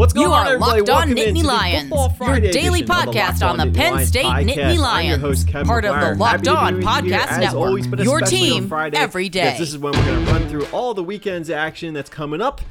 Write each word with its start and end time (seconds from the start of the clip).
What's 0.00 0.14
going 0.14 0.28
You 0.28 0.32
on, 0.32 0.46
are 0.46 0.54
everybody? 0.54 0.80
Locked 0.80 0.88
On 0.88 0.96
Welcome 0.96 1.14
Nittany 1.14 1.26
into 1.26 1.46
Lions, 1.46 1.90
your 1.90 2.40
daily 2.40 2.80
edition 2.80 2.82
of 2.84 2.88
podcast 2.88 3.46
on 3.46 3.58
the 3.58 3.70
Penn 3.70 4.06
State 4.06 4.24
podcast. 4.24 4.48
Nittany 4.48 4.64
I'm 4.64 4.72
your 4.72 4.78
Lions, 4.78 5.20
host, 5.20 5.46
Kevin 5.46 5.66
part 5.66 5.84
of 5.84 6.00
the 6.00 6.14
Locked 6.14 6.48
On 6.48 6.76
you 6.76 6.80
here, 6.80 6.88
Podcast 6.88 7.38
Network. 7.38 7.66
always, 7.66 7.86
Your 7.86 8.22
on 8.22 8.26
team 8.30 8.66
Friday, 8.66 8.96
every 8.96 9.28
day. 9.28 9.56
This 9.58 9.68
is 9.68 9.76
when 9.76 9.92
we're 9.92 10.06
going 10.06 10.24
to 10.24 10.32
run 10.32 10.48
through 10.48 10.64
all 10.72 10.94
the 10.94 11.04
weekend's 11.04 11.50
action 11.50 11.92
that's 11.92 12.08
coming 12.08 12.40
up. 12.40 12.62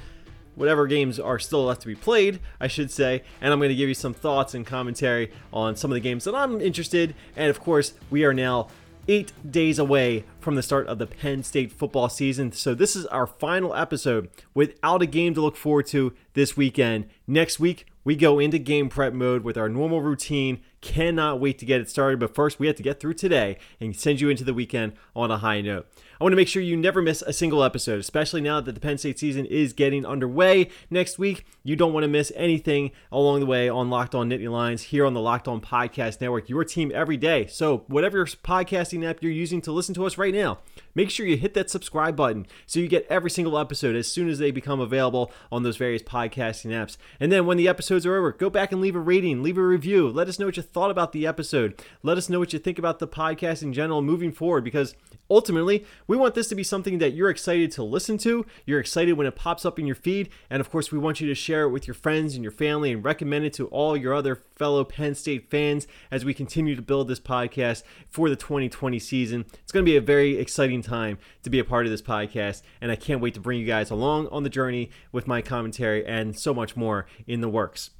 Whatever 0.55 0.88
games 0.88 1.20
are 1.20 1.38
still 1.38 1.65
left 1.65 1.81
to 1.81 1.88
be 1.88 1.94
played, 1.94 2.39
I 2.60 2.66
should 2.68 2.89
say, 2.89 3.21
and 3.41 3.54
I'm 3.54 3.59
going 3.59 3.70
to 3.70 3.75
give 3.75 3.89
you 3.89 3.93
some 3.93 4.16
thoughts 4.16 4.55
and 4.55 4.66
commentary 4.66 5.32
on 5.54 5.75
some 5.75 5.91
of 5.91 5.93
the 5.93 6.02
games 6.02 6.23
that 6.23 6.34
I'm 6.34 6.59
interested. 6.59 7.14
And 7.36 7.52
of 7.52 7.59
course, 7.59 7.93
we 8.09 8.23
are 8.23 8.34
now 8.34 8.70
eight 9.10 9.34
days 9.50 9.80
away 9.80 10.23
from 10.39 10.54
the 10.54 10.62
start 10.62 10.88
of 10.88 11.00
the 11.00 11.07
Penn 11.07 11.41
State 11.44 11.71
football 11.71 12.08
season. 12.09 12.52
So 12.52 12.76
this 12.76 12.96
is 12.96 13.08
our 13.08 13.26
final 13.26 13.73
episode 13.73 14.30
without 14.54 15.02
a 15.02 15.08
game 15.08 15.34
to 15.34 15.41
look 15.41 15.58
forward 15.58 15.88
to 15.88 16.14
this 16.36 16.55
weekend. 16.55 17.09
Next 17.26 17.59
week, 17.59 17.88
we 18.04 18.16
go 18.16 18.38
into 18.38 18.59
game 18.59 18.88
prep 18.88 19.13
mode 19.13 19.44
with 19.44 19.58
our 19.58 19.68
normal 19.68 20.02
routine. 20.02 20.62
Cannot 20.82 21.40
wait 21.40 21.58
to 21.58 21.66
get 21.66 21.82
it 21.82 21.90
started, 21.90 22.20
but 22.20 22.35
first 22.35 22.59
we 22.59 22.68
have 22.68 22.76
to 22.76 22.84
get 22.84 22.99
through 22.99 23.16
today 23.16 23.58
and 23.82 23.95
send 23.95 24.22
you 24.22 24.30
into 24.30 24.44
the 24.44 24.54
weekend 24.54 24.94
on 25.16 25.32
a 25.32 25.40
high 25.40 25.62
note. 25.62 25.88
I 26.20 26.26
want 26.26 26.34
to 26.34 26.36
make 26.38 26.50
sure 26.50 26.62
you 26.62 26.76
never 26.76 27.02
miss 27.02 27.22
a 27.22 27.32
single 27.32 27.64
episode, 27.64 27.98
especially 27.98 28.41
now 28.41 28.60
that 28.60 28.73
the 28.73 28.82
Penn 28.82 28.98
State 28.98 29.18
season 29.18 29.46
is 29.46 29.72
getting 29.72 30.05
underway 30.05 30.68
next 30.90 31.18
week. 31.18 31.46
You 31.64 31.77
don't 31.77 31.94
want 31.94 32.04
to 32.04 32.10
miss 32.10 32.30
anything 32.36 32.91
along 33.10 33.40
the 33.40 33.46
way 33.46 33.70
on 33.70 33.90
Locked 33.90 34.14
On 34.14 34.30
Nittany 34.30 34.52
Lions 34.52 34.82
here 34.82 35.05
on 35.05 35.13
the 35.13 35.22
Locked 35.22 35.48
On 35.48 35.62
Podcast 35.62 36.20
Network, 36.20 36.50
your 36.50 36.66
team 36.66 36.91
every 36.94 37.16
day. 37.16 37.48
So, 37.48 37.86
whatever 37.88 38.26
podcasting 38.26 39.10
app 39.10 39.24
you're 39.24 39.32
using 39.32 39.62
to 39.62 39.72
listen 39.72 39.96
to 39.96 40.05
us 40.05 40.18
right 40.18 40.34
now, 40.34 40.60
make 40.95 41.09
sure 41.09 41.25
you 41.25 41.38
hit 41.38 41.53
that 41.53 41.70
subscribe 41.70 42.16
button 42.16 42.45
so 42.66 42.79
you 42.79 42.88
get 42.88 43.07
every 43.09 43.29
single 43.29 43.57
episode 43.57 43.95
as 43.95 44.11
soon 44.11 44.29
as 44.29 44.39
they 44.39 44.52
become 44.52 44.79
available 44.79 45.31
on 45.52 45.63
those 45.63 45.77
various 45.77 46.03
podcasting 46.03 46.71
apps. 46.71 46.98
And 47.20 47.31
then 47.31 47.45
when 47.45 47.57
the 47.57 47.67
episodes 47.67 48.05
are 48.05 48.15
over, 48.15 48.31
go 48.31 48.49
back 48.49 48.71
and 48.71 48.81
leave 48.81 48.95
a 48.95 48.99
rating, 48.99 49.43
leave 49.43 49.57
a 49.57 49.63
review. 49.63 50.09
Let 50.09 50.27
us 50.27 50.39
know 50.39 50.45
what 50.45 50.57
you 50.57 50.63
thought 50.63 50.91
about 50.91 51.12
the 51.12 51.27
episode. 51.27 51.81
Let 52.04 52.18
us 52.18 52.29
know 52.29 52.40
what 52.40 52.54
you 52.54 52.59
think 52.59 52.79
about 52.79 52.99
the 52.99 53.07
podcast 53.07 53.63
in 53.63 53.73
general 53.73 54.01
moving 54.01 54.31
forward 54.31 54.63
because 54.63 54.96
ultimately, 55.29 55.85
we 56.07 56.18
want 56.18 56.35
this 56.35 56.48
to 56.49 56.55
be 56.55 56.63
something 56.63 56.98
that 56.98 57.13
you're 57.13 57.29
excited 57.29 57.71
to 57.74 57.84
listen 57.84 58.18
to. 58.20 58.46
You're 58.65 58.79
excited 58.79 59.13
when 59.13 59.27
it 59.27 59.35
pops 59.35 59.65
up 59.65 59.79
in 59.79 59.85
your 59.85 59.96
feed. 59.96 60.29
And 60.49 60.59
of 60.59 60.70
course, 60.70 60.91
we 60.91 60.98
want 60.98 61.21
you 61.21 61.27
to 61.27 61.35
share 61.35 61.63
it 61.63 61.70
with 61.70 61.87
your 61.87 61.93
friends 61.93 62.35
and 62.35 62.43
your 62.43 62.51
family 62.51 62.91
and 62.91 63.03
recommend 63.03 63.46
it 63.46 63.53
to 63.53 63.68
all 63.68 63.96
your 63.96 64.13
other 64.13 64.41
fellow 64.56 64.84
Penn 64.84 65.16
State 65.16 65.50
fans 65.50 65.88
as 66.12 66.25
we 66.25 66.34
continue 66.34 66.75
to 66.75 66.81
build 66.81 67.07
this 67.07 67.19
podcast 67.19 67.84
for 68.09 68.29
the 68.29 68.35
2020 68.35 69.00
season. 69.00 69.46
It's 69.62 69.72
going 69.72 69.85
to 69.85 69.90
be 69.90 69.97
a 69.97 70.01
very 70.01 70.38
exciting 70.38 70.78
time 70.81 71.18
to 71.44 71.50
be 71.50 71.59
a 71.59 71.63
part 71.63 71.85
of 71.85 71.91
this 71.91 72.02
podcast. 72.02 72.62
And 72.81 72.91
I 72.91 72.96
can't 72.96 73.22
wait 73.22 73.34
to 73.35 73.40
bring 73.40 73.59
you 73.59 73.66
guys 73.66 73.90
along 73.91 74.28
on 74.28 74.44
the 74.44 74.50
journey 74.50 74.90
with 75.12 75.28
my 75.28 75.41
commentary 75.41 76.06
and 76.06 76.38
so 76.38 76.53
much 76.53 76.75
more 76.75 77.06
in 77.28 77.41
the 77.41 77.50
works. 77.50 77.91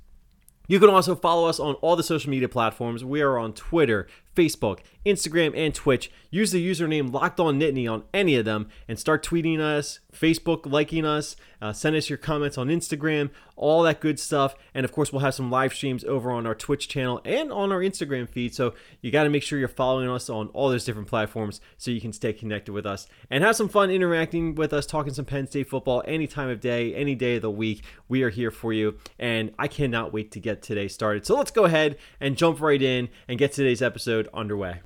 You 0.68 0.80
can 0.80 0.90
also 0.90 1.16
follow 1.16 1.50
us 1.50 1.60
on 1.60 1.74
all 1.76 1.96
the 1.96 2.04
social 2.04 2.30
media 2.30 2.48
platforms. 2.48 3.04
We 3.04 3.22
are 3.22 3.40
on 3.40 3.54
Twitter, 3.54 4.08
Facebook, 4.36 4.80
Instagram, 5.06 5.58
and 5.58 5.74
Twitch. 5.74 6.12
Use 6.32 6.52
the 6.52 6.66
username 6.66 7.12
Locked 7.12 7.40
On 7.40 7.60
Nittany 7.60 7.92
on 7.92 8.04
any 8.14 8.36
of 8.36 8.46
them 8.46 8.70
and 8.88 9.00
start 9.00 9.26
tweeting 9.26 9.60
us, 9.60 10.00
Facebook 10.14 10.70
liking 10.70 11.06
us, 11.06 11.36
uh, 11.62 11.74
send 11.74 11.96
us 11.96 12.10
your 12.10 12.18
comments 12.18 12.58
on 12.58 12.68
Instagram, 12.68 13.32
all 13.56 13.84
that 13.84 14.00
good 14.00 14.20
stuff. 14.20 14.56
And 14.74 14.86
of 14.86 14.92
course, 14.92 15.12
we'll 15.12 15.22
have 15.22 15.34
some 15.34 15.52
live 15.52 15.74
streams 15.74 16.04
over 16.04 16.32
on 16.32 16.46
our 16.46 16.56
Twitch 16.56 16.88
channel 16.88 17.22
and 17.26 17.52
on 17.52 17.72
our 17.72 17.80
Instagram 17.80 18.30
feed. 18.30 18.56
So 18.56 18.74
you 19.02 19.12
got 19.12 19.24
to 19.24 19.30
make 19.30 19.44
sure 19.44 19.60
you're 19.60 19.68
following 19.68 20.10
us 20.10 20.30
on 20.30 20.48
all 20.50 20.70
those 20.70 20.86
different 20.86 21.08
platforms 21.08 21.60
so 21.78 21.92
you 21.92 22.00
can 22.00 22.14
stay 22.14 22.32
connected 22.32 22.72
with 22.72 22.86
us 22.86 23.08
and 23.30 23.44
have 23.44 23.56
some 23.56 23.70
fun 23.70 23.90
interacting 23.90 24.56
with 24.56 24.72
us, 24.72 24.86
talking 24.86 25.14
some 25.14 25.26
Penn 25.26 25.48
State 25.48 25.70
football 25.70 26.04
any 26.08 26.28
time 26.28 26.50
of 26.50 26.60
day, 26.60 26.94
any 26.94 27.16
day 27.16 27.36
of 27.38 27.42
the 27.42 27.52
week. 27.52 27.84
We 28.08 28.24
are 28.24 28.30
here 28.30 28.52
for 28.52 28.72
you. 28.72 28.98
And 29.18 29.54
I 29.58 29.68
cannot 29.68 30.14
wait 30.14 30.32
to 30.32 30.40
get 30.40 30.62
today 30.62 30.88
started. 30.88 31.26
So 31.26 31.36
let's 31.36 31.52
go 31.52 31.66
ahead 31.66 31.98
and 32.20 32.38
jump 32.38 32.62
right 32.62 32.82
in 32.82 33.10
and 33.28 33.38
get 33.38 33.52
today's 33.52 33.82
episode 33.82 34.19
underway. 34.34 34.82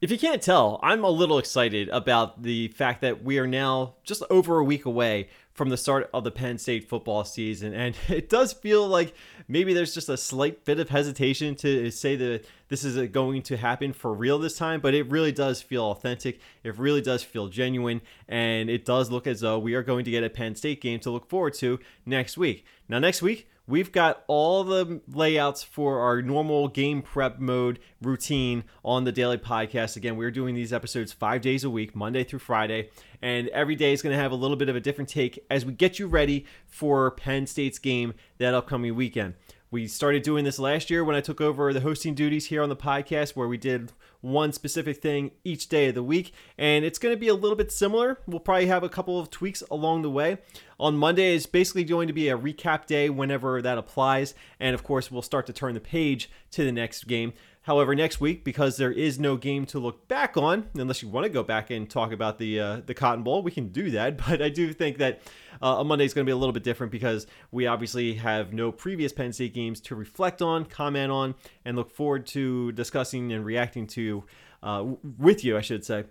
If 0.00 0.12
you 0.12 0.18
can't 0.18 0.40
tell, 0.40 0.78
I'm 0.80 1.02
a 1.02 1.10
little 1.10 1.38
excited 1.38 1.88
about 1.88 2.44
the 2.44 2.68
fact 2.68 3.00
that 3.00 3.24
we 3.24 3.40
are 3.40 3.48
now 3.48 3.96
just 4.04 4.22
over 4.30 4.58
a 4.58 4.64
week 4.64 4.84
away 4.84 5.28
from 5.54 5.70
the 5.70 5.76
start 5.76 6.08
of 6.14 6.22
the 6.22 6.30
Penn 6.30 6.56
State 6.56 6.88
football 6.88 7.24
season. 7.24 7.74
And 7.74 7.96
it 8.08 8.28
does 8.28 8.52
feel 8.52 8.86
like 8.86 9.12
maybe 9.48 9.74
there's 9.74 9.92
just 9.92 10.08
a 10.08 10.16
slight 10.16 10.64
bit 10.64 10.78
of 10.78 10.88
hesitation 10.88 11.56
to 11.56 11.90
say 11.90 12.14
that 12.14 12.44
this 12.68 12.84
is 12.84 13.10
going 13.10 13.42
to 13.42 13.56
happen 13.56 13.92
for 13.92 14.14
real 14.14 14.38
this 14.38 14.56
time, 14.56 14.80
but 14.80 14.94
it 14.94 15.10
really 15.10 15.32
does 15.32 15.60
feel 15.60 15.86
authentic. 15.86 16.38
It 16.62 16.78
really 16.78 17.02
does 17.02 17.24
feel 17.24 17.48
genuine. 17.48 18.00
And 18.28 18.70
it 18.70 18.84
does 18.84 19.10
look 19.10 19.26
as 19.26 19.40
though 19.40 19.58
we 19.58 19.74
are 19.74 19.82
going 19.82 20.04
to 20.04 20.12
get 20.12 20.22
a 20.22 20.30
Penn 20.30 20.54
State 20.54 20.80
game 20.80 21.00
to 21.00 21.10
look 21.10 21.28
forward 21.28 21.54
to 21.54 21.80
next 22.06 22.38
week. 22.38 22.64
Now, 22.88 23.00
next 23.00 23.20
week, 23.20 23.48
We've 23.68 23.92
got 23.92 24.24
all 24.28 24.64
the 24.64 25.02
layouts 25.12 25.62
for 25.62 26.00
our 26.00 26.22
normal 26.22 26.68
game 26.68 27.02
prep 27.02 27.38
mode 27.38 27.78
routine 28.00 28.64
on 28.82 29.04
the 29.04 29.12
daily 29.12 29.36
podcast. 29.36 29.94
Again, 29.94 30.16
we're 30.16 30.30
doing 30.30 30.54
these 30.54 30.72
episodes 30.72 31.12
five 31.12 31.42
days 31.42 31.64
a 31.64 31.70
week, 31.70 31.94
Monday 31.94 32.24
through 32.24 32.38
Friday, 32.38 32.88
and 33.20 33.48
every 33.48 33.76
day 33.76 33.92
is 33.92 34.00
going 34.00 34.16
to 34.16 34.22
have 34.22 34.32
a 34.32 34.36
little 34.36 34.56
bit 34.56 34.70
of 34.70 34.76
a 34.76 34.80
different 34.80 35.10
take 35.10 35.44
as 35.50 35.66
we 35.66 35.74
get 35.74 35.98
you 35.98 36.06
ready 36.06 36.46
for 36.66 37.10
Penn 37.10 37.46
State's 37.46 37.78
game 37.78 38.14
that 38.38 38.54
upcoming 38.54 38.94
weekend. 38.94 39.34
We 39.70 39.86
started 39.86 40.22
doing 40.22 40.46
this 40.46 40.58
last 40.58 40.88
year 40.88 41.04
when 41.04 41.14
I 41.14 41.20
took 41.20 41.42
over 41.42 41.74
the 41.74 41.82
hosting 41.82 42.14
duties 42.14 42.46
here 42.46 42.62
on 42.62 42.70
the 42.70 42.76
podcast, 42.76 43.36
where 43.36 43.48
we 43.48 43.58
did 43.58 43.92
one 44.20 44.52
specific 44.52 45.00
thing 45.00 45.30
each 45.44 45.68
day 45.68 45.88
of 45.88 45.94
the 45.94 46.02
week. 46.02 46.32
And 46.56 46.84
it's 46.84 46.98
going 46.98 47.14
to 47.14 47.18
be 47.18 47.28
a 47.28 47.34
little 47.34 47.56
bit 47.56 47.70
similar. 47.70 48.18
We'll 48.26 48.40
probably 48.40 48.66
have 48.66 48.82
a 48.82 48.88
couple 48.88 49.18
of 49.18 49.30
tweaks 49.30 49.62
along 49.70 50.02
the 50.02 50.10
way. 50.10 50.38
On 50.80 50.96
Monday 50.96 51.34
is 51.34 51.46
basically 51.46 51.84
going 51.84 52.06
to 52.08 52.12
be 52.12 52.28
a 52.28 52.38
recap 52.38 52.86
day 52.86 53.10
whenever 53.10 53.62
that 53.62 53.78
applies. 53.78 54.34
And 54.60 54.74
of 54.74 54.82
course, 54.82 55.10
we'll 55.10 55.22
start 55.22 55.46
to 55.46 55.52
turn 55.52 55.74
the 55.74 55.80
page 55.80 56.30
to 56.52 56.64
the 56.64 56.72
next 56.72 57.06
game. 57.06 57.32
However, 57.68 57.94
next 57.94 58.18
week, 58.18 58.44
because 58.44 58.78
there 58.78 58.90
is 58.90 59.18
no 59.18 59.36
game 59.36 59.66
to 59.66 59.78
look 59.78 60.08
back 60.08 60.38
on, 60.38 60.68
unless 60.72 61.02
you 61.02 61.08
want 61.10 61.24
to 61.24 61.28
go 61.28 61.42
back 61.42 61.68
and 61.68 61.88
talk 61.88 62.12
about 62.12 62.38
the 62.38 62.58
uh, 62.58 62.80
the 62.86 62.94
Cotton 62.94 63.22
Bowl, 63.22 63.42
we 63.42 63.50
can 63.50 63.68
do 63.68 63.90
that. 63.90 64.16
But 64.26 64.40
I 64.40 64.48
do 64.48 64.72
think 64.72 64.96
that 64.96 65.20
uh, 65.60 65.76
a 65.80 65.84
Monday 65.84 66.06
is 66.06 66.14
going 66.14 66.24
to 66.24 66.28
be 66.30 66.32
a 66.32 66.36
little 66.36 66.54
bit 66.54 66.62
different 66.62 66.90
because 66.90 67.26
we 67.50 67.66
obviously 67.66 68.14
have 68.14 68.54
no 68.54 68.72
previous 68.72 69.12
Penn 69.12 69.34
State 69.34 69.52
games 69.52 69.82
to 69.82 69.94
reflect 69.94 70.40
on, 70.40 70.64
comment 70.64 71.12
on, 71.12 71.34
and 71.66 71.76
look 71.76 71.90
forward 71.90 72.26
to 72.28 72.72
discussing 72.72 73.34
and 73.34 73.44
reacting 73.44 73.86
to 73.88 74.24
uh, 74.62 74.86
with 75.18 75.44
you, 75.44 75.58
I 75.58 75.60
should 75.60 75.84
say. 75.84 76.04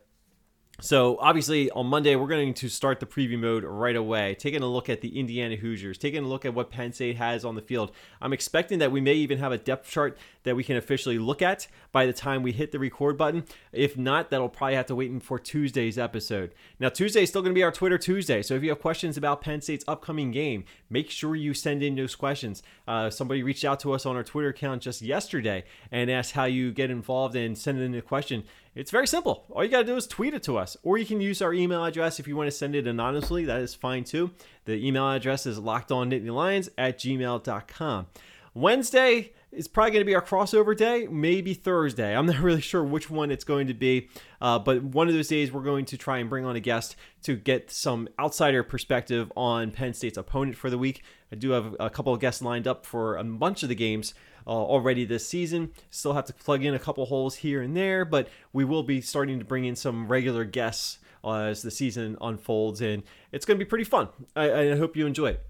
So 0.79 1.17
obviously 1.19 1.71
on 1.71 1.87
Monday 1.87 2.15
we're 2.15 2.27
going 2.27 2.53
to 2.53 2.69
start 2.69 2.99
the 2.99 3.07
preview 3.07 3.39
mode 3.39 3.63
right 3.63 3.95
away, 3.95 4.35
taking 4.35 4.61
a 4.61 4.67
look 4.67 4.89
at 4.89 5.01
the 5.01 5.19
Indiana 5.19 5.55
Hoosiers, 5.55 5.97
taking 5.97 6.23
a 6.23 6.27
look 6.27 6.45
at 6.45 6.53
what 6.53 6.69
Penn 6.69 6.93
State 6.93 7.17
has 7.17 7.43
on 7.43 7.55
the 7.55 7.63
field. 7.63 7.91
I'm 8.21 8.31
expecting 8.31 8.77
that 8.77 8.91
we 8.91 9.01
may 9.01 9.15
even 9.15 9.39
have 9.39 9.51
a 9.51 9.57
depth 9.57 9.89
chart 9.89 10.19
that 10.43 10.55
we 10.55 10.63
can 10.63 10.77
officially 10.77 11.17
look 11.17 11.41
at 11.41 11.67
by 11.91 12.05
the 12.05 12.13
time 12.13 12.43
we 12.43 12.51
hit 12.51 12.71
the 12.71 12.77
record 12.77 13.17
button. 13.17 13.45
If 13.71 13.97
not, 13.97 14.29
that'll 14.29 14.49
probably 14.49 14.75
have 14.75 14.85
to 14.85 14.95
wait 14.95 15.23
for 15.23 15.39
Tuesday's 15.39 15.97
episode. 15.97 16.53
Now 16.79 16.89
Tuesday 16.89 17.23
is 17.23 17.29
still 17.29 17.41
going 17.41 17.53
to 17.53 17.57
be 17.57 17.63
our 17.63 17.71
Twitter 17.71 17.97
Tuesday, 17.97 18.43
so 18.43 18.53
if 18.53 18.61
you 18.61 18.69
have 18.69 18.79
questions 18.79 19.17
about 19.17 19.41
Penn 19.41 19.61
State's 19.61 19.85
upcoming 19.87 20.29
game, 20.29 20.63
make 20.91 21.09
sure 21.09 21.35
you 21.35 21.55
send 21.55 21.81
in 21.81 21.95
those 21.95 22.13
questions. 22.13 22.61
Uh, 22.87 23.09
somebody 23.09 23.41
reached 23.41 23.65
out 23.65 23.79
to 23.79 23.93
us 23.93 24.05
on 24.05 24.15
our 24.15 24.23
Twitter 24.23 24.49
account 24.49 24.83
just 24.83 25.01
yesterday 25.01 25.63
and 25.91 26.11
asked 26.11 26.33
how 26.33 26.45
you 26.45 26.71
get 26.71 26.91
involved 26.91 27.35
and 27.35 27.57
send 27.57 27.79
in 27.81 27.95
a 27.95 28.01
question. 28.03 28.43
It's 28.77 28.91
very 28.91 29.07
simple. 29.07 29.43
All 29.49 29.63
you 29.63 29.71
got 29.71 29.79
to 29.79 29.85
do 29.85 29.95
is 29.95 30.05
tweet 30.05 30.35
it 30.35 30.43
to 30.43 30.59
us, 30.59 30.77
or 30.83 30.99
you 30.99 31.05
can 31.05 31.19
use 31.19 31.41
our 31.41 31.51
email 31.51 31.83
address 31.83 32.19
if 32.19 32.27
you 32.27 32.37
want 32.37 32.45
to 32.45 32.55
send 32.55 32.75
it 32.75 32.85
anonymously. 32.85 33.43
That 33.45 33.61
is 33.61 33.73
fine 33.73 34.03
too. 34.03 34.29
The 34.65 34.73
email 34.73 35.09
address 35.09 35.47
is 35.47 35.59
lockedonnittylions 35.59 36.69
at 36.77 36.99
gmail.com. 36.99 38.07
Wednesday 38.53 39.33
is 39.51 39.67
probably 39.67 39.91
going 39.91 40.01
to 40.01 40.05
be 40.05 40.13
our 40.13 40.21
crossover 40.21 40.77
day, 40.77 41.07
maybe 41.09 41.55
Thursday. 41.55 42.15
I'm 42.15 42.27
not 42.27 42.37
really 42.39 42.61
sure 42.61 42.83
which 42.83 43.09
one 43.09 43.31
it's 43.31 43.43
going 43.43 43.65
to 43.65 43.73
be, 43.73 44.09
uh, 44.41 44.59
but 44.59 44.83
one 44.83 45.07
of 45.07 45.15
those 45.15 45.27
days 45.27 45.51
we're 45.51 45.63
going 45.63 45.85
to 45.85 45.97
try 45.97 46.19
and 46.19 46.29
bring 46.29 46.45
on 46.45 46.55
a 46.55 46.59
guest 46.59 46.95
to 47.23 47.35
get 47.35 47.71
some 47.71 48.07
outsider 48.19 48.61
perspective 48.61 49.31
on 49.35 49.71
Penn 49.71 49.95
State's 49.95 50.19
opponent 50.19 50.55
for 50.55 50.69
the 50.69 50.77
week. 50.77 51.03
I 51.31 51.35
do 51.35 51.49
have 51.49 51.75
a 51.79 51.89
couple 51.89 52.13
of 52.13 52.19
guests 52.19 52.43
lined 52.43 52.67
up 52.67 52.85
for 52.85 53.15
a 53.15 53.23
bunch 53.23 53.63
of 53.63 53.69
the 53.69 53.75
games 53.75 54.13
uh, 54.47 54.49
already 54.49 55.05
this 55.05 55.27
season. 55.27 55.71
Still 55.89 56.13
have 56.13 56.25
to 56.25 56.33
plug 56.33 56.63
in 56.63 56.73
a 56.73 56.79
couple 56.79 57.05
holes 57.05 57.35
here 57.35 57.61
and 57.61 57.75
there, 57.75 58.05
but 58.05 58.29
we 58.53 58.63
will 58.63 58.83
be 58.83 59.01
starting 59.01 59.39
to 59.39 59.45
bring 59.45 59.65
in 59.65 59.75
some 59.75 60.07
regular 60.07 60.45
guests 60.45 60.99
uh, 61.23 61.41
as 61.41 61.61
the 61.61 61.71
season 61.71 62.17
unfolds, 62.21 62.81
and 62.81 63.03
it's 63.31 63.45
going 63.45 63.59
to 63.59 63.63
be 63.63 63.69
pretty 63.69 63.83
fun. 63.83 64.07
I, 64.35 64.51
I 64.51 64.75
hope 64.77 64.95
you 64.95 65.05
enjoy 65.05 65.31
it. 65.31 65.45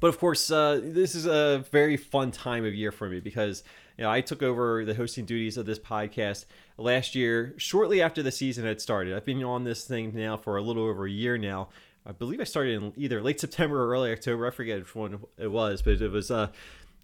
But 0.00 0.08
of 0.08 0.18
course, 0.18 0.50
uh, 0.50 0.80
this 0.82 1.14
is 1.14 1.26
a 1.26 1.64
very 1.70 1.96
fun 1.96 2.30
time 2.30 2.64
of 2.64 2.74
year 2.74 2.92
for 2.92 3.08
me 3.08 3.20
because 3.20 3.62
you 3.98 4.04
know 4.04 4.10
I 4.10 4.20
took 4.20 4.42
over 4.42 4.84
the 4.84 4.94
hosting 4.94 5.24
duties 5.24 5.56
of 5.56 5.66
this 5.66 5.78
podcast 5.78 6.46
last 6.76 7.14
year, 7.14 7.54
shortly 7.56 8.02
after 8.02 8.22
the 8.22 8.32
season 8.32 8.64
had 8.64 8.80
started. 8.80 9.14
I've 9.14 9.24
been 9.24 9.42
on 9.44 9.64
this 9.64 9.84
thing 9.84 10.12
now 10.14 10.36
for 10.36 10.56
a 10.56 10.62
little 10.62 10.84
over 10.84 11.06
a 11.06 11.10
year 11.10 11.38
now. 11.38 11.68
I 12.04 12.10
believe 12.10 12.40
I 12.40 12.44
started 12.44 12.82
in 12.82 12.92
either 12.96 13.22
late 13.22 13.38
September 13.38 13.84
or 13.84 13.90
early 13.90 14.10
October. 14.10 14.46
I 14.46 14.50
forget 14.50 14.80
which 14.80 14.94
one 14.94 15.20
it 15.38 15.52
was, 15.52 15.82
but 15.82 16.02
it 16.02 16.10
was 16.10 16.32
uh, 16.32 16.48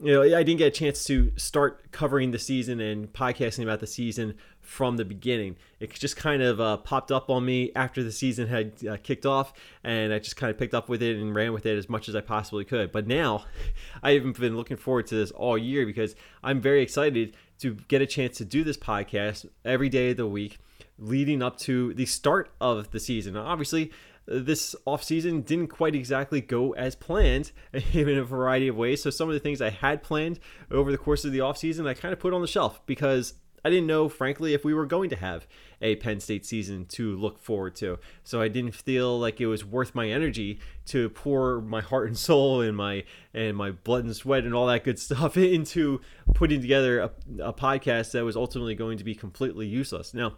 you 0.00 0.12
know, 0.12 0.22
I 0.22 0.42
didn't 0.44 0.58
get 0.58 0.68
a 0.68 0.70
chance 0.70 1.04
to 1.06 1.32
start 1.36 1.90
covering 1.90 2.30
the 2.30 2.38
season 2.38 2.78
and 2.78 3.12
podcasting 3.12 3.64
about 3.64 3.80
the 3.80 3.86
season 3.86 4.34
from 4.60 4.96
the 4.96 5.04
beginning. 5.04 5.56
It 5.80 5.92
just 5.92 6.16
kind 6.16 6.40
of 6.40 6.60
uh, 6.60 6.76
popped 6.76 7.10
up 7.10 7.30
on 7.30 7.44
me 7.44 7.72
after 7.74 8.04
the 8.04 8.12
season 8.12 8.46
had 8.46 8.74
uh, 8.88 8.96
kicked 9.02 9.26
off, 9.26 9.52
and 9.82 10.12
I 10.12 10.20
just 10.20 10.36
kind 10.36 10.50
of 10.50 10.58
picked 10.58 10.74
up 10.74 10.88
with 10.88 11.02
it 11.02 11.16
and 11.16 11.34
ran 11.34 11.52
with 11.52 11.66
it 11.66 11.76
as 11.76 11.88
much 11.88 12.08
as 12.08 12.14
I 12.14 12.20
possibly 12.20 12.64
could. 12.64 12.92
But 12.92 13.08
now, 13.08 13.44
I 14.02 14.12
haven't 14.12 14.38
been 14.38 14.56
looking 14.56 14.76
forward 14.76 15.08
to 15.08 15.16
this 15.16 15.32
all 15.32 15.58
year 15.58 15.84
because 15.84 16.14
I'm 16.44 16.60
very 16.60 16.82
excited 16.82 17.34
to 17.58 17.74
get 17.88 18.00
a 18.00 18.06
chance 18.06 18.38
to 18.38 18.44
do 18.44 18.62
this 18.62 18.76
podcast 18.76 19.46
every 19.64 19.88
day 19.88 20.10
of 20.10 20.16
the 20.16 20.26
week 20.28 20.58
leading 20.98 21.42
up 21.42 21.56
to 21.56 21.94
the 21.94 22.06
start 22.06 22.50
of 22.60 22.90
the 22.90 23.00
season. 23.00 23.34
Now, 23.34 23.46
obviously, 23.46 23.90
this 24.28 24.76
offseason 24.86 25.44
didn't 25.44 25.68
quite 25.68 25.94
exactly 25.94 26.40
go 26.40 26.72
as 26.72 26.94
planned 26.94 27.52
in 27.92 28.08
a 28.08 28.24
variety 28.24 28.68
of 28.68 28.76
ways. 28.76 29.02
So 29.02 29.10
some 29.10 29.28
of 29.28 29.34
the 29.34 29.40
things 29.40 29.62
I 29.62 29.70
had 29.70 30.02
planned 30.02 30.38
over 30.70 30.92
the 30.92 30.98
course 30.98 31.24
of 31.24 31.32
the 31.32 31.38
offseason, 31.38 31.88
I 31.88 31.94
kind 31.94 32.12
of 32.12 32.20
put 32.20 32.34
on 32.34 32.42
the 32.42 32.46
shelf 32.46 32.84
because 32.86 33.34
I 33.64 33.70
didn't 33.70 33.86
know, 33.86 34.08
frankly, 34.08 34.54
if 34.54 34.64
we 34.64 34.74
were 34.74 34.86
going 34.86 35.10
to 35.10 35.16
have 35.16 35.46
a 35.80 35.96
Penn 35.96 36.20
State 36.20 36.46
season 36.46 36.86
to 36.86 37.16
look 37.16 37.38
forward 37.38 37.74
to. 37.76 37.98
So 38.24 38.40
I 38.40 38.48
didn't 38.48 38.74
feel 38.74 39.18
like 39.18 39.40
it 39.40 39.46
was 39.46 39.64
worth 39.64 39.94
my 39.94 40.08
energy 40.08 40.60
to 40.86 41.08
pour 41.10 41.60
my 41.60 41.80
heart 41.80 42.08
and 42.08 42.16
soul 42.16 42.60
and 42.60 42.76
my 42.76 43.04
and 43.34 43.56
my 43.56 43.72
blood 43.72 44.04
and 44.04 44.14
sweat 44.14 44.44
and 44.44 44.54
all 44.54 44.66
that 44.66 44.84
good 44.84 44.98
stuff 44.98 45.36
into 45.36 46.00
putting 46.34 46.60
together 46.60 47.00
a, 47.00 47.10
a 47.40 47.52
podcast 47.52 48.12
that 48.12 48.24
was 48.24 48.36
ultimately 48.36 48.74
going 48.74 48.98
to 48.98 49.04
be 49.04 49.14
completely 49.14 49.66
useless. 49.66 50.14
Now, 50.14 50.34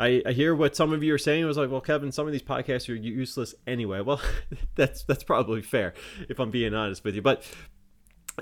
I, 0.00 0.22
I 0.24 0.32
hear 0.32 0.54
what 0.54 0.74
some 0.74 0.92
of 0.92 1.02
you 1.02 1.14
are 1.14 1.18
saying. 1.18 1.42
It 1.42 1.46
was 1.46 1.58
like, 1.58 1.70
well, 1.70 1.80
Kevin, 1.80 2.10
some 2.10 2.26
of 2.26 2.32
these 2.32 2.42
podcasts 2.42 2.88
are 2.88 2.94
useless 2.94 3.54
anyway. 3.66 4.00
Well, 4.00 4.20
that's 4.74 5.04
that's 5.04 5.22
probably 5.22 5.62
fair 5.62 5.94
if 6.28 6.40
I'm 6.40 6.50
being 6.50 6.74
honest 6.74 7.04
with 7.04 7.14
you. 7.14 7.22
But 7.22 7.44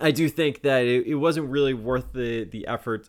I 0.01 0.13
do 0.13 0.29
think 0.29 0.63
that 0.63 0.85
it, 0.85 1.07
it 1.07 1.15
wasn't 1.17 1.51
really 1.51 1.75
worth 1.75 2.13
the 2.13 2.45
the 2.45 2.67
effort. 2.67 3.09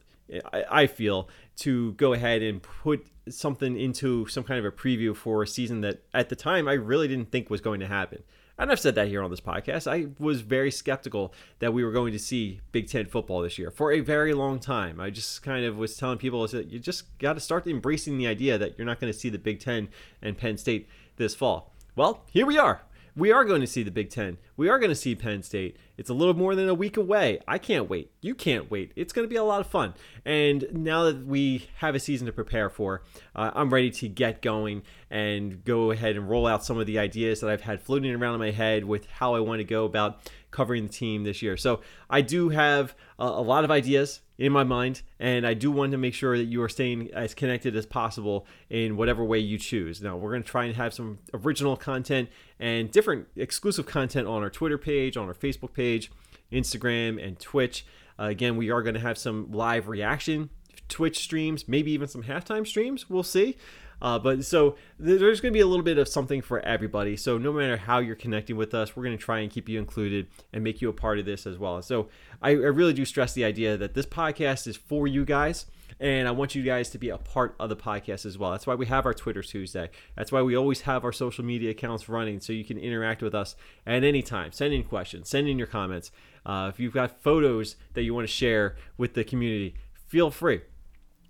I, 0.51 0.66
I 0.69 0.88
feel 0.88 1.30
to 1.57 1.94
go 1.94 2.13
ahead 2.13 2.42
and 2.42 2.62
put 2.62 3.07
something 3.30 3.80
into 3.80 4.28
some 4.28 4.44
kind 4.44 4.60
of 4.60 4.66
a 4.66 4.75
preview 4.75 5.16
for 5.16 5.44
a 5.44 5.48
season 5.48 5.81
that 5.81 6.04
at 6.13 6.30
the 6.30 6.36
time 6.36 6.68
I 6.68 6.74
really 6.74 7.07
didn't 7.07 7.31
think 7.31 7.50
was 7.50 7.62
going 7.62 7.80
to 7.81 7.88
happen 7.88 8.24
and 8.59 8.71
I've 8.71 8.79
said 8.79 8.95
that 8.95 9.07
here 9.07 9.23
on 9.23 9.31
this 9.31 9.39
podcast, 9.39 9.88
I 9.88 10.09
was 10.19 10.41
very 10.41 10.69
skeptical 10.69 11.33
that 11.59 11.73
we 11.73 11.83
were 11.83 11.91
going 11.91 12.11
to 12.11 12.19
see 12.19 12.59
Big 12.71 12.89
Ten 12.89 13.06
football 13.06 13.41
this 13.41 13.57
year 13.57 13.71
for 13.71 13.91
a 13.91 14.01
very 14.01 14.33
long 14.33 14.59
time. 14.59 15.00
I 15.00 15.09
just 15.09 15.41
kind 15.41 15.65
of 15.65 15.77
was 15.77 15.95
telling 15.95 16.17
people 16.17 16.45
that 16.45 16.67
you 16.67 16.77
just 16.77 17.17
got 17.19 17.33
to 17.33 17.39
start 17.39 17.65
embracing 17.65 18.17
the 18.17 18.27
idea 18.27 18.57
that 18.57 18.77
you're 18.77 18.85
not 18.85 19.00
going 19.00 19.11
to 19.11 19.17
see 19.17 19.29
the 19.29 19.39
Big 19.39 19.59
Ten 19.59 19.88
and 20.21 20.38
Penn 20.38 20.57
State 20.57 20.89
this 21.15 21.33
fall. 21.33 21.73
Well, 21.95 22.23
here 22.31 22.45
we 22.45 22.57
are 22.57 22.81
we 23.15 23.31
are 23.31 23.45
going 23.45 23.61
to 23.61 23.67
see 23.67 23.83
the 23.83 23.91
Big 23.91 24.09
Ten. 24.09 24.38
We 24.57 24.69
are 24.69 24.79
going 24.79 24.89
to 24.89 24.95
see 24.95 25.15
Penn 25.15 25.44
State. 25.44 25.77
It's 25.97 26.09
a 26.09 26.13
little 26.13 26.33
more 26.33 26.56
than 26.56 26.69
a 26.69 26.73
week 26.73 26.97
away. 26.97 27.39
I 27.47 27.57
can't 27.57 27.89
wait. 27.89 28.11
You 28.21 28.35
can't 28.35 28.69
wait. 28.71 28.91
It's 28.95 29.13
going 29.13 29.25
to 29.25 29.29
be 29.29 29.35
a 29.35 29.44
lot 29.44 29.61
of 29.61 29.67
fun. 29.67 29.94
And 30.25 30.65
now 30.71 31.03
that 31.06 31.25
we 31.25 31.67
have 31.77 31.95
a 31.95 32.00
season 32.00 32.27
to 32.27 32.33
prepare 32.33 32.69
for, 32.69 33.03
uh, 33.35 33.51
I'm 33.53 33.73
ready 33.73 33.91
to 33.91 34.07
get 34.07 34.41
going 34.41 34.83
and 35.09 35.63
go 35.63 35.91
ahead 35.91 36.15
and 36.15 36.29
roll 36.29 36.47
out 36.47 36.63
some 36.63 36.77
of 36.77 36.88
the 36.88 37.00
ideas 37.00 37.41
that 37.41 37.50
I've 37.50 37.61
had 37.61 37.81
floating 37.81 38.13
around 38.13 38.35
in 38.35 38.39
my 38.39 38.51
head 38.51 38.85
with 38.85 39.07
how 39.07 39.35
I 39.35 39.39
want 39.39 39.59
to 39.59 39.65
go 39.65 39.85
about 39.85 40.31
covering 40.51 40.83
the 40.83 40.94
team 40.94 41.23
this 41.23 41.41
year. 41.41 41.57
So 41.57 41.81
I 42.09 42.21
do 42.21 42.50
have 42.50 42.95
a, 43.17 43.25
a 43.25 43.41
lot 43.41 43.63
of 43.63 43.71
ideas 43.71 44.21
in 44.39 44.53
my 44.53 44.63
mind, 44.63 45.01
and 45.19 45.45
I 45.45 45.53
do 45.53 45.69
want 45.69 45.91
to 45.91 45.97
make 45.97 46.13
sure 46.13 46.38
that 46.38 46.45
you 46.45 46.63
are 46.63 46.69
staying 46.69 47.12
as 47.13 47.36
connected 47.36 47.75
as 47.75 47.86
possible 47.86 48.47
in 48.69 48.95
whatever 48.95 49.21
way 49.24 49.38
you 49.38 49.57
choose. 49.57 50.01
Now, 50.01 50.15
we're 50.15 50.31
going 50.31 50.44
to 50.44 50.50
try 50.50 50.63
and 50.63 50.75
have 50.77 50.94
some 50.94 51.19
original 51.33 51.75
content 51.75 52.30
and 52.57 52.89
different 52.89 53.27
exclusive 53.36 53.86
content 53.86 54.27
on 54.27 54.41
our 54.41 54.50
Twitter 54.50 54.77
page, 54.77 55.18
on 55.18 55.27
our 55.27 55.33
Facebook 55.33 55.74
page, 55.74 56.09
Instagram, 56.53 57.21
and 57.21 57.38
Twitch. 57.38 57.86
Uh, 58.18 58.24
again, 58.24 58.56
we 58.56 58.71
are 58.71 58.81
going 58.81 58.95
to 58.95 59.01
have 59.01 59.18
some 59.18 59.51
live 59.51 59.89
reaction 59.89 60.50
Twitch 60.88 61.19
streams, 61.19 61.68
maybe 61.68 61.91
even 61.91 62.07
some 62.07 62.24
halftime 62.24 62.65
streams. 62.65 63.09
We'll 63.09 63.24
see. 63.24 63.57
Uh, 64.01 64.19
but 64.19 64.46
so 64.46 64.75
there's 64.98 65.42
going 65.42 65.54
to 65.54 65.57
be 65.57 65.62
a 65.62 65.68
little 65.68 65.84
bit 65.84 65.98
of 65.98 66.07
something 66.07 66.42
for 66.42 66.60
everybody. 66.60 67.18
So 67.18 67.38
no 67.38 67.51
matter 67.51 67.78
how 67.78 68.00
you're 68.00 68.16
connecting 68.16 68.56
with 68.56 68.74
us, 68.74 68.96
we're 68.96 69.04
going 69.04 69.18
to 69.18 69.24
try 69.24 69.40
and 69.40 69.51
keep 69.51 69.68
you 69.68 69.80
included 69.80 70.28
and 70.54 70.63
make 70.63 70.81
you 70.81 70.90
a 70.90 70.94
part 70.94 71.19
of 71.19 71.25
this 71.25 71.46
as 71.46 71.57
well. 71.57 71.81
So 71.81 72.10
I, 72.42 72.51
I 72.51 72.54
really 72.54 72.94
do 72.94 73.06
stress 73.06 73.34
the 73.34 73.44
idea 73.44 73.78
that 73.78 73.94
this 73.94 74.06
podcast 74.06 74.68
is 74.68 74.78
for 74.78 75.07
you 75.07 75.25
guys 75.25 75.66
and 76.00 76.28
I 76.28 76.31
want 76.31 76.56
you 76.56 76.63
guys 76.63 76.90
to 76.92 76.98
be 76.98 77.10
a 77.10 77.18
part 77.18 77.56
of 77.60 77.69
the 77.69 77.75
podcast 77.75 78.25
as 78.25 78.38
well. 78.38 78.51
That's 78.51 78.66
why 78.66 78.75
we 78.75 78.86
have 78.86 79.06
our 79.06 79.13
Twitter 79.13 79.42
Tuesday. 79.42 79.90
That's 80.16 80.31
why 80.31 80.42
we 80.42 80.56
always 80.56 80.81
have 80.81 81.04
our 81.04 81.12
social 81.12 81.44
media 81.44 81.72
accounts 81.72 82.07
running 82.07 82.40
so 82.40 82.54
you 82.54 82.63
can 82.63 82.78
interact 82.78 83.22
with 83.22 83.36
us 83.36 83.56
at 83.86 84.04
any 84.04 84.22
time. 84.22 84.51
Send 84.51 84.74
in 84.74 84.84
questions, 84.84 85.30
send 85.30 85.48
in 85.48 85.57
your 85.57 85.68
comments. 85.68 86.12
Uh, 86.46 86.69
if 86.74 86.80
you've 86.80 86.94
got 86.94 87.22
photos 87.22 87.75
that 87.94 88.04
you 88.04 88.13
want 88.13 88.28
to 88.28 88.34
share 88.34 88.78
with 88.98 89.13
the 89.13 89.24
community, 89.24 89.75
feel 90.07 90.31
free 90.31 90.62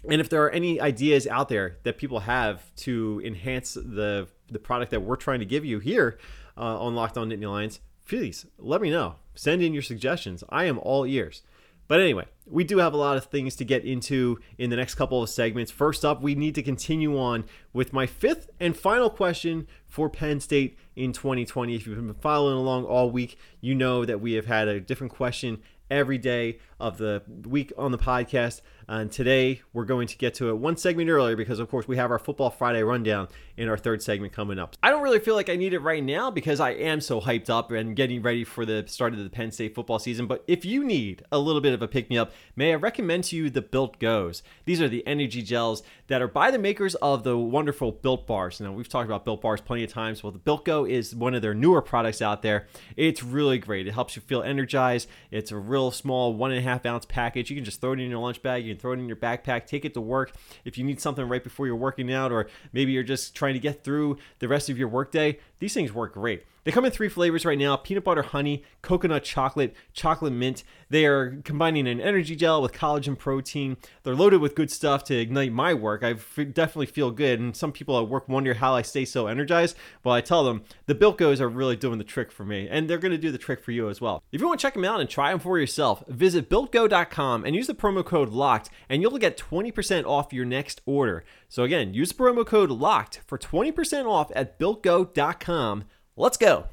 and 0.07 0.21
if 0.21 0.29
there 0.29 0.43
are 0.43 0.49
any 0.49 0.79
ideas 0.79 1.27
out 1.27 1.49
there 1.49 1.77
that 1.83 1.97
people 1.97 2.21
have 2.21 2.73
to 2.77 3.21
enhance 3.25 3.73
the 3.73 4.27
the 4.49 4.59
product 4.59 4.91
that 4.91 5.01
we're 5.01 5.15
trying 5.15 5.39
to 5.39 5.45
give 5.45 5.63
you 5.63 5.79
here 5.79 6.17
uh, 6.57 6.79
on 6.79 6.95
Locked 6.95 7.17
On 7.17 7.29
Nittany 7.29 7.49
Lions, 7.49 7.79
please 8.07 8.45
let 8.57 8.81
me 8.81 8.89
know. 8.89 9.15
Send 9.35 9.61
in 9.61 9.73
your 9.73 9.83
suggestions. 9.83 10.43
I 10.49 10.65
am 10.65 10.79
all 10.79 11.05
ears. 11.05 11.43
But 11.87 12.01
anyway, 12.01 12.25
we 12.45 12.63
do 12.63 12.77
have 12.77 12.93
a 12.93 12.97
lot 12.97 13.17
of 13.17 13.25
things 13.25 13.55
to 13.55 13.65
get 13.65 13.83
into 13.83 14.39
in 14.59 14.69
the 14.69 14.75
next 14.75 14.93
couple 14.93 15.23
of 15.23 15.29
segments. 15.29 15.71
First 15.71 16.05
up, 16.05 16.21
we 16.21 16.35
need 16.35 16.53
to 16.55 16.61
continue 16.61 17.17
on 17.17 17.45
with 17.73 17.93
my 17.93 18.05
fifth 18.05 18.47
and 18.59 18.77
final 18.77 19.09
question 19.09 19.67
for 19.87 20.07
Penn 20.07 20.39
State 20.39 20.77
in 20.95 21.13
2020. 21.13 21.75
If 21.75 21.87
you've 21.87 21.95
been 21.95 22.13
following 22.13 22.57
along 22.57 22.85
all 22.85 23.09
week, 23.09 23.39
you 23.59 23.73
know 23.73 24.05
that 24.05 24.21
we 24.21 24.33
have 24.33 24.45
had 24.45 24.67
a 24.67 24.79
different 24.79 25.13
question 25.13 25.63
every 25.89 26.18
day 26.18 26.59
of 26.80 26.97
the 26.97 27.24
week 27.45 27.71
on 27.77 27.91
the 27.91 27.97
podcast. 27.97 28.62
And 28.88 29.12
today 29.12 29.62
we're 29.74 29.86
going 29.86 30.07
to 30.07 30.18
get 30.18 30.33
to 30.36 30.50
it 30.50 30.57
one 30.57 30.77
segment 30.77 31.09
earlier 31.09 31.36
because, 31.36 31.59
of 31.59 31.69
course, 31.69 31.88
we 31.88 31.97
have 31.97 32.12
our 32.12 32.19
Football 32.19 32.50
Friday 32.50 32.83
rundown 32.83 33.27
in 33.59 33.67
our 33.67 33.77
third 33.77 34.01
segment 34.01 34.31
coming 34.31 34.57
up. 34.57 34.77
I 34.81 34.89
don't 34.89 35.03
really 35.03 35.19
feel 35.19 35.35
like 35.35 35.50
I 35.50 35.57
need 35.57 35.73
it 35.73 35.79
right 35.79 36.01
now 36.01 36.31
because 36.31 36.61
I 36.61 36.71
am 36.71 37.01
so 37.01 37.19
hyped 37.19 37.50
up 37.50 37.71
and 37.71 37.94
getting 37.94 38.21
ready 38.21 38.45
for 38.45 38.65
the 38.65 38.85
start 38.88 39.11
of 39.13 39.19
the 39.19 39.29
Penn 39.29 39.51
State 39.51 39.75
football 39.75 40.00
season. 40.00 40.27
But 40.27 40.45
if 40.47 40.63
you 40.63 40.81
need 40.81 41.23
a 41.29 41.38
little 41.38 41.59
bit 41.59 41.73
of 41.73 41.81
a 41.81 41.88
pick 41.88 42.09
me 42.09 42.17
up, 42.17 42.31
may 42.56 42.71
I 42.71 42.75
recommend 42.75 43.25
to 43.25 43.35
you 43.35 43.50
the 43.50 43.61
Built 43.61 44.00
Goes? 44.00 44.44
These 44.63 44.81
are 44.81 44.88
the 44.88 45.06
energy 45.06 45.41
gels 45.41 45.83
that 46.07 46.21
are 46.21 46.27
by 46.27 46.51
the 46.51 46.57
makers 46.57 46.95
of 46.95 47.23
the 47.23 47.38
wonderful 47.38 47.91
Built 47.91 48.25
Bars. 48.25 48.61
Now, 48.61 48.71
we've 48.71 48.88
talked 48.88 49.07
about 49.09 49.25
Built 49.25 49.41
Bars 49.41 49.59
plenty 49.59 49.83
of 49.83 49.91
times. 49.91 50.23
Well, 50.23 50.31
the 50.31 50.39
Built 50.39 50.63
Go 50.63 50.85
is 50.85 51.13
one 51.13 51.35
of 51.35 51.41
their 51.41 51.53
newer 51.53 51.81
products 51.81 52.21
out 52.21 52.41
there. 52.41 52.65
It's 52.95 53.21
really 53.21 53.57
great. 53.57 53.88
It 53.88 53.91
helps 53.91 54.15
you 54.15 54.21
feel 54.21 54.41
energized. 54.41 55.09
It's 55.31 55.51
a 55.51 55.57
real 55.57 55.91
small 55.91 56.33
one 56.33 56.51
and 56.51 56.59
a 56.59 56.63
half 56.63 56.85
ounce 56.85 57.03
package. 57.03 57.50
You 57.50 57.57
can 57.57 57.65
just 57.65 57.81
throw 57.81 57.91
it 57.91 58.00
in 58.00 58.09
your 58.09 58.19
lunch 58.19 58.41
bag. 58.41 58.65
You 58.65 58.73
can 58.73 58.79
throw 58.79 58.94
it 58.94 59.00
in 59.00 59.07
your 59.07 59.17
backpack, 59.17 59.67
take 59.67 59.83
it 59.83 59.94
to 59.95 60.01
work. 60.01 60.31
If 60.63 60.77
you 60.77 60.85
need 60.85 61.01
something 61.01 61.27
right 61.27 61.44
before 61.44 61.67
you're 61.67 61.75
working 61.75 62.13
out, 62.13 62.31
or 62.31 62.47
maybe 62.71 62.94
you're 62.94 63.03
just 63.03 63.35
trying 63.35 63.48
to 63.53 63.59
get 63.59 63.83
through 63.83 64.17
the 64.39 64.47
rest 64.47 64.69
of 64.69 64.77
your 64.77 64.87
workday, 64.87 65.39
these 65.59 65.73
things 65.73 65.93
work 65.93 66.13
great. 66.13 66.43
They 66.69 66.74
come 66.74 66.86
in 66.86 66.92
three 66.92 67.10
flavors 67.10 67.45
right 67.45 67.57
now 67.57 67.77
peanut 67.77 68.04
butter 68.04 68.21
honey, 68.21 68.62
coconut 68.83 69.24
chocolate, 69.24 69.73
chocolate 69.92 70.33
mint. 70.33 70.64
They 70.92 71.07
are 71.07 71.42
combining 71.44 71.88
an 71.88 71.99
energy 71.99 72.35
gel 72.35 72.61
with 72.61 72.73
collagen 72.73 73.18
protein. 73.18 73.78
They're 74.04 74.14
loaded 74.14 74.40
with 74.40 74.54
good 74.54 74.69
stuff 74.69 75.04
to 75.06 75.16
ignite 75.16 75.52
my 75.52 75.73
work. 75.73 76.04
I 76.04 76.14
definitely 76.14 76.85
feel 76.85 77.09
good. 77.09 77.40
And 77.40 77.56
some 77.56 77.71
people 77.71 77.97
at 77.97 78.07
work 78.07 78.30
wonder 78.30 78.54
how 78.54 78.76
I 78.76 78.83
stay 78.83 79.04
so 79.04 79.26
energized. 79.26 79.78
Well, 80.04 80.14
I 80.14 80.21
tell 80.21 80.44
them 80.44 80.61
the 80.85 80.94
Built 80.94 81.18
Goes 81.18 81.42
are 81.42 81.49
really 81.49 81.76
doing 81.76 81.97
the 81.97 82.04
trick 82.04 82.31
for 82.31 82.45
me, 82.45 82.68
and 82.69 82.88
they're 82.88 82.99
going 82.99 83.14
to 83.14 83.18
do 83.18 83.31
the 83.31 83.40
trick 83.40 83.64
for 83.64 83.71
you 83.71 83.90
as 83.90 83.99
well. 83.99 84.21
If 84.31 84.40
you 84.40 84.45
want 84.45 84.59
to 84.59 84.61
check 84.64 84.76
them 84.76 84.85
out 84.85 85.02
and 85.02 85.09
try 85.09 85.31
them 85.31 85.40
for 85.40 85.57
yourself, 85.57 86.04
visit 86.07 86.52
builtgo.com 86.52 87.45
and 87.45 87.56
use 87.56 87.66
the 87.66 87.73
promo 87.73 88.06
code 88.06 88.30
LOCKED, 88.30 88.69
and 88.90 89.02
you'll 89.02 89.18
get 89.18 89.40
20% 89.40 90.06
off 90.06 90.31
your 90.31 90.45
next 90.45 90.81
order. 90.85 91.23
So, 91.47 91.64
again, 91.64 91.95
use 91.95 92.09
the 92.09 92.23
promo 92.23 92.45
code 92.45 92.69
LOCKED 92.69 93.21
for 93.26 93.40
20% 93.40 94.06
off 94.06 94.31
at 94.35 94.59
builtgo.com. 94.59 95.85
Let's 96.19 96.35
go. 96.35 96.66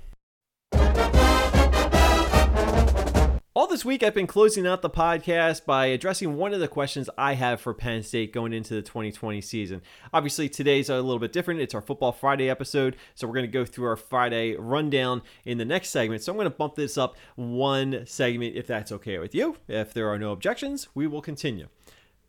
All 3.54 3.68
this 3.68 3.84
week, 3.84 4.02
I've 4.02 4.12
been 4.12 4.26
closing 4.26 4.66
out 4.66 4.82
the 4.82 4.90
podcast 4.90 5.64
by 5.64 5.86
addressing 5.86 6.36
one 6.36 6.52
of 6.52 6.58
the 6.58 6.66
questions 6.66 7.08
I 7.16 7.34
have 7.34 7.60
for 7.60 7.72
Penn 7.72 8.02
State 8.02 8.32
going 8.32 8.52
into 8.52 8.74
the 8.74 8.82
2020 8.82 9.40
season. 9.40 9.82
Obviously, 10.12 10.48
today's 10.48 10.90
a 10.90 10.96
little 10.96 11.20
bit 11.20 11.32
different. 11.32 11.60
It's 11.60 11.76
our 11.76 11.80
Football 11.80 12.10
Friday 12.10 12.50
episode, 12.50 12.96
so 13.14 13.28
we're 13.28 13.34
going 13.34 13.46
to 13.46 13.52
go 13.52 13.64
through 13.64 13.86
our 13.86 13.96
Friday 13.96 14.56
rundown 14.56 15.22
in 15.44 15.58
the 15.58 15.64
next 15.64 15.90
segment. 15.90 16.24
So 16.24 16.32
I'm 16.32 16.36
going 16.36 16.50
to 16.50 16.56
bump 16.56 16.74
this 16.74 16.98
up 16.98 17.16
one 17.36 18.04
segment 18.04 18.56
if 18.56 18.66
that's 18.66 18.90
okay 18.90 19.18
with 19.18 19.32
you. 19.32 19.58
If 19.68 19.94
there 19.94 20.08
are 20.08 20.18
no 20.18 20.32
objections, 20.32 20.88
we 20.92 21.06
will 21.06 21.22
continue. 21.22 21.68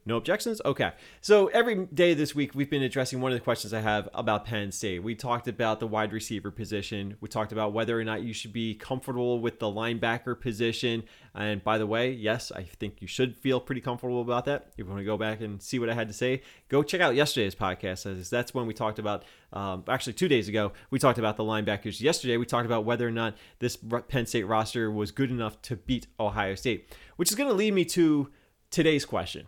No 0.07 0.15
objections? 0.15 0.61
Okay. 0.63 0.93
So 1.19 1.47
every 1.47 1.85
day 1.87 2.13
this 2.13 2.33
week, 2.33 2.55
we've 2.55 2.69
been 2.69 2.81
addressing 2.81 3.19
one 3.19 3.33
of 3.33 3.37
the 3.37 3.43
questions 3.43 3.73
I 3.73 3.81
have 3.81 4.07
about 4.13 4.45
Penn 4.45 4.71
State. 4.71 5.03
We 5.03 5.15
talked 5.15 5.49
about 5.49 5.81
the 5.81 5.87
wide 5.87 6.13
receiver 6.13 6.49
position. 6.49 7.17
We 7.19 7.27
talked 7.27 7.51
about 7.51 7.73
whether 7.73 7.99
or 7.99 8.05
not 8.05 8.21
you 8.21 8.31
should 8.31 8.53
be 8.53 8.73
comfortable 8.73 9.41
with 9.41 9.59
the 9.59 9.65
linebacker 9.65 10.39
position. 10.39 11.03
And 11.35 11.61
by 11.61 11.77
the 11.77 11.85
way, 11.85 12.11
yes, 12.11 12.53
I 12.55 12.63
think 12.63 13.01
you 13.01 13.07
should 13.07 13.35
feel 13.35 13.59
pretty 13.59 13.81
comfortable 13.81 14.21
about 14.21 14.45
that. 14.45 14.67
If 14.71 14.77
you 14.77 14.85
want 14.85 14.99
to 14.99 15.03
go 15.03 15.17
back 15.17 15.41
and 15.41 15.61
see 15.61 15.77
what 15.77 15.89
I 15.89 15.93
had 15.93 16.07
to 16.07 16.13
say, 16.13 16.41
go 16.69 16.83
check 16.83 17.01
out 17.01 17.13
yesterday's 17.13 17.53
podcast. 17.53 18.29
That's 18.29 18.53
when 18.53 18.65
we 18.65 18.73
talked 18.73 18.99
about, 18.99 19.25
um, 19.51 19.83
actually, 19.89 20.13
two 20.13 20.29
days 20.29 20.47
ago, 20.47 20.71
we 20.89 20.99
talked 20.99 21.19
about 21.19 21.35
the 21.35 21.43
linebackers. 21.43 21.99
Yesterday, 21.99 22.37
we 22.37 22.45
talked 22.45 22.65
about 22.65 22.85
whether 22.85 23.05
or 23.05 23.11
not 23.11 23.35
this 23.59 23.77
Penn 24.07 24.25
State 24.25 24.47
roster 24.47 24.89
was 24.89 25.11
good 25.11 25.31
enough 25.31 25.61
to 25.63 25.75
beat 25.75 26.07
Ohio 26.17 26.55
State, 26.55 26.95
which 27.17 27.29
is 27.29 27.35
going 27.35 27.49
to 27.49 27.55
lead 27.55 27.73
me 27.73 27.83
to 27.83 28.31
today's 28.71 29.03
question. 29.03 29.47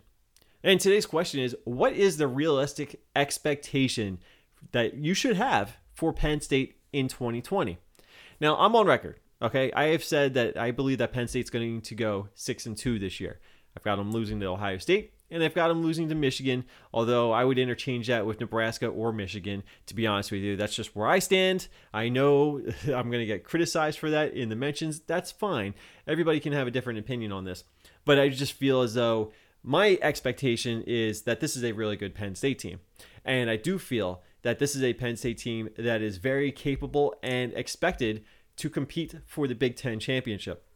And 0.62 0.78
today's 0.78 1.06
question 1.06 1.40
is 1.40 1.56
what 1.64 1.94
is 1.94 2.16
the 2.16 2.28
realistic 2.28 3.00
expectation 3.16 4.18
that 4.72 4.94
you 4.94 5.14
should 5.14 5.36
have 5.36 5.76
for 5.94 6.12
Penn 6.12 6.40
State 6.40 6.76
in 6.92 7.08
2020? 7.08 7.78
Now, 8.40 8.56
I'm 8.56 8.76
on 8.76 8.86
record. 8.86 9.18
Okay, 9.42 9.72
I 9.72 9.84
have 9.86 10.04
said 10.04 10.34
that 10.34 10.58
I 10.58 10.70
believe 10.70 10.98
that 10.98 11.12
Penn 11.12 11.28
State's 11.28 11.48
going 11.48 11.80
to 11.80 11.94
go 11.94 12.28
six 12.34 12.66
and 12.66 12.76
two 12.76 12.98
this 12.98 13.20
year. 13.20 13.40
I've 13.74 13.82
got 13.82 13.96
them 13.96 14.12
losing 14.12 14.38
to 14.40 14.46
Ohio 14.46 14.76
State, 14.76 15.14
and 15.30 15.42
I've 15.42 15.54
got 15.54 15.68
them 15.68 15.82
losing 15.82 16.10
to 16.10 16.14
Michigan. 16.14 16.64
Although 16.92 17.32
I 17.32 17.44
would 17.44 17.58
interchange 17.58 18.08
that 18.08 18.26
with 18.26 18.40
Nebraska 18.40 18.88
or 18.88 19.12
Michigan. 19.12 19.62
To 19.86 19.94
be 19.94 20.06
honest 20.06 20.30
with 20.30 20.42
you, 20.42 20.56
that's 20.56 20.74
just 20.74 20.94
where 20.94 21.08
I 21.08 21.20
stand. 21.20 21.68
I 21.94 22.10
know 22.10 22.60
I'm 22.84 23.10
going 23.10 23.20
to 23.20 23.26
get 23.26 23.44
criticized 23.44 23.98
for 23.98 24.10
that 24.10 24.34
in 24.34 24.50
the 24.50 24.56
mentions. 24.56 25.00
That's 25.00 25.30
fine. 25.30 25.74
Everybody 26.06 26.38
can 26.40 26.52
have 26.52 26.66
a 26.66 26.70
different 26.70 26.98
opinion 26.98 27.32
on 27.32 27.44
this, 27.44 27.64
but 28.04 28.18
I 28.18 28.28
just 28.28 28.52
feel 28.52 28.82
as 28.82 28.92
though 28.92 29.32
my 29.62 29.98
expectation 30.00 30.82
is 30.86 31.22
that 31.22 31.40
this 31.40 31.56
is 31.56 31.64
a 31.64 31.72
really 31.72 31.96
good 31.96 32.14
Penn 32.14 32.34
State 32.34 32.58
team. 32.58 32.80
And 33.24 33.50
I 33.50 33.56
do 33.56 33.78
feel 33.78 34.22
that 34.42 34.58
this 34.58 34.74
is 34.74 34.82
a 34.82 34.94
Penn 34.94 35.16
State 35.16 35.38
team 35.38 35.68
that 35.76 36.00
is 36.00 36.16
very 36.16 36.50
capable 36.50 37.14
and 37.22 37.52
expected 37.54 38.24
to 38.56 38.70
compete 38.70 39.14
for 39.26 39.46
the 39.46 39.54
Big 39.54 39.76
Ten 39.76 40.00
championship. 40.00 40.66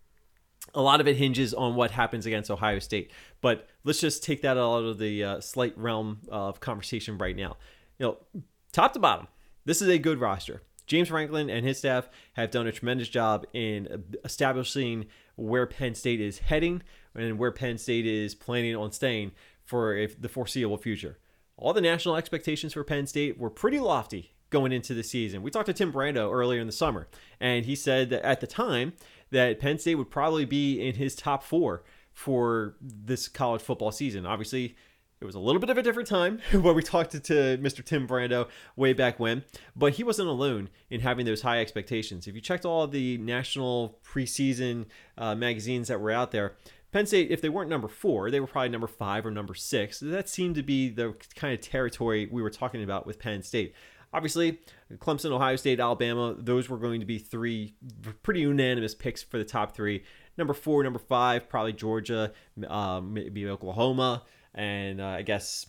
A 0.75 0.83
lot 0.83 1.01
of 1.01 1.09
it 1.09 1.17
hinges 1.17 1.53
on 1.53 1.75
what 1.75 1.91
happens 1.91 2.27
against 2.27 2.51
Ohio 2.51 2.79
State, 2.79 3.11
but 3.41 3.69
let's 3.85 4.01
just 4.01 4.25
take 4.25 4.43
that 4.43 4.57
out 4.57 4.85
of 4.85 4.99
the 4.99 5.23
uh, 5.23 5.41
slight 5.41 5.77
realm 5.77 6.21
of 6.29 6.61
conversation 6.61 7.19
right 7.19 7.37
now. 7.37 7.57
You 7.99 8.07
know, 8.07 8.43
top 8.73 8.93
to 8.95 8.99
bottom, 8.99 9.29
this 9.65 9.83
is 9.83 9.89
a 9.89 9.99
good 9.99 10.21
roster. 10.21 10.63
James 10.87 11.09
Franklin 11.09 11.49
and 11.49 11.67
his 11.67 11.79
staff 11.79 12.09
have 12.35 12.51
done 12.51 12.67
a 12.67 12.73
tremendous 12.73 13.09
job 13.09 13.47
in 13.53 14.05
establishing 14.25 15.07
where 15.37 15.67
Penn 15.67 15.95
State 15.95 16.21
is 16.21 16.39
heading 16.39 16.83
and 17.15 17.39
where 17.39 17.53
Penn 17.53 17.79
State 17.79 18.07
is 18.07 18.35
planning 18.35 18.75
on 18.77 18.93
staying 18.93 19.33
for 19.65 20.09
the 20.19 20.29
foreseeable 20.29 20.79
future. 20.79 21.19
All 21.57 21.73
the 21.73 21.81
national 21.81 22.17
expectations 22.17 22.73
for 22.73 22.85
Penn 22.85 23.07
State 23.07 23.39
were 23.39 23.51
pretty 23.51 23.79
lofty 23.79 24.35
going 24.51 24.73
into 24.73 24.95
the 24.95 25.03
season. 25.03 25.43
We 25.43 25.51
talked 25.51 25.67
to 25.67 25.73
Tim 25.73 25.93
Brando 25.93 26.33
earlier 26.33 26.61
in 26.61 26.67
the 26.67 26.73
summer, 26.73 27.09
and 27.41 27.65
he 27.65 27.75
said 27.75 28.11
that 28.11 28.25
at 28.25 28.41
the 28.41 28.47
time 28.47 28.93
that 29.31 29.59
Penn 29.59 29.79
State 29.79 29.97
would 29.97 30.11
probably 30.11 30.45
be 30.45 30.81
in 30.81 30.95
his 30.95 31.15
top 31.15 31.43
four 31.43 31.83
for 32.13 32.77
this 32.81 33.27
college 33.29 33.63
football 33.63 33.91
season. 33.91 34.27
Obviously, 34.27 34.77
it 35.21 35.25
was 35.25 35.35
a 35.35 35.41
little 35.41 35.61
bit 35.61 35.71
of 35.71 35.79
a 35.79 35.83
different 35.83 36.09
time 36.09 36.41
when 36.53 36.75
we 36.75 36.83
talked 36.83 37.13
to, 37.13 37.21
to, 37.21 37.59
Mr. 37.59 37.85
Tim 37.85 38.07
Brando 38.07 38.49
way 38.77 38.93
back 38.93 39.19
when, 39.19 39.45
but 39.75 39.95
he 39.95 40.05
wasn't 40.05 40.29
alone 40.29 40.69
in 40.91 41.01
having 41.01 41.27
those 41.27 41.43
high 41.43 41.61
expectations. 41.61 42.27
If 42.27 42.35
you 42.35 42.41
checked 42.41 42.65
all 42.65 42.87
the 42.87 43.19
national 43.19 43.99
preseason 44.05 44.87
uh, 45.17 45.35
magazines 45.35 45.89
that 45.89 46.01
were 46.01 46.11
out 46.11 46.31
there, 46.31 46.57
Penn 46.95 47.07
State, 47.07 47.33
if 47.33 47.41
they 47.41 47.49
weren't 47.49 47.69
number 47.69 47.89
four, 47.89 48.31
they 48.31 48.39
were 48.39 48.47
probably 48.47 48.69
number 48.69 48.87
five 48.87 49.27
or 49.27 49.33
number 49.33 49.53
six. 49.53 49.99
That 49.99 50.29
seemed 50.29 50.55
to 50.55 50.63
be 50.63 50.91
the 50.91 51.17
kind 51.35 51.53
of 51.53 51.61
territory 51.61 52.29
we 52.31 52.41
were 52.41 52.51
talking 52.51 52.85
about 52.85 53.05
with 53.05 53.19
Penn 53.19 53.43
State. 53.43 53.75
Obviously, 54.13 54.61
Clemson, 54.99 55.33
Ohio 55.33 55.57
State, 55.57 55.81
Alabama, 55.81 56.37
those 56.39 56.69
were 56.69 56.79
going 56.79 57.01
to 57.01 57.07
be 57.07 57.19
three 57.19 57.75
pretty 58.23 58.43
unanimous 58.43 58.95
picks 58.95 59.25
for 59.25 59.39
the 59.39 59.45
top 59.45 59.75
three. 59.75 60.05
Number 60.39 60.55
four, 60.55 60.85
number 60.85 61.01
five, 61.01 61.49
probably 61.49 61.73
Georgia, 61.73 62.33
um, 62.69 63.13
maybe 63.13 63.49
Oklahoma 63.49 64.23
and 64.55 65.01
uh, 65.01 65.07
I 65.07 65.23
guess 65.23 65.67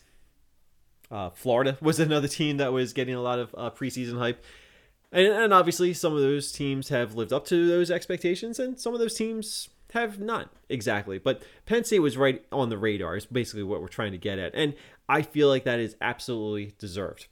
uh, 1.09 1.31
Florida 1.31 1.75
was 1.81 1.99
another 1.99 2.27
team 2.27 2.57
that 2.57 2.71
was 2.71 2.93
getting 2.93 3.15
a 3.15 3.21
lot 3.21 3.39
of 3.39 3.55
uh, 3.57 3.71
preseason 3.71 4.19
hype. 4.19 4.45
And, 5.11 5.25
and 5.25 5.53
obviously, 5.55 5.91
some 5.95 6.13
of 6.13 6.19
those 6.19 6.51
teams 6.51 6.89
have 6.89 7.15
lived 7.15 7.33
up 7.33 7.45
to 7.45 7.67
those 7.67 7.89
expectations, 7.89 8.59
and 8.59 8.79
some 8.79 8.93
of 8.93 8.99
those 8.99 9.15
teams 9.15 9.69
have 9.95 10.19
not 10.19 10.51
exactly. 10.69 11.17
But 11.17 11.43
Penn 11.65 11.83
State 11.83 11.99
was 11.99 12.17
right 12.17 12.45
on 12.51 12.69
the 12.69 12.77
radar, 12.77 13.17
is 13.17 13.25
basically 13.25 13.63
what 13.63 13.81
we're 13.81 13.87
trying 13.87 14.11
to 14.11 14.17
get 14.17 14.39
at. 14.39 14.53
And 14.55 14.75
I 15.09 15.21
feel 15.21 15.47
like 15.49 15.63
that 15.63 15.79
is 15.79 15.95
absolutely 15.99 16.73
deserved. 16.77 17.27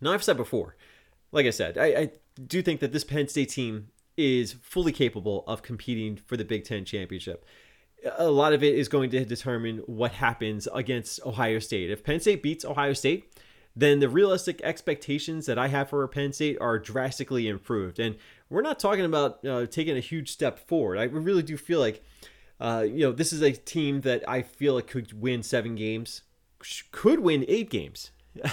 Now, 0.00 0.12
I've 0.12 0.22
said 0.22 0.36
before, 0.36 0.76
like 1.32 1.46
I 1.46 1.50
said, 1.50 1.76
I, 1.76 1.86
I 1.86 2.10
do 2.46 2.62
think 2.62 2.80
that 2.80 2.92
this 2.92 3.04
Penn 3.04 3.28
State 3.28 3.50
team 3.50 3.88
is 4.16 4.52
fully 4.52 4.92
capable 4.92 5.44
of 5.46 5.62
competing 5.62 6.16
for 6.16 6.36
the 6.36 6.44
Big 6.44 6.64
Ten 6.64 6.84
championship 6.84 7.44
a 8.16 8.30
lot 8.30 8.52
of 8.52 8.62
it 8.62 8.74
is 8.74 8.88
going 8.88 9.10
to 9.10 9.24
determine 9.24 9.78
what 9.86 10.12
happens 10.12 10.68
against 10.72 11.20
Ohio 11.24 11.58
State. 11.58 11.90
If 11.90 12.04
Penn 12.04 12.20
State 12.20 12.42
beats 12.42 12.64
Ohio 12.64 12.92
State, 12.92 13.32
then 13.78 14.00
the 14.00 14.08
realistic 14.08 14.60
expectations 14.64 15.46
that 15.46 15.56
I 15.56 15.68
have 15.68 15.90
for 15.90 16.06
Penn 16.08 16.32
State 16.32 16.58
are 16.60 16.80
drastically 16.80 17.46
improved. 17.46 18.00
And 18.00 18.16
we're 18.50 18.60
not 18.62 18.80
talking 18.80 19.04
about 19.04 19.44
uh, 19.46 19.66
taking 19.66 19.96
a 19.96 20.00
huge 20.00 20.32
step 20.32 20.58
forward. 20.58 20.98
I 20.98 21.04
really 21.04 21.44
do 21.44 21.56
feel 21.56 21.78
like, 21.78 22.02
uh, 22.58 22.84
you 22.84 23.00
know, 23.00 23.12
this 23.12 23.32
is 23.32 23.40
a 23.40 23.52
team 23.52 24.00
that 24.00 24.28
I 24.28 24.42
feel 24.42 24.74
like 24.74 24.88
could 24.88 25.12
win 25.20 25.44
seven 25.44 25.76
games, 25.76 26.22
could 26.90 27.20
win 27.20 27.44
eight 27.46 27.70
games. 27.70 28.10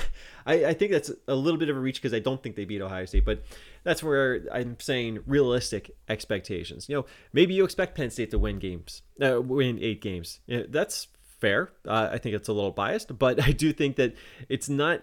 I, 0.46 0.66
I 0.66 0.74
think 0.76 0.92
that's 0.92 1.10
a 1.28 1.34
little 1.34 1.60
bit 1.60 1.70
of 1.70 1.76
a 1.76 1.80
reach 1.80 2.00
because 2.00 2.14
I 2.14 2.20
don't 2.20 2.44
think 2.44 2.56
they 2.56 2.66
beat 2.66 2.82
Ohio 2.82 3.06
State, 3.06 3.26
but 3.26 3.44
that's 3.84 4.04
where 4.04 4.46
I'm 4.52 4.80
saying 4.80 5.20
realistic 5.26 5.90
expectations. 6.08 6.88
You 6.88 6.98
know, 6.98 7.06
maybe 7.34 7.56
you 7.56 7.64
expect 7.64 7.98
Penn 7.98 8.12
State 8.12 8.30
to 8.30 8.38
win 8.38 8.60
games, 8.60 9.02
uh, 9.20 9.42
win 9.42 9.80
eight 9.82 10.02
games. 10.04 10.42
that's 10.48 11.08
fair. 11.40 11.72
Uh, 11.88 12.10
I 12.12 12.20
think 12.20 12.36
it's 12.36 12.48
a 12.48 12.54
little 12.54 12.72
biased, 12.72 13.18
but 13.18 13.42
I 13.48 13.54
do 13.54 13.74
think 13.74 13.96
that 13.96 14.14
it's 14.50 14.70
not 14.70 15.02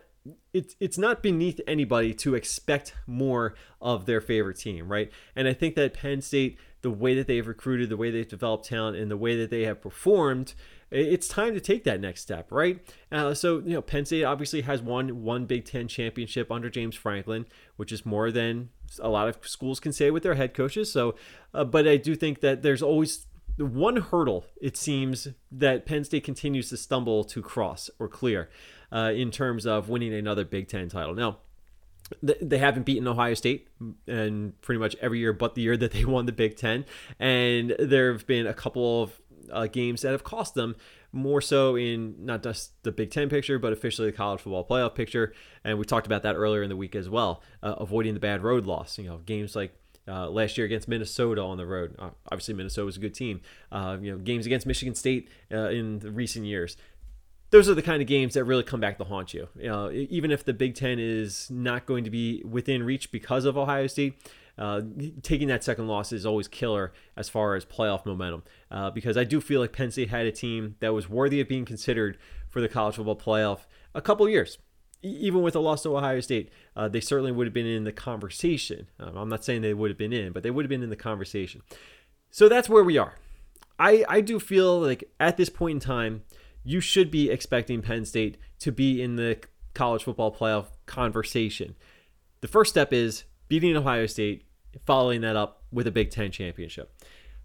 it's 0.52 0.76
it's 0.78 0.98
not 0.98 1.22
beneath 1.22 1.60
anybody 1.66 2.14
to 2.14 2.34
expect 2.34 2.94
more 3.06 3.54
of 3.80 4.06
their 4.06 4.20
favorite 4.20 4.58
team, 4.58 4.90
right? 4.90 5.10
And 5.34 5.48
I 5.48 5.52
think 5.52 5.74
that 5.74 5.94
Penn 5.94 6.20
State, 6.20 6.58
the 6.82 6.90
way 6.90 7.14
that 7.14 7.26
they've 7.26 7.46
recruited, 7.46 7.88
the 7.88 7.96
way 7.96 8.10
they've 8.10 8.28
developed 8.28 8.66
talent, 8.66 8.96
and 8.96 9.10
the 9.10 9.16
way 9.16 9.36
that 9.36 9.50
they 9.50 9.62
have 9.62 9.80
performed, 9.80 10.54
it's 10.90 11.26
time 11.26 11.54
to 11.54 11.60
take 11.60 11.84
that 11.84 12.00
next 12.00 12.20
step, 12.20 12.52
right? 12.52 12.80
Uh, 13.10 13.34
so 13.34 13.58
you 13.58 13.72
know, 13.72 13.82
Penn 13.82 14.04
State 14.04 14.24
obviously 14.24 14.60
has 14.62 14.80
won 14.80 15.22
one 15.22 15.46
Big 15.46 15.64
Ten 15.64 15.88
championship 15.88 16.52
under 16.52 16.70
James 16.70 16.94
Franklin, 16.94 17.46
which 17.76 17.90
is 17.90 18.06
more 18.06 18.30
than 18.30 18.68
a 19.00 19.08
lot 19.08 19.28
of 19.28 19.38
schools 19.48 19.80
can 19.80 19.92
say 19.92 20.10
with 20.10 20.22
their 20.22 20.34
head 20.34 20.54
coaches. 20.54 20.92
So, 20.92 21.14
uh, 21.54 21.64
but 21.64 21.88
I 21.88 21.96
do 21.96 22.14
think 22.14 22.40
that 22.40 22.62
there's 22.62 22.82
always 22.82 23.26
the 23.56 23.66
one 23.66 23.96
hurdle 23.96 24.46
it 24.60 24.76
seems 24.76 25.28
that 25.50 25.86
Penn 25.86 26.04
State 26.04 26.24
continues 26.24 26.68
to 26.70 26.76
stumble 26.76 27.24
to 27.24 27.42
cross 27.42 27.90
or 27.98 28.08
clear 28.08 28.48
uh, 28.92 29.12
in 29.14 29.30
terms 29.30 29.66
of 29.66 29.88
winning 29.88 30.12
another 30.12 30.44
Big 30.44 30.68
Ten 30.68 30.88
title. 30.88 31.14
Now, 31.14 31.38
they 32.20 32.58
haven't 32.58 32.84
beaten 32.84 33.08
Ohio 33.08 33.34
State 33.34 33.68
and 34.06 34.60
pretty 34.60 34.78
much 34.78 34.94
every 35.00 35.18
year 35.18 35.32
but 35.32 35.54
the 35.54 35.62
year 35.62 35.76
that 35.76 35.92
they 35.92 36.04
won 36.04 36.26
the 36.26 36.32
Big 36.32 36.56
Ten. 36.56 36.84
And 37.18 37.74
there 37.78 38.12
have 38.12 38.26
been 38.26 38.46
a 38.46 38.54
couple 38.54 39.02
of 39.02 39.20
uh, 39.50 39.66
games 39.66 40.02
that 40.02 40.10
have 40.10 40.24
cost 40.24 40.54
them 40.54 40.76
more 41.12 41.40
so 41.40 41.76
in 41.76 42.14
not 42.18 42.42
just 42.42 42.82
the 42.82 42.92
Big 42.92 43.10
Ten 43.10 43.28
picture, 43.28 43.58
but 43.58 43.72
officially 43.72 44.10
the 44.10 44.16
college 44.16 44.40
football 44.40 44.64
playoff 44.64 44.94
picture. 44.94 45.32
And 45.64 45.78
we 45.78 45.84
talked 45.84 46.06
about 46.06 46.22
that 46.22 46.34
earlier 46.34 46.62
in 46.62 46.68
the 46.68 46.76
week 46.76 46.94
as 46.94 47.08
well, 47.08 47.42
uh, 47.62 47.74
avoiding 47.78 48.14
the 48.14 48.20
bad 48.20 48.42
road 48.42 48.66
loss. 48.66 48.98
You 48.98 49.08
know, 49.08 49.18
games 49.18 49.54
like 49.54 49.74
uh, 50.08 50.28
last 50.28 50.58
year 50.58 50.64
against 50.64 50.88
Minnesota 50.88 51.42
on 51.42 51.58
the 51.58 51.66
road. 51.66 51.94
Uh, 51.98 52.10
obviously, 52.30 52.54
Minnesota 52.54 52.86
was 52.86 52.96
a 52.96 53.00
good 53.00 53.14
team. 53.14 53.40
Uh, 53.70 53.98
you 54.00 54.12
know, 54.12 54.18
games 54.18 54.46
against 54.46 54.66
Michigan 54.66 54.94
State 54.94 55.28
uh, 55.52 55.68
in 55.68 56.00
recent 56.00 56.46
years. 56.46 56.76
Those 57.52 57.68
are 57.68 57.74
the 57.74 57.82
kind 57.82 58.00
of 58.00 58.08
games 58.08 58.32
that 58.32 58.44
really 58.44 58.62
come 58.62 58.80
back 58.80 58.96
to 58.96 59.04
haunt 59.04 59.34
you. 59.34 59.46
you 59.56 59.68
know, 59.68 59.90
even 59.90 60.30
if 60.30 60.42
the 60.42 60.54
Big 60.54 60.74
Ten 60.74 60.98
is 60.98 61.50
not 61.50 61.84
going 61.84 62.02
to 62.04 62.10
be 62.10 62.42
within 62.48 62.82
reach 62.82 63.12
because 63.12 63.44
of 63.44 63.58
Ohio 63.58 63.86
State, 63.86 64.18
uh, 64.56 64.80
taking 65.22 65.48
that 65.48 65.62
second 65.62 65.86
loss 65.86 66.12
is 66.12 66.24
always 66.24 66.48
killer 66.48 66.94
as 67.14 67.28
far 67.28 67.54
as 67.54 67.66
playoff 67.66 68.06
momentum 68.06 68.42
uh, 68.70 68.90
because 68.90 69.18
I 69.18 69.24
do 69.24 69.38
feel 69.38 69.60
like 69.60 69.72
Penn 69.72 69.90
State 69.90 70.08
had 70.08 70.24
a 70.24 70.32
team 70.32 70.76
that 70.80 70.94
was 70.94 71.10
worthy 71.10 71.40
of 71.40 71.48
being 71.48 71.66
considered 71.66 72.18
for 72.48 72.62
the 72.62 72.68
college 72.68 72.96
football 72.96 73.16
playoff 73.16 73.60
a 73.94 74.00
couple 74.00 74.26
years. 74.28 74.56
Even 75.02 75.42
with 75.42 75.54
a 75.54 75.60
loss 75.60 75.82
to 75.82 75.94
Ohio 75.94 76.20
State, 76.20 76.50
uh, 76.74 76.88
they 76.88 77.00
certainly 77.00 77.32
would 77.32 77.46
have 77.46 77.52
been 77.54 77.66
in 77.66 77.84
the 77.84 77.92
conversation. 77.92 78.88
Um, 78.98 79.16
I'm 79.16 79.28
not 79.28 79.44
saying 79.44 79.60
they 79.60 79.74
would 79.74 79.90
have 79.90 79.98
been 79.98 80.12
in, 80.12 80.32
but 80.32 80.42
they 80.42 80.50
would 80.50 80.64
have 80.64 80.70
been 80.70 80.82
in 80.82 80.90
the 80.90 80.96
conversation. 80.96 81.60
So 82.30 82.48
that's 82.48 82.68
where 82.68 82.84
we 82.84 82.96
are. 82.96 83.18
I, 83.78 84.04
I 84.08 84.20
do 84.22 84.38
feel 84.38 84.80
like 84.80 85.04
at 85.20 85.36
this 85.36 85.50
point 85.50 85.76
in 85.76 85.80
time, 85.80 86.22
you 86.64 86.80
should 86.80 87.10
be 87.10 87.30
expecting 87.30 87.82
Penn 87.82 88.04
State 88.04 88.38
to 88.60 88.72
be 88.72 89.02
in 89.02 89.16
the 89.16 89.38
college 89.74 90.04
football 90.04 90.34
playoff 90.34 90.66
conversation. 90.86 91.74
The 92.40 92.48
first 92.48 92.70
step 92.70 92.92
is 92.92 93.24
beating 93.48 93.76
Ohio 93.76 94.06
State, 94.06 94.44
following 94.84 95.20
that 95.22 95.36
up 95.36 95.62
with 95.72 95.86
a 95.86 95.90
Big 95.90 96.10
Ten 96.10 96.30
championship. 96.30 96.94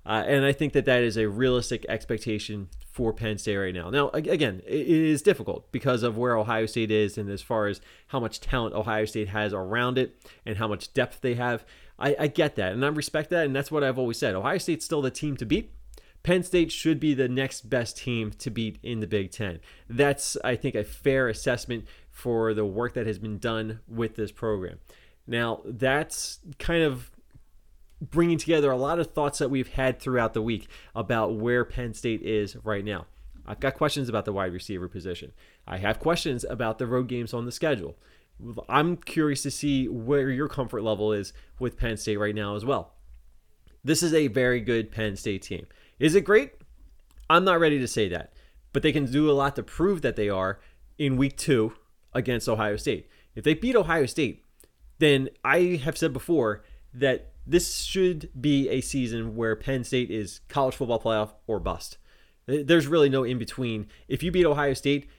Uh, 0.06 0.24
and 0.26 0.46
I 0.46 0.54
think 0.54 0.72
that 0.74 0.86
that 0.86 1.02
is 1.02 1.18
a 1.18 1.28
realistic 1.28 1.86
expectation 1.90 2.70
for 2.92 3.12
Penn 3.12 3.38
State 3.38 3.58
right 3.58 3.74
now. 3.74 3.90
Now, 3.90 4.10
again, 4.10 4.62
it 4.66 4.88
is 4.88 5.22
difficult 5.22 5.70
because 5.74 6.02
of 6.02 6.18
where 6.18 6.38
Ohio 6.38 6.66
State 6.66 6.92
is 6.92 7.18
and 7.18 7.30
as 7.30 7.42
far 7.42 7.68
as 7.68 7.82
how 8.08 8.20
much 8.20 8.40
talent 8.40 8.74
Ohio 8.74 9.04
State 9.04 9.28
has 9.28 9.54
around 9.54 9.98
it 9.98 10.16
and 10.46 10.58
how 10.58 10.68
much 10.68 10.94
depth 10.94 11.20
they 11.20 11.36
have. 11.36 11.66
I, 12.00 12.16
I 12.18 12.28
get 12.28 12.56
that 12.56 12.72
and 12.72 12.86
I 12.86 12.88
respect 12.88 13.30
that. 13.32 13.46
And 13.46 13.56
that's 13.56 13.70
what 13.70 13.84
I've 13.84 14.00
always 14.00 14.18
said. 14.18 14.34
Ohio 14.34 14.58
State's 14.58 14.86
still 14.86 15.02
the 15.02 15.12
team 15.12 15.36
to 15.38 15.46
beat. 15.46 15.74
Penn 16.28 16.44
State 16.44 16.74
should 16.74 17.00
be 17.00 17.14
the 17.14 17.30
next 17.30 17.70
best 17.70 17.96
team 18.00 18.32
to 18.32 18.50
beat 18.50 18.80
in 18.84 19.00
the 19.00 19.08
Big 19.08 19.32
Ten. 19.32 19.62
That's, 19.90 20.36
I 20.44 20.58
think, 20.58 20.76
a 20.76 20.84
fair 20.84 21.30
assessment 21.30 21.86
for 22.12 22.54
the 22.54 22.66
work 22.66 22.96
that 22.96 23.08
has 23.08 23.18
been 23.18 23.38
done 23.38 23.80
with 23.88 24.18
this 24.18 24.34
program. 24.34 24.80
Now, 25.26 25.62
that's 25.64 26.40
kind 26.60 26.84
of 26.84 27.12
bringing 28.02 28.38
together 28.38 28.70
a 28.70 28.76
lot 28.76 29.00
of 29.00 29.14
thoughts 29.14 29.40
that 29.40 29.50
we've 29.50 29.70
had 29.70 30.02
throughout 30.02 30.34
the 30.34 30.42
week 30.42 30.68
about 30.94 31.36
where 31.36 31.64
Penn 31.64 31.94
State 31.94 32.22
is 32.24 32.58
right 32.58 32.84
now. 32.84 33.06
I've 33.46 33.62
got 33.62 33.76
questions 33.76 34.10
about 34.10 34.26
the 34.26 34.34
wide 34.34 34.52
receiver 34.52 34.90
position. 34.90 35.32
I 35.66 35.78
have 35.78 35.98
questions 35.98 36.44
about 36.44 36.78
the 36.78 36.88
road 36.88 37.08
games 37.08 37.34
on 37.34 37.46
the 37.46 37.54
schedule. 37.54 37.96
I'm 38.68 38.98
curious 38.98 39.44
to 39.44 39.52
see 39.52 39.88
where 39.88 40.30
your 40.30 40.50
comfort 40.50 40.84
level 40.84 41.14
is 41.14 41.32
with 41.58 41.78
Penn 41.78 41.96
State 41.96 42.18
right 42.18 42.36
now 42.36 42.58
as 42.58 42.66
well. 42.66 42.96
This 43.82 44.04
is 44.04 44.14
a 44.14 44.28
very 44.28 44.60
good 44.60 44.92
Penn 44.92 45.16
State 45.16 45.44
team. 45.44 45.66
Is 46.00 46.16
it 46.16 46.22
great? 46.22 46.54
I'm 47.30 47.44
not 47.44 47.60
ready 47.60 47.80
to 47.80 47.88
say 47.88 48.08
that, 48.10 48.34
but 48.74 48.84
they 48.84 48.92
can 48.92 49.12
do 49.12 49.30
a 49.30 49.34
lot 49.34 49.56
to 49.56 49.64
prove 49.64 50.02
that 50.02 50.16
they 50.16 50.30
are 50.30 50.60
in 50.98 51.18
week 51.18 51.38
two 51.38 51.74
against 52.14 52.48
Ohio 52.48 52.78
State. 52.78 53.10
If 53.36 53.44
they 53.44 53.54
beat 53.54 53.76
Ohio 53.76 54.06
State, 54.06 54.46
then 55.00 55.30
I 55.44 55.82
have 55.84 55.98
said 55.98 56.14
before 56.14 56.64
that 56.94 57.34
this 57.46 57.84
should 57.84 58.30
be 58.40 58.70
a 58.70 58.82
season 58.82 59.36
where 59.36 59.56
Penn 59.56 59.84
State 59.84 60.12
is 60.12 60.42
college 60.50 60.76
football 60.76 61.00
playoff 61.00 61.34
or 61.46 61.60
bust. 61.60 61.98
There's 62.46 62.88
really 62.88 63.10
no 63.10 63.24
in 63.24 63.38
between. 63.38 63.88
If 64.08 64.24
you 64.24 64.32
beat 64.32 64.46
Ohio 64.46 64.74
State, 64.74 65.10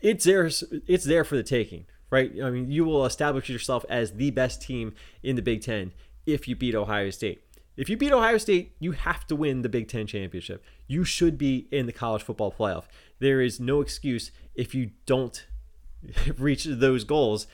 it's 0.00 0.24
there. 0.24 0.46
It's 0.86 1.04
there 1.04 1.24
for 1.24 1.36
the 1.36 1.42
taking, 1.42 1.86
right? 2.10 2.32
I 2.42 2.50
mean, 2.50 2.70
you 2.70 2.84
will 2.84 3.04
establish 3.04 3.48
yourself 3.48 3.84
as 3.88 4.12
the 4.12 4.30
best 4.30 4.62
team 4.62 4.94
in 5.22 5.36
the 5.36 5.42
Big 5.42 5.62
Ten 5.62 5.92
if 6.26 6.48
you 6.48 6.56
beat 6.56 6.74
Ohio 6.74 7.10
State. 7.10 7.42
If 7.80 7.88
you 7.88 7.96
beat 7.96 8.12
Ohio 8.12 8.36
State, 8.36 8.74
you 8.78 8.92
have 8.92 9.26
to 9.28 9.34
win 9.34 9.62
the 9.62 9.68
Big 9.70 9.88
Ten 9.88 10.06
championship. 10.06 10.62
You 10.86 11.02
should 11.02 11.38
be 11.38 11.66
in 11.70 11.86
the 11.86 11.94
college 11.94 12.22
football 12.22 12.52
playoff. 12.52 12.84
There 13.20 13.40
is 13.40 13.58
no 13.58 13.80
excuse 13.80 14.30
if 14.54 14.74
you 14.74 14.90
don't 15.06 15.46
reach 16.36 16.64
those 16.64 17.04
goals 17.04 17.46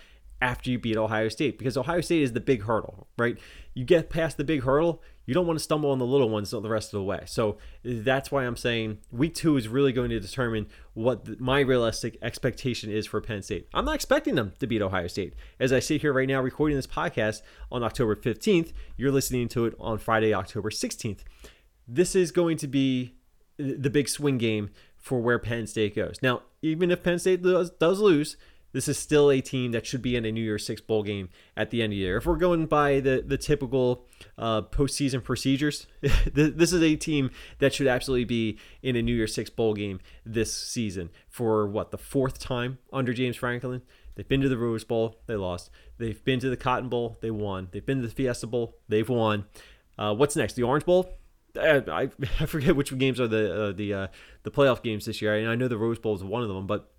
after 0.42 0.68
you 0.68 0.80
beat 0.80 0.96
Ohio 0.96 1.28
State 1.28 1.58
because 1.58 1.76
Ohio 1.76 2.00
State 2.00 2.22
is 2.22 2.32
the 2.32 2.40
big 2.40 2.64
hurdle, 2.64 3.06
right? 3.16 3.38
You 3.72 3.84
get 3.84 4.10
past 4.10 4.36
the 4.36 4.42
big 4.42 4.64
hurdle, 4.64 5.00
you 5.26 5.34
don't 5.34 5.46
want 5.46 5.58
to 5.58 5.62
stumble 5.62 5.90
on 5.90 5.98
the 5.98 6.06
little 6.06 6.30
ones 6.30 6.50
the 6.50 6.60
rest 6.62 6.94
of 6.94 6.98
the 6.98 7.04
way. 7.04 7.22
So 7.26 7.58
that's 7.84 8.30
why 8.30 8.44
I'm 8.44 8.56
saying 8.56 8.98
week 9.10 9.34
two 9.34 9.56
is 9.56 9.68
really 9.68 9.92
going 9.92 10.10
to 10.10 10.20
determine 10.20 10.68
what 10.94 11.38
my 11.40 11.60
realistic 11.60 12.16
expectation 12.22 12.90
is 12.90 13.06
for 13.06 13.20
Penn 13.20 13.42
State. 13.42 13.68
I'm 13.74 13.84
not 13.84 13.96
expecting 13.96 14.36
them 14.36 14.52
to 14.60 14.66
beat 14.66 14.80
Ohio 14.80 15.08
State. 15.08 15.34
As 15.60 15.72
I 15.72 15.80
sit 15.80 16.00
here 16.00 16.12
right 16.12 16.28
now 16.28 16.40
recording 16.40 16.76
this 16.76 16.86
podcast 16.86 17.42
on 17.70 17.82
October 17.82 18.16
15th, 18.16 18.72
you're 18.96 19.12
listening 19.12 19.48
to 19.48 19.66
it 19.66 19.74
on 19.78 19.98
Friday, 19.98 20.32
October 20.32 20.70
16th. 20.70 21.20
This 21.86 22.14
is 22.14 22.30
going 22.30 22.56
to 22.58 22.68
be 22.68 23.16
the 23.58 23.90
big 23.90 24.08
swing 24.08 24.38
game 24.38 24.70
for 24.96 25.20
where 25.20 25.38
Penn 25.38 25.66
State 25.66 25.96
goes. 25.96 26.18
Now, 26.22 26.42
even 26.62 26.90
if 26.90 27.02
Penn 27.02 27.18
State 27.18 27.42
does, 27.42 27.70
does 27.70 28.00
lose, 28.00 28.36
this 28.76 28.88
is 28.88 28.98
still 28.98 29.30
a 29.30 29.40
team 29.40 29.72
that 29.72 29.86
should 29.86 30.02
be 30.02 30.16
in 30.16 30.26
a 30.26 30.30
New 30.30 30.42
Year's 30.42 30.66
Six 30.66 30.82
bowl 30.82 31.02
game 31.02 31.30
at 31.56 31.70
the 31.70 31.80
end 31.80 31.94
of 31.94 31.96
the 31.96 32.02
year. 32.02 32.18
If 32.18 32.26
we're 32.26 32.36
going 32.36 32.66
by 32.66 33.00
the 33.00 33.24
the 33.26 33.38
typical 33.38 34.04
uh, 34.36 34.60
postseason 34.60 35.24
procedures, 35.24 35.86
this 36.34 36.74
is 36.74 36.82
a 36.82 36.94
team 36.94 37.30
that 37.58 37.72
should 37.72 37.86
absolutely 37.86 38.26
be 38.26 38.58
in 38.82 38.94
a 38.94 39.00
New 39.00 39.14
Year's 39.14 39.32
Six 39.32 39.48
bowl 39.48 39.72
game 39.72 39.98
this 40.26 40.52
season 40.52 41.08
for 41.26 41.66
what 41.66 41.90
the 41.90 41.96
fourth 41.96 42.38
time 42.38 42.76
under 42.92 43.14
James 43.14 43.36
Franklin. 43.36 43.80
They've 44.14 44.28
been 44.28 44.42
to 44.42 44.48
the 44.50 44.58
Rose 44.58 44.84
Bowl, 44.84 45.20
they 45.26 45.36
lost. 45.36 45.70
They've 45.96 46.22
been 46.22 46.40
to 46.40 46.50
the 46.50 46.56
Cotton 46.58 46.90
Bowl, 46.90 47.16
they 47.22 47.30
won. 47.30 47.68
They've 47.70 47.84
been 47.84 48.02
to 48.02 48.06
the 48.06 48.14
Fiesta 48.14 48.46
Bowl, 48.46 48.76
they've 48.90 49.08
won. 49.08 49.46
Uh, 49.96 50.14
what's 50.14 50.36
next? 50.36 50.52
The 50.52 50.64
Orange 50.64 50.84
Bowl. 50.84 51.14
I, 51.58 52.10
I 52.40 52.44
forget 52.44 52.76
which 52.76 52.96
games 52.98 53.20
are 53.20 53.28
the 53.28 53.68
uh, 53.68 53.72
the 53.72 53.94
uh, 53.94 54.06
the 54.42 54.50
playoff 54.50 54.82
games 54.82 55.06
this 55.06 55.22
year. 55.22 55.50
I 55.50 55.54
know 55.54 55.66
the 55.66 55.78
Rose 55.78 55.98
Bowl 55.98 56.14
is 56.14 56.22
one 56.22 56.42
of 56.42 56.48
them, 56.48 56.66
but 56.66 56.92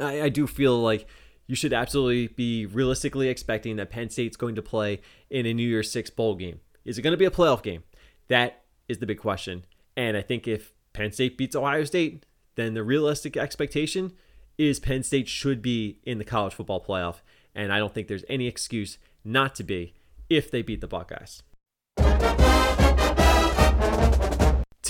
I, 0.00 0.22
I 0.22 0.28
do 0.28 0.46
feel 0.46 0.78
like 0.78 1.06
you 1.46 1.56
should 1.56 1.72
absolutely 1.72 2.28
be 2.28 2.66
realistically 2.66 3.28
expecting 3.28 3.76
that 3.76 3.90
Penn 3.90 4.10
State's 4.10 4.36
going 4.36 4.54
to 4.54 4.62
play 4.62 5.00
in 5.28 5.46
a 5.46 5.52
New 5.52 5.68
Year's 5.68 5.90
Six 5.90 6.08
bowl 6.10 6.34
game. 6.34 6.60
Is 6.84 6.98
it 6.98 7.02
going 7.02 7.12
to 7.12 7.18
be 7.18 7.24
a 7.24 7.30
playoff 7.30 7.62
game? 7.62 7.82
That 8.28 8.62
is 8.88 8.98
the 8.98 9.06
big 9.06 9.18
question. 9.18 9.64
And 9.96 10.16
I 10.16 10.22
think 10.22 10.48
if 10.48 10.72
Penn 10.92 11.12
State 11.12 11.36
beats 11.36 11.56
Ohio 11.56 11.84
State, 11.84 12.24
then 12.54 12.74
the 12.74 12.82
realistic 12.82 13.36
expectation 13.36 14.12
is 14.58 14.80
Penn 14.80 15.02
State 15.02 15.28
should 15.28 15.62
be 15.62 15.98
in 16.04 16.18
the 16.18 16.24
college 16.24 16.54
football 16.54 16.82
playoff. 16.82 17.16
And 17.54 17.72
I 17.72 17.78
don't 17.78 17.92
think 17.92 18.08
there's 18.08 18.24
any 18.28 18.46
excuse 18.46 18.98
not 19.24 19.54
to 19.56 19.64
be 19.64 19.94
if 20.28 20.50
they 20.50 20.62
beat 20.62 20.80
the 20.80 20.86
Buckeyes. 20.86 21.42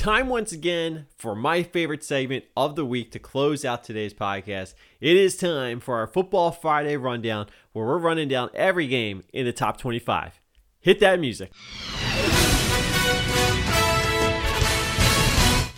Time 0.03 0.29
once 0.29 0.51
again 0.51 1.07
for 1.17 1.33
my 1.33 1.63
favorite 1.63 2.03
segment 2.03 2.45
of 2.57 2.75
the 2.75 2.85
week 2.85 3.13
to 3.13 3.21
close 3.21 3.65
out 3.65 3.85
today's 3.85 4.13
podcast. 4.13 4.75
It 5.01 5.17
is 5.17 5.37
time 5.37 5.79
for 5.79 5.99
our 5.99 6.09
Football 6.09 6.51
Friday 6.51 6.97
rundown 6.97 7.47
where 7.73 7.87
we're 7.87 7.99
running 7.99 8.27
down 8.27 8.51
every 8.53 8.89
game 8.89 9.23
in 9.33 9.47
the 9.47 9.53
top 9.53 9.79
25. 9.79 10.41
Hit 10.81 10.99
that 10.99 11.21
music. 11.21 11.53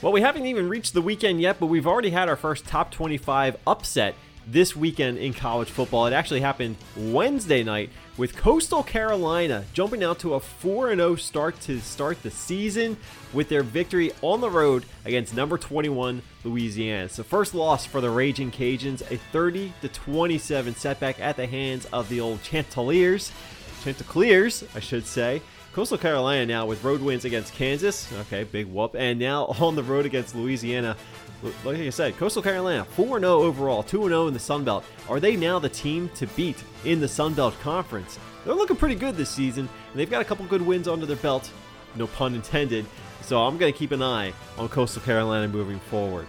Well, 0.00 0.12
we 0.12 0.22
haven't 0.22 0.46
even 0.46 0.70
reached 0.70 0.94
the 0.94 1.02
weekend 1.02 1.42
yet, 1.42 1.60
but 1.60 1.66
we've 1.66 1.86
already 1.86 2.08
had 2.08 2.30
our 2.30 2.36
first 2.36 2.64
top 2.64 2.90
25 2.90 3.58
upset 3.66 4.14
this 4.46 4.76
weekend 4.76 5.18
in 5.18 5.32
college 5.32 5.68
football. 5.68 6.06
It 6.06 6.12
actually 6.12 6.40
happened 6.40 6.76
Wednesday 6.96 7.62
night 7.62 7.90
with 8.16 8.36
Coastal 8.36 8.82
Carolina 8.82 9.64
jumping 9.72 10.04
out 10.04 10.18
to 10.20 10.34
a 10.34 10.40
4 10.40 10.94
0 10.94 11.16
start 11.16 11.60
to 11.62 11.80
start 11.80 12.22
the 12.22 12.30
season 12.30 12.96
with 13.32 13.48
their 13.48 13.62
victory 13.62 14.12
on 14.22 14.40
the 14.40 14.50
road 14.50 14.84
against 15.04 15.34
number 15.34 15.58
21 15.58 16.22
Louisiana. 16.44 17.04
It's 17.04 17.16
the 17.16 17.24
first 17.24 17.54
loss 17.54 17.86
for 17.86 18.00
the 18.00 18.10
Raging 18.10 18.50
Cajuns, 18.50 19.00
a 19.10 19.16
30 19.16 19.72
27 19.92 20.74
setback 20.74 21.20
at 21.20 21.36
the 21.36 21.46
hands 21.46 21.86
of 21.92 22.08
the 22.08 22.20
old 22.20 22.42
Chanticleers. 22.42 23.32
Chanticleers, 23.82 24.64
I 24.74 24.80
should 24.80 25.06
say. 25.06 25.42
Coastal 25.74 25.98
Carolina 25.98 26.46
now 26.46 26.66
with 26.66 26.84
road 26.84 27.00
wins 27.00 27.24
against 27.24 27.52
Kansas. 27.52 28.08
Okay, 28.20 28.44
big 28.44 28.66
whoop. 28.66 28.94
And 28.96 29.18
now 29.18 29.46
on 29.60 29.74
the 29.74 29.82
road 29.82 30.06
against 30.06 30.36
Louisiana 30.36 30.96
like 31.64 31.78
I 31.78 31.90
said, 31.90 32.16
Coastal 32.16 32.42
Carolina 32.42 32.84
4 32.84 33.20
0 33.20 33.42
overall, 33.42 33.82
2 33.82 34.08
0 34.08 34.28
in 34.28 34.34
the 34.34 34.40
Sun 34.40 34.64
Belt. 34.64 34.84
Are 35.08 35.20
they 35.20 35.36
now 35.36 35.58
the 35.58 35.68
team 35.68 36.08
to 36.16 36.26
beat 36.28 36.62
in 36.84 37.00
the 37.00 37.08
Sun 37.08 37.34
Belt 37.34 37.54
Conference? 37.60 38.18
They're 38.44 38.54
looking 38.54 38.76
pretty 38.76 38.94
good 38.94 39.16
this 39.16 39.30
season, 39.30 39.68
and 39.90 39.98
they've 39.98 40.10
got 40.10 40.22
a 40.22 40.24
couple 40.24 40.44
good 40.46 40.62
wins 40.62 40.88
under 40.88 41.06
their 41.06 41.16
belt, 41.16 41.50
no 41.96 42.06
pun 42.06 42.34
intended. 42.34 42.86
So 43.22 43.42
I'm 43.42 43.56
going 43.56 43.72
to 43.72 43.78
keep 43.78 43.92
an 43.92 44.02
eye 44.02 44.32
on 44.58 44.68
Coastal 44.68 45.02
Carolina 45.02 45.48
moving 45.48 45.80
forward. 45.80 46.26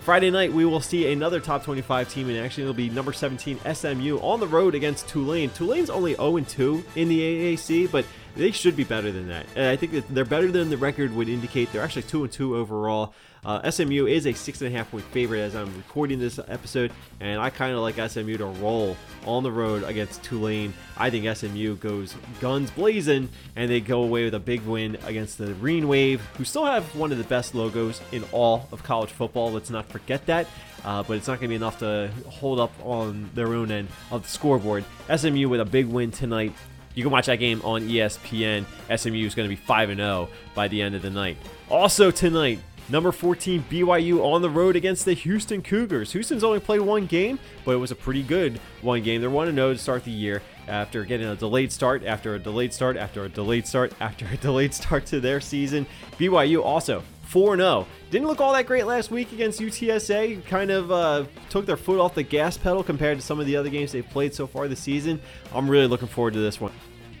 Friday 0.00 0.30
night, 0.30 0.52
we 0.52 0.66
will 0.66 0.82
see 0.82 1.10
another 1.10 1.40
top 1.40 1.64
25 1.64 2.10
team 2.10 2.28
in 2.28 2.36
action. 2.36 2.62
It'll 2.62 2.74
be 2.74 2.90
number 2.90 3.14
17 3.14 3.58
SMU 3.72 4.18
on 4.18 4.38
the 4.38 4.46
road 4.46 4.74
against 4.74 5.08
Tulane. 5.08 5.48
Tulane's 5.50 5.88
only 5.88 6.14
0 6.16 6.40
2 6.40 6.84
in 6.96 7.08
the 7.08 7.56
AAC, 7.56 7.90
but 7.90 8.04
they 8.36 8.50
should 8.50 8.76
be 8.76 8.84
better 8.84 9.10
than 9.12 9.28
that. 9.28 9.46
And 9.54 9.66
I 9.66 9.76
think 9.76 9.92
that 9.92 10.08
they're 10.08 10.24
better 10.24 10.50
than 10.50 10.70
the 10.70 10.76
record 10.76 11.14
would 11.14 11.28
indicate. 11.28 11.72
They're 11.72 11.82
actually 11.82 12.02
2 12.02 12.24
and 12.24 12.32
2 12.32 12.56
overall. 12.56 13.14
Uh, 13.44 13.70
SMU 13.70 14.06
is 14.06 14.26
a 14.26 14.32
six 14.32 14.62
and 14.62 14.74
a 14.74 14.76
half 14.76 14.90
point 14.90 15.04
favorite 15.06 15.40
as 15.40 15.54
I'm 15.54 15.74
recording 15.76 16.18
this 16.18 16.38
episode, 16.48 16.92
and 17.20 17.38
I 17.38 17.50
kind 17.50 17.74
of 17.74 17.80
like 17.80 17.96
SMU 17.96 18.38
to 18.38 18.46
roll 18.46 18.96
on 19.26 19.42
the 19.42 19.52
road 19.52 19.84
against 19.84 20.22
Tulane. 20.22 20.72
I 20.96 21.10
think 21.10 21.36
SMU 21.36 21.76
goes 21.76 22.14
guns 22.40 22.70
blazing, 22.70 23.28
and 23.54 23.70
they 23.70 23.80
go 23.80 24.02
away 24.02 24.24
with 24.24 24.34
a 24.34 24.40
big 24.40 24.62
win 24.62 24.96
against 25.04 25.36
the 25.36 25.52
Green 25.52 25.88
Wave, 25.88 26.22
who 26.38 26.44
still 26.44 26.64
have 26.64 26.84
one 26.96 27.12
of 27.12 27.18
the 27.18 27.24
best 27.24 27.54
logos 27.54 28.00
in 28.12 28.24
all 28.32 28.66
of 28.72 28.82
college 28.82 29.10
football. 29.10 29.52
Let's 29.52 29.70
not 29.70 29.86
forget 29.90 30.24
that. 30.26 30.46
Uh, 30.82 31.02
but 31.02 31.16
it's 31.16 31.26
not 31.26 31.40
going 31.40 31.48
to 31.48 31.48
be 31.48 31.54
enough 31.54 31.78
to 31.78 32.10
hold 32.28 32.60
up 32.60 32.70
on 32.82 33.30
their 33.34 33.54
own 33.54 33.70
end 33.70 33.88
of 34.10 34.22
the 34.22 34.28
scoreboard. 34.28 34.84
SMU 35.14 35.48
with 35.48 35.60
a 35.60 35.64
big 35.64 35.86
win 35.86 36.10
tonight. 36.10 36.52
You 36.94 37.02
can 37.02 37.10
watch 37.10 37.26
that 37.26 37.36
game 37.36 37.60
on 37.64 37.88
ESPN. 37.88 38.64
SMU 38.96 39.26
is 39.26 39.34
going 39.34 39.48
to 39.48 39.54
be 39.54 39.60
5 39.60 39.96
0 39.96 40.28
by 40.54 40.68
the 40.68 40.80
end 40.80 40.94
of 40.94 41.02
the 41.02 41.10
night. 41.10 41.36
Also, 41.68 42.10
tonight, 42.10 42.60
Number 42.90 43.12
14, 43.12 43.64
BYU 43.70 44.22
on 44.22 44.42
the 44.42 44.50
road 44.50 44.76
against 44.76 45.06
the 45.06 45.14
Houston 45.14 45.62
Cougars. 45.62 46.12
Houston's 46.12 46.44
only 46.44 46.60
played 46.60 46.82
one 46.82 47.06
game, 47.06 47.38
but 47.64 47.72
it 47.72 47.78
was 47.78 47.90
a 47.90 47.94
pretty 47.94 48.22
good 48.22 48.60
one 48.82 49.02
game. 49.02 49.22
They're 49.22 49.30
1 49.30 49.54
0 49.54 49.72
to 49.72 49.78
start 49.78 50.04
the 50.04 50.10
year 50.10 50.42
after 50.68 51.02
getting 51.06 51.26
a 51.26 51.34
delayed 51.34 51.72
start, 51.72 52.04
after 52.04 52.34
a 52.34 52.38
delayed 52.38 52.74
start, 52.74 52.98
after 52.98 53.24
a 53.24 53.28
delayed 53.30 53.66
start, 53.66 53.94
after 54.00 54.26
a 54.26 54.36
delayed 54.42 54.74
start 54.74 55.06
to 55.06 55.20
their 55.20 55.40
season. 55.40 55.86
BYU 56.18 56.62
also 56.62 57.02
4 57.26 57.56
0. 57.56 57.86
Didn't 58.10 58.28
look 58.28 58.40
all 58.40 58.52
that 58.52 58.66
great 58.66 58.86
last 58.86 59.10
week 59.10 59.32
against 59.32 59.60
UTSA. 59.60 60.44
Kind 60.46 60.70
of 60.70 60.92
uh, 60.92 61.24
took 61.48 61.66
their 61.66 61.76
foot 61.76 62.00
off 62.00 62.14
the 62.14 62.22
gas 62.22 62.56
pedal 62.56 62.82
compared 62.82 63.18
to 63.18 63.24
some 63.24 63.40
of 63.40 63.46
the 63.46 63.56
other 63.56 63.70
games 63.70 63.92
they've 63.92 64.08
played 64.08 64.34
so 64.34 64.46
far 64.46 64.68
this 64.68 64.80
season. 64.80 65.20
I'm 65.52 65.68
really 65.68 65.86
looking 65.86 66.08
forward 66.08 66.34
to 66.34 66.40
this 66.40 66.60
one. 66.60 66.72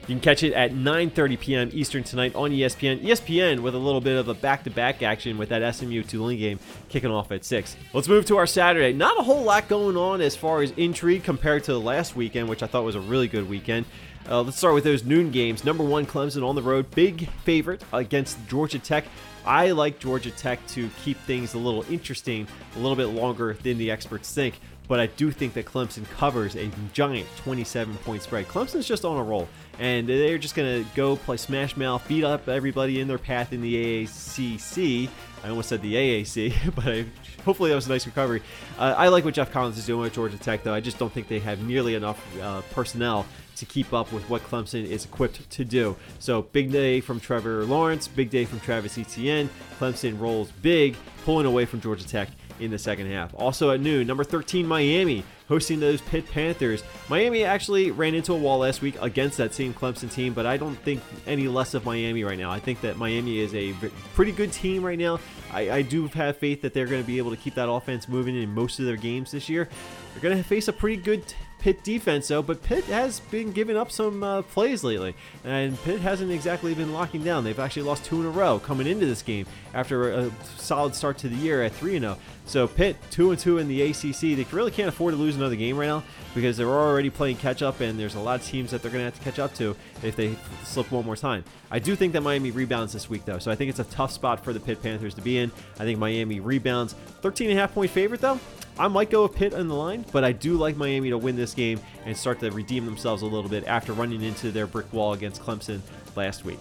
You 0.06 0.14
can 0.16 0.20
catch 0.20 0.42
it 0.42 0.52
at 0.52 0.72
9:30 0.72 1.40
p.m. 1.40 1.70
Eastern 1.72 2.04
tonight 2.04 2.34
on 2.34 2.50
ESPN. 2.50 3.02
ESPN 3.02 3.60
with 3.60 3.74
a 3.74 3.78
little 3.78 4.02
bit 4.02 4.18
of 4.18 4.28
a 4.28 4.34
back-to-back 4.34 5.02
action 5.02 5.38
with 5.38 5.48
that 5.48 5.74
SMU 5.74 6.02
Tulane 6.02 6.38
game 6.38 6.58
kicking 6.90 7.10
off 7.10 7.32
at 7.32 7.42
six. 7.42 7.74
Let's 7.94 8.06
move 8.06 8.26
to 8.26 8.36
our 8.36 8.46
Saturday. 8.46 8.92
Not 8.92 9.18
a 9.18 9.22
whole 9.22 9.42
lot 9.42 9.66
going 9.66 9.96
on 9.96 10.20
as 10.20 10.36
far 10.36 10.60
as 10.60 10.72
intrigue 10.72 11.24
compared 11.24 11.64
to 11.64 11.78
last 11.78 12.16
weekend, 12.16 12.50
which 12.50 12.62
I 12.62 12.66
thought 12.66 12.84
was 12.84 12.96
a 12.96 13.00
really 13.00 13.28
good 13.28 13.48
weekend. 13.48 13.86
Uh, 14.28 14.42
let's 14.42 14.58
start 14.58 14.74
with 14.74 14.84
those 14.84 15.04
noon 15.04 15.30
games. 15.30 15.64
Number 15.64 15.84
one, 15.84 16.04
Clemson 16.04 16.46
on 16.46 16.54
the 16.54 16.62
road, 16.62 16.90
big 16.90 17.30
favorite 17.44 17.82
against 17.92 18.36
Georgia 18.46 18.78
Tech. 18.78 19.04
I 19.46 19.72
like 19.72 19.98
Georgia 19.98 20.30
Tech 20.30 20.66
to 20.68 20.88
keep 21.04 21.18
things 21.20 21.54
a 21.54 21.58
little 21.58 21.84
interesting, 21.90 22.46
a 22.76 22.78
little 22.78 22.96
bit 22.96 23.06
longer 23.06 23.54
than 23.62 23.78
the 23.78 23.90
experts 23.90 24.32
think. 24.32 24.58
But 24.86 25.00
I 25.00 25.06
do 25.06 25.30
think 25.30 25.54
that 25.54 25.64
Clemson 25.64 26.08
covers 26.10 26.56
a 26.56 26.70
giant 26.92 27.26
27 27.38 27.94
point 27.98 28.22
spread. 28.22 28.46
Clemson's 28.48 28.86
just 28.86 29.04
on 29.04 29.16
a 29.16 29.22
roll, 29.22 29.48
and 29.78 30.08
they're 30.08 30.38
just 30.38 30.54
to 30.54 30.84
go 30.94 31.16
play 31.16 31.36
smash 31.36 31.76
mouth, 31.76 32.06
beat 32.06 32.24
up 32.24 32.48
everybody 32.48 33.00
in 33.00 33.08
their 33.08 33.18
path 33.18 33.52
in 33.52 33.60
the 33.60 34.04
AACC. 34.04 35.08
I 35.42 35.48
almost 35.50 35.68
said 35.68 35.82
the 35.82 35.94
AAC, 35.94 36.74
but 36.74 36.86
I, 36.86 37.06
hopefully 37.44 37.70
that 37.70 37.76
was 37.76 37.86
a 37.86 37.90
nice 37.90 38.06
recovery. 38.06 38.42
Uh, 38.78 38.94
I 38.96 39.08
like 39.08 39.24
what 39.24 39.34
Geoff 39.34 39.52
Collins 39.52 39.76
is 39.76 39.86
doing 39.86 40.00
with 40.00 40.14
Georgia 40.14 40.38
Tech, 40.38 40.62
though. 40.62 40.74
I 40.74 40.80
just 40.80 40.98
don't 40.98 41.12
think 41.12 41.28
they 41.28 41.40
have 41.40 41.62
nearly 41.62 41.94
enough 41.94 42.24
uh, 42.40 42.62
personnel 42.72 43.26
to 43.56 43.66
keep 43.66 43.92
up 43.92 44.10
with 44.12 44.28
what 44.28 44.42
Clemson 44.42 44.84
is 44.84 45.04
equipped 45.04 45.48
to 45.48 45.64
do. 45.64 45.96
So, 46.18 46.42
big 46.42 46.72
day 46.72 47.00
from 47.00 47.20
Trevor 47.20 47.64
Lawrence, 47.64 48.08
big 48.08 48.30
day 48.30 48.44
from 48.44 48.60
Travis 48.60 48.98
Etienne. 48.98 49.48
Clemson 49.78 50.18
rolls 50.18 50.50
big, 50.62 50.96
pulling 51.24 51.46
away 51.46 51.66
from 51.66 51.80
Georgia 51.80 52.06
Tech 52.06 52.30
in 52.60 52.70
the 52.70 52.78
second 52.78 53.10
half. 53.10 53.34
Also 53.34 53.70
at 53.70 53.80
noon, 53.80 54.06
number 54.06 54.24
13, 54.24 54.66
Miami 54.66 55.24
hosting 55.48 55.80
those 55.80 56.00
Pitt 56.00 56.30
Panthers. 56.30 56.82
Miami 57.08 57.44
actually 57.44 57.90
ran 57.90 58.14
into 58.14 58.32
a 58.32 58.36
wall 58.36 58.58
last 58.58 58.80
week 58.80 58.96
against 59.00 59.36
that 59.38 59.52
same 59.52 59.74
Clemson 59.74 60.10
team, 60.10 60.32
but 60.32 60.46
I 60.46 60.56
don't 60.56 60.76
think 60.76 61.02
any 61.26 61.48
less 61.48 61.74
of 61.74 61.84
Miami 61.84 62.24
right 62.24 62.38
now. 62.38 62.50
I 62.50 62.60
think 62.60 62.80
that 62.80 62.96
Miami 62.96 63.40
is 63.40 63.54
a 63.54 63.74
pretty 64.14 64.32
good 64.32 64.52
team 64.52 64.82
right 64.82 64.98
now. 64.98 65.20
I, 65.52 65.70
I 65.70 65.82
do 65.82 66.08
have 66.08 66.38
faith 66.38 66.62
that 66.62 66.72
they're 66.72 66.86
going 66.86 67.02
to 67.02 67.06
be 67.06 67.18
able 67.18 67.30
to 67.30 67.36
keep 67.36 67.54
that 67.54 67.68
offense 67.68 68.08
moving 68.08 68.40
in 68.40 68.54
most 68.54 68.78
of 68.78 68.86
their 68.86 68.96
games 68.96 69.30
this 69.30 69.48
year. 69.48 69.68
They're 70.12 70.22
going 70.22 70.36
to 70.36 70.42
face 70.42 70.68
a 70.68 70.72
pretty 70.72 71.00
good 71.00 71.22
Pitt 71.64 71.82
defense, 71.82 72.28
though, 72.28 72.42
but 72.42 72.62
Pitt 72.62 72.84
has 72.84 73.20
been 73.20 73.50
giving 73.50 73.74
up 73.74 73.90
some 73.90 74.22
uh, 74.22 74.42
plays 74.42 74.84
lately, 74.84 75.14
and 75.44 75.82
Pitt 75.82 75.98
hasn't 75.98 76.30
exactly 76.30 76.74
been 76.74 76.92
locking 76.92 77.24
down. 77.24 77.42
They've 77.42 77.58
actually 77.58 77.84
lost 77.84 78.04
two 78.04 78.20
in 78.20 78.26
a 78.26 78.30
row 78.30 78.58
coming 78.58 78.86
into 78.86 79.06
this 79.06 79.22
game 79.22 79.46
after 79.72 80.10
a 80.10 80.30
solid 80.58 80.94
start 80.94 81.16
to 81.18 81.28
the 81.30 81.36
year 81.36 81.62
at 81.62 81.72
3 81.72 81.98
0. 81.98 82.18
So 82.46 82.68
Pitt, 82.68 82.96
2 83.10 83.30
and 83.30 83.40
2 83.40 83.58
in 83.58 83.68
the 83.68 83.82
ACC, 83.82 84.20
they 84.36 84.46
really 84.52 84.70
can't 84.70 84.88
afford 84.88 85.14
to 85.14 85.18
lose 85.18 85.34
another 85.36 85.56
game 85.56 85.78
right 85.78 85.86
now 85.86 86.04
because 86.34 86.56
they're 86.56 86.68
already 86.68 87.08
playing 87.08 87.36
catch 87.36 87.62
up, 87.62 87.80
and 87.80 87.98
there's 87.98 88.16
a 88.16 88.20
lot 88.20 88.40
of 88.40 88.46
teams 88.46 88.70
that 88.70 88.82
they're 88.82 88.90
going 88.90 89.00
to 89.00 89.04
have 89.06 89.18
to 89.18 89.24
catch 89.24 89.38
up 89.38 89.54
to 89.54 89.74
if 90.02 90.14
they 90.14 90.36
slip 90.62 90.90
one 90.92 91.06
more 91.06 91.16
time. 91.16 91.42
I 91.70 91.78
do 91.78 91.96
think 91.96 92.12
that 92.12 92.20
Miami 92.20 92.50
rebounds 92.50 92.92
this 92.92 93.08
week, 93.08 93.24
though, 93.24 93.38
so 93.38 93.50
I 93.50 93.54
think 93.54 93.70
it's 93.70 93.78
a 93.78 93.84
tough 93.84 94.12
spot 94.12 94.44
for 94.44 94.52
the 94.52 94.60
Pitt 94.60 94.82
Panthers 94.82 95.14
to 95.14 95.22
be 95.22 95.38
in. 95.38 95.50
I 95.80 95.84
think 95.84 95.98
Miami 95.98 96.40
rebounds. 96.40 96.92
13 97.22 97.50
and 97.50 97.58
a 97.58 97.60
half 97.60 97.72
point 97.72 97.90
favorite, 97.90 98.20
though. 98.20 98.38
I 98.78 98.88
might 98.88 99.08
go 99.08 99.22
with 99.22 99.34
Pitt 99.34 99.54
on 99.54 99.68
the 99.68 99.74
line, 99.74 100.04
but 100.12 100.24
I 100.24 100.32
do 100.32 100.54
like 100.54 100.76
Miami 100.76 101.10
to 101.10 101.18
win 101.18 101.36
this 101.36 101.54
game 101.54 101.80
and 102.04 102.16
start 102.16 102.40
to 102.40 102.50
redeem 102.50 102.84
themselves 102.84 103.22
a 103.22 103.26
little 103.26 103.48
bit 103.48 103.64
after 103.66 103.92
running 103.92 104.22
into 104.22 104.50
their 104.50 104.66
brick 104.66 104.92
wall 104.92 105.12
against 105.12 105.40
Clemson 105.40 105.80
last 106.16 106.44
week. 106.44 106.58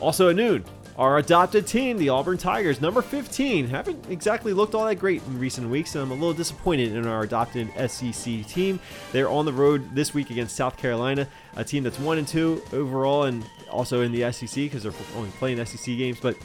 Also 0.00 0.28
at 0.28 0.36
noon, 0.36 0.64
our 0.98 1.18
adopted 1.18 1.66
team, 1.66 1.98
the 1.98 2.08
Auburn 2.08 2.38
Tigers, 2.38 2.80
number 2.80 3.02
15, 3.02 3.68
haven't 3.68 4.06
exactly 4.10 4.52
looked 4.54 4.74
all 4.74 4.86
that 4.86 4.94
great 4.94 5.22
in 5.24 5.38
recent 5.38 5.68
weeks, 5.68 5.94
and 5.94 6.02
I'm 6.02 6.10
a 6.10 6.14
little 6.14 6.32
disappointed 6.32 6.94
in 6.94 7.06
our 7.06 7.22
adopted 7.22 7.68
SEC 7.90 8.46
team. 8.46 8.80
They're 9.12 9.28
on 9.28 9.44
the 9.44 9.52
road 9.52 9.94
this 9.94 10.14
week 10.14 10.30
against 10.30 10.56
South 10.56 10.78
Carolina, 10.78 11.28
a 11.54 11.64
team 11.64 11.82
that's 11.82 11.98
1 11.98 12.18
and 12.18 12.26
2 12.26 12.62
overall 12.72 13.24
and 13.24 13.44
also 13.70 14.00
in 14.00 14.12
the 14.12 14.32
SEC 14.32 14.54
because 14.54 14.82
they're 14.82 14.92
only 15.16 15.30
playing 15.32 15.64
SEC 15.66 15.84
games, 15.84 16.18
but 16.18 16.36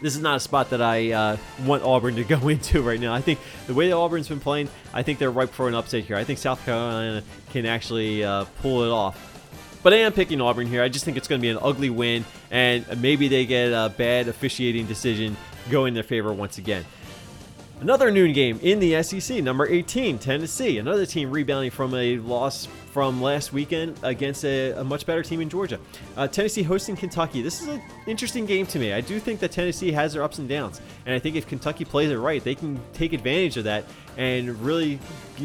this 0.00 0.16
is 0.16 0.22
not 0.22 0.36
a 0.36 0.40
spot 0.40 0.70
that 0.70 0.80
I 0.80 1.12
uh, 1.12 1.36
want 1.64 1.82
Auburn 1.82 2.16
to 2.16 2.24
go 2.38 2.48
into 2.48 2.82
right 2.82 3.00
now. 3.00 3.12
I 3.12 3.20
think 3.20 3.38
the 3.66 3.74
way 3.74 3.88
that 3.88 3.94
Auburn's 3.94 4.28
been 4.28 4.40
playing, 4.40 4.68
I 4.94 5.02
think 5.02 5.18
they're 5.18 5.30
ripe 5.30 5.50
for 5.50 5.68
an 5.68 5.74
upset 5.74 6.04
here. 6.04 6.16
I 6.16 6.24
think 6.24 6.38
South 6.38 6.64
Carolina 6.64 7.22
can 7.50 7.66
actually 7.66 8.24
uh, 8.24 8.44
pull 8.62 8.84
it 8.84 8.90
off. 8.90 9.29
But 9.82 9.94
I 9.94 9.98
am 9.98 10.12
picking 10.12 10.40
Auburn 10.40 10.66
here. 10.66 10.82
I 10.82 10.88
just 10.88 11.04
think 11.04 11.16
it's 11.16 11.26
going 11.26 11.40
to 11.40 11.42
be 11.42 11.48
an 11.48 11.58
ugly 11.60 11.90
win, 11.90 12.24
and 12.50 12.84
maybe 13.00 13.28
they 13.28 13.46
get 13.46 13.72
a 13.72 13.88
bad 13.88 14.28
officiating 14.28 14.86
decision 14.86 15.36
go 15.70 15.86
in 15.86 15.94
their 15.94 16.02
favor 16.02 16.32
once 16.32 16.58
again. 16.58 16.84
Another 17.80 18.10
noon 18.10 18.34
game 18.34 18.58
in 18.62 18.78
the 18.78 19.02
SEC, 19.02 19.42
number 19.42 19.66
18, 19.66 20.18
Tennessee. 20.18 20.78
Another 20.78 21.06
team 21.06 21.30
rebounding 21.30 21.70
from 21.70 21.94
a 21.94 22.18
loss 22.18 22.68
from 22.90 23.22
last 23.22 23.52
weekend 23.52 23.96
against 24.02 24.44
a, 24.44 24.72
a 24.72 24.84
much 24.84 25.06
better 25.06 25.22
team 25.22 25.40
in 25.40 25.48
Georgia. 25.48 25.78
Uh, 26.16 26.26
Tennessee 26.26 26.62
hosting 26.62 26.96
Kentucky. 26.96 27.40
This 27.40 27.62
is 27.62 27.68
an 27.68 27.80
interesting 28.06 28.46
game 28.46 28.66
to 28.66 28.78
me. 28.78 28.92
I 28.92 29.00
do 29.00 29.20
think 29.20 29.40
that 29.40 29.52
Tennessee 29.52 29.92
has 29.92 30.12
their 30.12 30.22
ups 30.22 30.38
and 30.38 30.48
downs, 30.48 30.80
and 31.06 31.14
I 31.14 31.18
think 31.18 31.36
if 31.36 31.46
Kentucky 31.46 31.84
plays 31.84 32.10
it 32.10 32.16
right, 32.16 32.42
they 32.42 32.54
can 32.54 32.80
take 32.92 33.12
advantage 33.12 33.56
of 33.56 33.64
that 33.64 33.84
and 34.16 34.60
really 34.60 34.98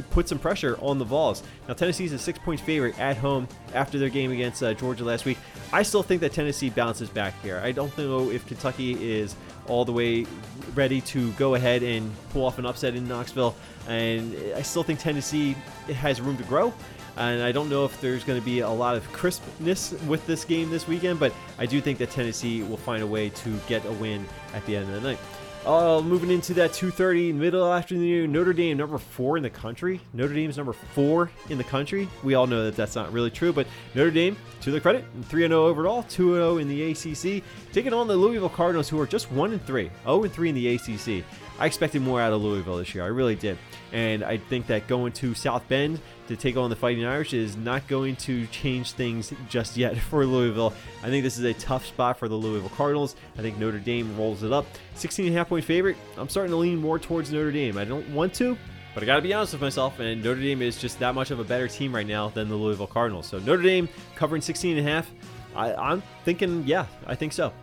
put 0.10 0.28
some 0.28 0.40
pressure 0.40 0.78
on 0.82 0.98
the 0.98 1.06
Vols. 1.06 1.44
Now, 1.68 1.76
Tennessee's 1.76 2.12
a 2.12 2.18
six-point 2.18 2.60
favorite 2.60 3.00
at 3.00 3.16
home 3.16 3.48
after 3.74 3.98
their 4.00 4.10
game 4.10 4.32
against 4.32 4.62
uh, 4.62 4.74
Georgia 4.74 5.06
last 5.06 5.24
week. 5.24 5.38
I 5.72 5.84
still 5.84 6.04
think 6.04 6.22
that 6.22 6.34
Tennessee 6.34 6.70
bounces 6.70 7.10
back 7.10 7.40
here. 7.42 7.62
I 7.64 7.72
don't 7.72 7.96
know 7.98 8.32
if 8.32 8.46
Kentucky 8.48 8.94
is 9.18 9.36
all 9.68 9.86
the 9.86 9.92
way 9.94 10.26
ready 10.74 11.02
to 11.02 11.32
go 11.34 11.56
ahead 11.56 11.84
and 11.84 12.12
pull 12.32 12.46
off 12.46 12.60
an 12.60 12.66
upset 12.66 12.96
in 12.96 13.08
Knoxville, 13.08 13.56
and 13.88 14.36
I 14.56 14.62
still 14.64 14.84
think 14.84 15.00
Tennessee 15.00 15.54
has 15.94 16.20
room 16.20 16.38
to 16.38 16.44
grow. 16.44 16.74
And 17.18 17.42
I 17.42 17.52
don't 17.52 17.70
know 17.70 17.86
if 17.86 18.00
there's 18.02 18.24
going 18.24 18.40
to 18.40 18.46
be 18.46 18.60
a 18.60 18.70
lot 18.70 18.96
of 18.96 19.12
crispness 19.14 19.94
with 20.06 20.26
this 20.28 20.44
game 20.44 20.70
this 20.70 20.88
weekend, 20.88 21.20
but 21.20 21.34
I 21.58 21.66
do 21.66 21.80
think 21.80 21.98
that 22.00 22.12
Tennessee 22.12 22.64
will 22.64 22.78
find 22.78 23.02
a 23.02 23.08
way 23.08 23.30
to 23.30 23.58
get 23.68 23.86
a 23.86 23.92
win 23.94 24.26
at 24.54 24.66
the 24.66 24.76
end 24.76 24.90
of 24.90 25.02
the 25.02 25.10
night. 25.10 25.20
Uh, 25.66 26.00
moving 26.00 26.30
into 26.30 26.54
that 26.54 26.74
2:30 26.74 27.34
middle 27.34 27.74
afternoon, 27.74 28.32
Notre 28.32 28.54
Dame 28.54 28.78
number 28.78 29.00
four 29.00 29.36
in 29.36 29.42
the 29.42 29.50
country. 29.50 30.00
Notre 30.14 30.36
Dame's 30.36 30.58
number 30.58 30.74
four 30.74 31.32
in 31.50 31.58
the 31.58 31.64
country. 31.64 32.08
We 32.24 32.36
all 32.36 32.46
know 32.46 32.66
that 32.66 32.76
that's 32.76 32.96
not 32.96 33.12
really 33.12 33.32
true, 33.32 33.52
but 33.52 33.66
Notre 33.96 34.12
Dame, 34.12 34.38
to 34.62 34.70
their 34.70 34.80
credit, 34.80 35.06
3 35.24 35.48
0 35.48 35.66
overall, 35.66 36.04
2 36.04 36.36
0 36.36 36.58
in 36.58 36.68
the 36.68 36.92
ACC, 36.92 37.44
taking 37.74 37.94
on 37.94 38.08
the 38.08 38.16
Louisville 38.16 38.48
Cardinals, 38.48 38.90
who 38.90 39.02
are 39.02 39.08
just 39.08 39.32
1 39.32 39.54
and 39.54 39.66
3, 39.66 39.90
0 40.04 40.24
and 40.24 40.32
3 40.32 40.50
in 40.50 40.56
the 40.56 40.76
ACC. 40.76 41.24
I 41.58 41.66
expected 41.68 42.02
more 42.02 42.20
out 42.20 42.34
of 42.34 42.42
Louisville 42.42 42.78
this 42.78 42.94
year. 42.94 43.04
I 43.04 43.08
really 43.08 43.36
did. 43.36 43.58
And 43.94 44.24
I 44.24 44.38
think 44.38 44.68
that 44.68 44.88
going 44.88 45.14
to 45.14 45.34
South 45.34 45.66
Bend 45.70 46.02
to 46.28 46.36
take 46.36 46.58
on 46.58 46.70
the 46.70 46.76
Fighting 46.76 47.06
Irish 47.06 47.34
is 47.34 47.56
not 47.56 47.88
going 47.88 48.18
to 48.18 48.46
change 48.48 48.92
things 48.92 49.32
just 49.50 49.78
yet 49.78 49.98
for 50.10 50.26
Louisville. 50.26 50.74
I 51.02 51.10
think 51.10 51.24
this 51.24 51.38
is 51.38 51.46
a 51.46 51.54
tough 51.54 51.86
spot 51.86 52.20
for 52.20 52.28
the 52.28 52.36
Louisville 52.36 52.70
Cardinals. 52.70 53.16
I 53.38 53.42
think 53.42 53.58
Notre 53.58 53.80
Dame 53.80 54.18
rolls 54.18 54.44
it 54.44 54.52
up. 54.52 54.66
16 54.96 55.28
and 55.28 55.36
a 55.36 55.38
half 55.38 55.50
point 55.50 55.64
favorite. 55.64 55.96
I'm 56.18 56.30
starting 56.30 56.52
to 56.52 56.58
lean 56.58 56.78
more 56.78 57.00
towards 57.00 57.32
Notre 57.32 57.52
Dame. 57.52 57.78
I 57.78 57.86
don't 57.86 58.08
want 58.10 58.34
to, 58.36 58.58
but 58.94 59.02
I 59.02 59.06
got 59.06 59.16
to 59.16 59.22
be 59.22 59.34
honest 59.34 59.54
with 59.54 59.62
myself, 59.62 60.00
and 60.00 60.22
Notre 60.22 60.42
Dame 60.42 60.62
is 60.62 60.78
just 60.78 61.00
that 61.00 61.16
much 61.16 61.32
of 61.32 61.40
a 61.40 61.44
better 61.44 61.68
team 61.70 61.96
right 61.96 62.08
now 62.08 62.30
than 62.30 62.50
the 62.50 62.56
Louisville 62.56 62.88
Cardinals. 62.88 63.28
So 63.28 63.40
Notre 63.40 63.62
Dame 63.64 63.88
covering 64.16 64.42
16 64.42 64.78
and 64.78 64.88
a 64.88 64.92
half. 64.92 65.10
I, 65.56 65.74
I'm 65.74 66.04
thinking, 66.26 66.64
yeah, 66.68 66.86
I 67.08 67.16
think 67.16 67.32
so. 67.32 67.54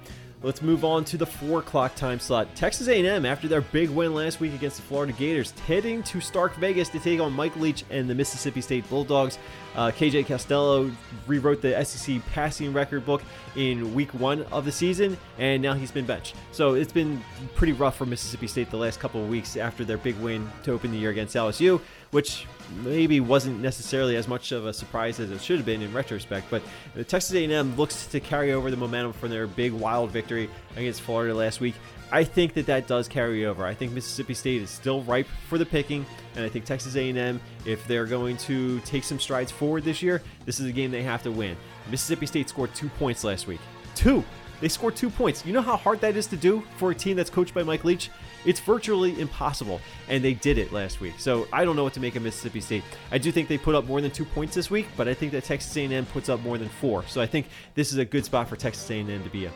Let's 0.44 0.60
move 0.60 0.84
on 0.84 1.04
to 1.04 1.16
the 1.16 1.24
4 1.26 1.60
o'clock 1.60 1.94
time 1.94 2.18
slot. 2.18 2.52
Texas 2.56 2.88
A&M, 2.88 3.24
after 3.24 3.46
their 3.46 3.60
big 3.60 3.88
win 3.90 4.12
last 4.12 4.40
week 4.40 4.52
against 4.54 4.76
the 4.76 4.82
Florida 4.82 5.12
Gators, 5.12 5.52
heading 5.68 6.02
to 6.02 6.20
Stark 6.20 6.56
Vegas 6.56 6.88
to 6.88 6.98
take 6.98 7.20
on 7.20 7.32
Mike 7.32 7.54
Leach 7.54 7.84
and 7.90 8.10
the 8.10 8.14
Mississippi 8.14 8.60
State 8.60 8.88
Bulldogs. 8.90 9.38
Uh, 9.76 9.92
KJ 9.92 10.26
Costello 10.26 10.90
rewrote 11.28 11.62
the 11.62 11.84
SEC 11.84 12.20
passing 12.32 12.72
record 12.72 13.06
book 13.06 13.22
in 13.54 13.94
week 13.94 14.12
one 14.14 14.42
of 14.50 14.64
the 14.64 14.72
season, 14.72 15.16
and 15.38 15.62
now 15.62 15.74
he's 15.74 15.92
been 15.92 16.06
benched. 16.06 16.34
So 16.50 16.74
it's 16.74 16.92
been 16.92 17.22
pretty 17.54 17.72
rough 17.74 17.96
for 17.96 18.04
Mississippi 18.04 18.48
State 18.48 18.68
the 18.68 18.76
last 18.76 18.98
couple 18.98 19.22
of 19.22 19.30
weeks 19.30 19.56
after 19.56 19.84
their 19.84 19.98
big 19.98 20.16
win 20.16 20.50
to 20.64 20.72
open 20.72 20.90
the 20.90 20.98
year 20.98 21.10
against 21.10 21.36
LSU, 21.36 21.80
which 22.12 22.46
maybe 22.84 23.20
wasn't 23.20 23.60
necessarily 23.60 24.16
as 24.16 24.28
much 24.28 24.52
of 24.52 24.64
a 24.64 24.72
surprise 24.72 25.20
as 25.20 25.30
it 25.30 25.40
should 25.40 25.56
have 25.56 25.66
been 25.66 25.82
in 25.82 25.92
retrospect. 25.92 26.46
But 26.50 26.62
Texas 27.08 27.34
A&M 27.34 27.76
looks 27.76 28.06
to 28.06 28.20
carry 28.20 28.52
over 28.52 28.70
the 28.70 28.76
momentum 28.76 29.12
from 29.12 29.30
their 29.30 29.46
big 29.46 29.72
wild 29.72 30.10
victory 30.10 30.48
against 30.76 31.02
Florida 31.02 31.34
last 31.34 31.60
week. 31.60 31.74
I 32.10 32.24
think 32.24 32.52
that 32.54 32.66
that 32.66 32.86
does 32.86 33.08
carry 33.08 33.46
over. 33.46 33.64
I 33.64 33.72
think 33.74 33.92
Mississippi 33.92 34.34
State 34.34 34.60
is 34.60 34.70
still 34.70 35.02
ripe 35.02 35.26
for 35.48 35.56
the 35.56 35.64
picking, 35.64 36.04
and 36.36 36.44
I 36.44 36.48
think 36.48 36.66
Texas 36.66 36.94
A&M, 36.94 37.40
if 37.64 37.86
they're 37.88 38.06
going 38.06 38.36
to 38.38 38.80
take 38.80 39.04
some 39.04 39.18
strides 39.18 39.50
forward 39.50 39.84
this 39.84 40.02
year, 40.02 40.22
this 40.44 40.60
is 40.60 40.66
a 40.66 40.72
game 40.72 40.90
they 40.90 41.02
have 41.02 41.22
to 41.22 41.30
win. 41.30 41.56
Mississippi 41.90 42.26
State 42.26 42.50
scored 42.50 42.74
two 42.74 42.90
points 42.90 43.24
last 43.24 43.46
week. 43.46 43.60
Two. 43.94 44.22
They 44.62 44.68
scored 44.68 44.94
two 44.94 45.10
points. 45.10 45.44
You 45.44 45.52
know 45.52 45.60
how 45.60 45.76
hard 45.76 46.00
that 46.02 46.16
is 46.16 46.28
to 46.28 46.36
do 46.36 46.62
for 46.76 46.92
a 46.92 46.94
team 46.94 47.16
that's 47.16 47.28
coached 47.28 47.52
by 47.52 47.64
Mike 47.64 47.82
Leach? 47.82 48.10
It's 48.44 48.60
virtually 48.60 49.20
impossible, 49.20 49.80
and 50.08 50.22
they 50.24 50.34
did 50.34 50.56
it 50.56 50.72
last 50.72 51.00
week. 51.00 51.14
So 51.18 51.48
I 51.52 51.64
don't 51.64 51.74
know 51.74 51.82
what 51.82 51.94
to 51.94 52.00
make 52.00 52.14
of 52.14 52.22
Mississippi 52.22 52.60
State. 52.60 52.84
I 53.10 53.18
do 53.18 53.32
think 53.32 53.48
they 53.48 53.58
put 53.58 53.74
up 53.74 53.86
more 53.86 54.00
than 54.00 54.12
two 54.12 54.24
points 54.24 54.54
this 54.54 54.70
week, 54.70 54.86
but 54.96 55.08
I 55.08 55.14
think 55.14 55.32
that 55.32 55.42
Texas 55.42 55.76
A&M 55.76 56.06
puts 56.06 56.28
up 56.28 56.40
more 56.42 56.58
than 56.58 56.68
four. 56.68 57.04
So 57.08 57.20
I 57.20 57.26
think 57.26 57.48
this 57.74 57.90
is 57.90 57.98
a 57.98 58.04
good 58.04 58.24
spot 58.24 58.48
for 58.48 58.54
Texas 58.54 58.88
A&M 58.88 59.06
to 59.24 59.30
be 59.30 59.46
in. 59.46 59.52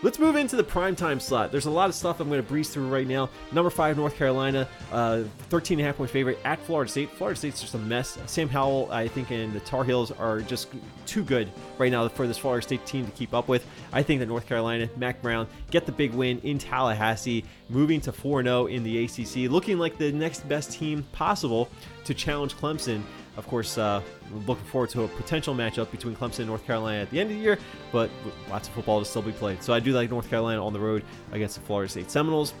Let's 0.00 0.20
move 0.20 0.36
into 0.36 0.54
the 0.54 0.62
primetime 0.62 1.20
slot. 1.20 1.50
There's 1.50 1.66
a 1.66 1.70
lot 1.72 1.88
of 1.88 1.94
stuff 1.94 2.20
I'm 2.20 2.28
going 2.28 2.40
to 2.40 2.48
breeze 2.48 2.70
through 2.70 2.86
right 2.86 3.06
now. 3.06 3.30
Number 3.50 3.68
five, 3.68 3.96
North 3.96 4.14
Carolina, 4.14 4.68
uh, 4.92 5.24
13 5.48 5.80
and 5.80 5.84
a 5.84 5.88
half 5.88 5.96
point 5.96 6.08
favorite 6.08 6.38
at 6.44 6.60
Florida 6.60 6.88
State. 6.88 7.10
Florida 7.10 7.36
State's 7.36 7.60
just 7.60 7.74
a 7.74 7.78
mess. 7.78 8.16
Sam 8.26 8.48
Howell, 8.48 8.92
I 8.92 9.08
think, 9.08 9.32
and 9.32 9.52
the 9.52 9.58
Tar 9.58 9.82
Heels 9.82 10.12
are 10.12 10.40
just 10.40 10.68
too 11.04 11.24
good 11.24 11.50
right 11.78 11.90
now 11.90 12.06
for 12.06 12.28
this 12.28 12.38
Florida 12.38 12.62
State 12.64 12.86
team 12.86 13.06
to 13.06 13.10
keep 13.10 13.34
up 13.34 13.48
with. 13.48 13.66
I 13.92 14.04
think 14.04 14.20
that 14.20 14.26
North 14.26 14.46
Carolina, 14.46 14.88
Mack 14.96 15.20
Brown, 15.20 15.48
get 15.72 15.84
the 15.84 15.90
big 15.90 16.12
win 16.12 16.38
in 16.44 16.58
Tallahassee, 16.58 17.44
moving 17.68 18.00
to 18.02 18.12
4 18.12 18.44
0 18.44 18.66
in 18.66 18.84
the 18.84 19.04
ACC, 19.04 19.50
looking 19.50 19.78
like 19.78 19.98
the 19.98 20.12
next 20.12 20.48
best 20.48 20.70
team 20.70 21.04
possible 21.10 21.68
to 22.04 22.14
challenge 22.14 22.54
Clemson 22.54 23.02
of 23.38 23.46
course, 23.46 23.78
uh, 23.78 24.02
looking 24.46 24.64
forward 24.64 24.90
to 24.90 25.04
a 25.04 25.08
potential 25.08 25.54
matchup 25.54 25.92
between 25.92 26.16
Clemson 26.16 26.40
and 26.40 26.48
North 26.48 26.66
Carolina 26.66 27.02
at 27.02 27.10
the 27.10 27.20
end 27.20 27.30
of 27.30 27.36
the 27.36 27.42
year, 27.42 27.56
but 27.92 28.10
lots 28.50 28.66
of 28.66 28.74
football 28.74 28.98
to 28.98 29.04
still 29.04 29.22
be 29.22 29.30
played. 29.30 29.62
So 29.62 29.72
I 29.72 29.78
do 29.78 29.92
like 29.92 30.10
North 30.10 30.28
Carolina 30.28 30.64
on 30.64 30.72
the 30.72 30.80
road 30.80 31.04
against 31.30 31.54
the 31.54 31.60
Florida 31.62 31.88
State 31.88 32.10
Seminoles. 32.10 32.52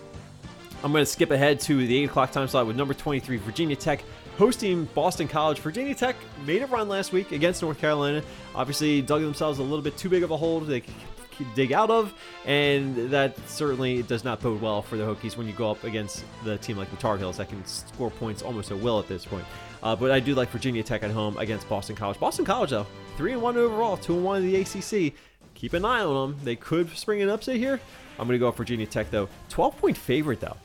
I'm 0.84 0.92
going 0.92 1.02
to 1.02 1.10
skip 1.10 1.32
ahead 1.32 1.58
to 1.62 1.84
the 1.84 1.96
8 2.04 2.04
o'clock 2.04 2.30
time 2.30 2.46
slot 2.46 2.68
with 2.68 2.76
number 2.76 2.94
23, 2.94 3.38
Virginia 3.38 3.74
Tech, 3.74 4.04
hosting 4.36 4.84
Boston 4.94 5.26
College. 5.26 5.58
Virginia 5.58 5.96
Tech 5.96 6.14
made 6.46 6.62
a 6.62 6.66
run 6.66 6.88
last 6.88 7.12
week 7.12 7.32
against 7.32 7.60
North 7.60 7.80
Carolina. 7.80 8.22
Obviously, 8.54 9.02
dug 9.02 9.20
themselves 9.22 9.58
a 9.58 9.62
little 9.64 9.82
bit 9.82 9.96
too 9.96 10.08
big 10.08 10.22
of 10.22 10.30
a 10.30 10.36
hole 10.36 10.60
they 10.60 10.84
dig 11.54 11.72
out 11.72 11.90
of, 11.90 12.14
and 12.44 13.10
that 13.10 13.36
certainly 13.48 14.02
does 14.02 14.24
not 14.24 14.40
bode 14.40 14.60
well 14.60 14.82
for 14.82 14.96
the 14.96 15.04
Hokies 15.04 15.36
when 15.36 15.46
you 15.46 15.52
go 15.52 15.70
up 15.70 15.84
against 15.84 16.24
the 16.44 16.58
team 16.58 16.76
like 16.76 16.90
the 16.90 16.96
Tar 16.96 17.16
Heels 17.16 17.36
that 17.38 17.48
can 17.48 17.64
score 17.66 18.10
points 18.10 18.42
almost 18.42 18.70
at 18.70 18.78
will 18.78 18.98
at 18.98 19.08
this 19.08 19.24
point. 19.24 19.44
Uh, 19.82 19.94
but 19.94 20.10
I 20.10 20.20
do 20.20 20.34
like 20.34 20.48
Virginia 20.50 20.82
Tech 20.82 21.02
at 21.02 21.10
home 21.10 21.36
against 21.38 21.68
Boston 21.68 21.94
College. 21.96 22.18
Boston 22.18 22.44
College, 22.44 22.70
though, 22.70 22.86
3 23.16 23.34
and 23.34 23.42
1 23.42 23.56
overall, 23.56 23.96
2 23.96 24.14
and 24.14 24.24
1 24.24 24.42
in 24.42 24.52
the 24.52 24.56
ACC. 24.60 25.14
Keep 25.54 25.72
an 25.72 25.84
eye 25.84 26.00
on 26.00 26.30
them. 26.30 26.40
They 26.44 26.56
could 26.56 26.96
spring 26.96 27.22
an 27.22 27.28
upset 27.28 27.56
here. 27.56 27.80
I'm 28.18 28.26
going 28.26 28.38
to 28.38 28.38
go 28.38 28.50
Virginia 28.50 28.86
Tech, 28.86 29.10
though. 29.10 29.28
12 29.48 29.76
point 29.78 29.96
favorite, 29.96 30.40
though. 30.40 30.56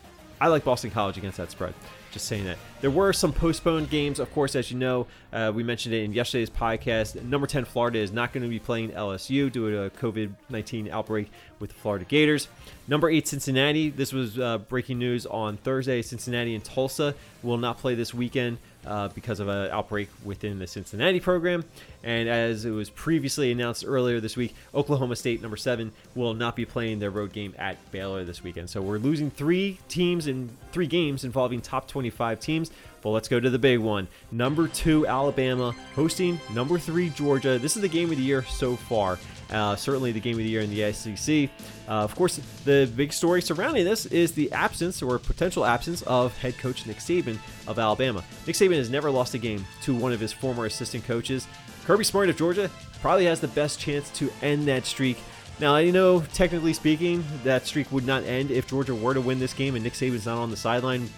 I 0.41 0.47
like 0.47 0.63
Boston 0.63 0.91
College 0.91 1.17
against 1.17 1.37
that 1.37 1.51
spread. 1.51 1.73
Just 2.13 2.27
saying 2.27 2.45
that. 2.45 2.59
There 2.81 2.91
were 2.91 3.11
some 3.11 3.33
postponed 3.33 3.89
games, 3.89 4.19
of 4.19 4.31
course, 4.33 4.55
as 4.55 4.69
you 4.69 4.77
know. 4.77 5.07
Uh, 5.31 5.51
we 5.53 5.63
mentioned 5.63 5.95
it 5.95 6.03
in 6.03 6.13
yesterday's 6.13 6.49
podcast. 6.49 7.19
Number 7.23 7.47
10, 7.47 7.65
Florida 7.65 7.97
is 7.97 8.11
not 8.11 8.31
going 8.31 8.43
to 8.43 8.49
be 8.49 8.59
playing 8.59 8.91
LSU 8.91 9.51
due 9.51 9.71
to 9.71 9.81
a 9.85 9.89
COVID 9.89 10.31
19 10.47 10.89
outbreak 10.91 11.31
with 11.57 11.71
the 11.71 11.75
Florida 11.75 12.05
Gators. 12.05 12.49
Number 12.87 13.09
8, 13.09 13.27
Cincinnati. 13.27 13.89
This 13.89 14.13
was 14.13 14.37
uh, 14.37 14.59
breaking 14.59 14.99
news 14.99 15.25
on 15.25 15.57
Thursday. 15.57 16.03
Cincinnati 16.03 16.53
and 16.53 16.63
Tulsa 16.63 17.15
will 17.41 17.57
not 17.57 17.79
play 17.79 17.95
this 17.95 18.13
weekend 18.13 18.59
uh, 18.85 19.07
because 19.09 19.39
of 19.39 19.47
an 19.47 19.71
outbreak 19.71 20.09
within 20.23 20.59
the 20.59 20.67
Cincinnati 20.67 21.19
program. 21.19 21.63
And 22.03 22.27
as 22.27 22.65
it 22.65 22.71
was 22.71 22.89
previously 22.89 23.51
announced 23.51 23.83
earlier 23.87 24.19
this 24.19 24.35
week, 24.35 24.55
Oklahoma 24.73 25.15
State, 25.15 25.41
number 25.41 25.57
seven, 25.57 25.91
will 26.15 26.33
not 26.33 26.55
be 26.55 26.65
playing 26.65 26.99
their 26.99 27.09
road 27.09 27.31
game 27.31 27.53
at 27.57 27.77
Baylor 27.91 28.23
this 28.23 28.43
weekend. 28.43 28.69
So 28.69 28.81
we're 28.81 28.97
losing 28.97 29.31
three 29.31 29.79
teams 29.87 30.27
in 30.27 30.49
three 30.71 30.87
games 30.87 31.23
involving 31.23 31.61
top 31.61 31.87
25 31.87 32.39
teams. 32.39 32.71
But 33.01 33.09
let's 33.09 33.27
go 33.27 33.39
to 33.39 33.49
the 33.49 33.59
big 33.59 33.79
one. 33.79 34.07
Number 34.31 34.67
two, 34.69 35.05
Alabama 35.05 35.75
hosting 35.93 36.39
number 36.53 36.79
three, 36.79 37.09
Georgia. 37.09 37.59
This 37.59 37.75
is 37.75 37.81
the 37.81 37.89
game 37.89 38.09
of 38.11 38.17
the 38.17 38.23
year 38.23 38.43
so 38.43 38.77
far. 38.77 39.19
Uh, 39.53 39.75
certainly 39.75 40.11
the 40.11 40.19
game 40.19 40.33
of 40.33 40.43
the 40.43 40.49
year 40.49 40.61
in 40.61 40.69
the 40.69 40.91
SEC. 40.91 41.49
Uh, 41.87 41.91
of 41.91 42.15
course, 42.15 42.39
the 42.65 42.91
big 42.95 43.13
story 43.13 43.41
surrounding 43.41 43.85
this 43.85 44.07
is 44.07 44.31
the 44.31 44.51
absence 44.51 45.01
or 45.01 45.19
potential 45.19 45.63
absence 45.63 46.01
of 46.03 46.35
head 46.39 46.57
coach 46.57 46.87
Nick 46.87 46.97
Saban 46.97 47.37
of 47.67 47.77
Alabama. 47.77 48.23
Nick 48.47 48.55
Saban 48.55 48.77
has 48.77 48.89
never 48.89 49.11
lost 49.11 49.35
a 49.35 49.37
game 49.37 49.63
to 49.83 49.93
one 49.95 50.11
of 50.11 50.19
his 50.19 50.33
former 50.33 50.65
assistant 50.65 51.05
coaches. 51.05 51.47
Kirby 51.85 52.03
Smart 52.03 52.29
of 52.29 52.37
Georgia 52.37 52.69
probably 53.01 53.25
has 53.25 53.39
the 53.39 53.47
best 53.49 53.79
chance 53.79 54.09
to 54.11 54.31
end 54.41 54.67
that 54.67 54.85
streak. 54.85 55.17
Now, 55.59 55.75
I 55.75 55.91
know, 55.91 56.21
technically 56.33 56.73
speaking, 56.73 57.23
that 57.43 57.67
streak 57.67 57.91
would 57.91 58.07
not 58.07 58.23
end 58.23 58.49
if 58.49 58.67
Georgia 58.67 58.95
were 58.95 59.13
to 59.13 59.21
win 59.21 59.39
this 59.39 59.53
game 59.53 59.75
and 59.75 59.83
Nick 59.83 59.93
Saban's 59.93 60.25
not 60.25 60.39
on 60.39 60.49
the 60.49 60.57
sideline. 60.57 61.09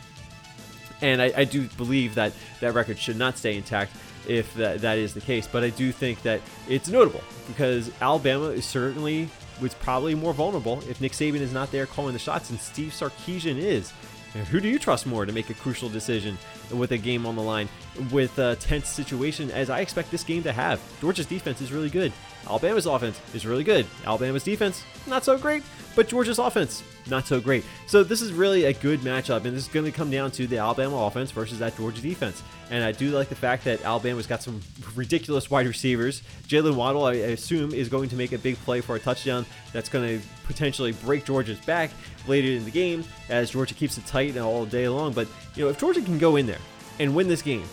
And 1.01 1.21
I, 1.21 1.31
I 1.37 1.43
do 1.45 1.67
believe 1.77 2.15
that 2.15 2.33
that 2.59 2.73
record 2.73 2.97
should 2.97 3.17
not 3.17 3.37
stay 3.37 3.55
intact 3.55 3.93
if 4.27 4.53
that, 4.55 4.81
that 4.81 4.97
is 4.97 5.13
the 5.13 5.21
case. 5.21 5.47
But 5.47 5.63
I 5.63 5.69
do 5.69 5.91
think 5.91 6.21
that 6.23 6.41
it's 6.67 6.89
notable 6.89 7.21
because 7.47 7.91
Alabama 8.01 8.47
is 8.47 8.65
certainly 8.65 9.29
was 9.61 9.73
probably 9.75 10.15
more 10.15 10.33
vulnerable 10.33 10.81
if 10.89 10.99
Nick 10.99 11.13
Saban 11.13 11.39
is 11.39 11.53
not 11.53 11.71
there 11.71 11.85
calling 11.85 12.13
the 12.13 12.19
shots 12.19 12.49
and 12.49 12.59
Steve 12.59 12.91
Sarkisian 12.91 13.57
is. 13.57 13.93
And 14.33 14.45
who 14.47 14.59
do 14.59 14.67
you 14.67 14.77
trust 14.77 15.05
more 15.05 15.25
to 15.25 15.31
make 15.31 15.49
a 15.49 15.53
crucial 15.53 15.87
decision 15.87 16.37
with 16.73 16.91
a 16.91 16.97
game 16.97 17.25
on 17.25 17.37
the 17.37 17.41
line 17.41 17.69
with 18.11 18.37
a 18.37 18.57
tense 18.57 18.89
situation 18.89 19.49
as 19.51 19.69
I 19.69 19.79
expect 19.79 20.11
this 20.11 20.25
game 20.25 20.43
to 20.43 20.51
have? 20.51 20.81
Georgia's 20.99 21.25
defense 21.25 21.61
is 21.61 21.71
really 21.71 21.89
good. 21.89 22.11
Alabama's 22.45 22.85
offense 22.85 23.19
is 23.33 23.45
really 23.45 23.63
good. 23.63 23.85
Alabama's 24.05 24.43
defense, 24.43 24.83
not 25.07 25.23
so 25.23 25.37
great, 25.37 25.63
but 25.95 26.07
Georgia's 26.07 26.39
offense, 26.39 26.83
not 27.09 27.25
so 27.25 27.39
great. 27.39 27.63
So 27.87 28.03
this 28.03 28.21
is 28.21 28.33
really 28.33 28.65
a 28.65 28.73
good 28.73 28.99
matchup, 28.99 29.45
and 29.45 29.55
this 29.55 29.63
is 29.63 29.67
going 29.67 29.85
to 29.85 29.91
come 29.91 30.11
down 30.11 30.31
to 30.31 30.47
the 30.47 30.57
Alabama 30.57 30.97
offense 31.05 31.31
versus 31.31 31.59
that 31.59 31.77
Georgia 31.77 32.01
defense. 32.01 32.43
And 32.69 32.83
I 32.83 32.91
do 32.91 33.11
like 33.11 33.29
the 33.29 33.35
fact 33.35 33.63
that 33.65 33.83
Alabama's 33.83 34.27
got 34.27 34.43
some 34.43 34.61
ridiculous 34.95 35.49
wide 35.49 35.67
receivers. 35.67 36.21
Jaylen 36.47 36.75
Waddle, 36.75 37.05
I 37.05 37.13
assume, 37.13 37.73
is 37.73 37.89
going 37.89 38.09
to 38.09 38.15
make 38.15 38.31
a 38.31 38.37
big 38.37 38.55
play 38.57 38.81
for 38.81 38.95
a 38.95 38.99
touchdown 38.99 39.45
that's 39.71 39.89
going 39.89 40.19
to 40.19 40.27
potentially 40.45 40.91
break 40.91 41.25
Georgia's 41.25 41.59
back 41.59 41.91
later 42.27 42.49
in 42.49 42.65
the 42.65 42.71
game 42.71 43.03
as 43.29 43.51
Georgia 43.51 43.73
keeps 43.73 43.97
it 43.97 44.05
tight 44.05 44.37
all 44.37 44.65
day 44.65 44.87
long. 44.87 45.13
But 45.13 45.27
you 45.55 45.63
know, 45.63 45.69
if 45.69 45.79
Georgia 45.79 46.01
can 46.01 46.17
go 46.17 46.35
in 46.35 46.45
there 46.45 46.59
and 46.99 47.15
win 47.15 47.27
this 47.27 47.41
game, 47.41 47.65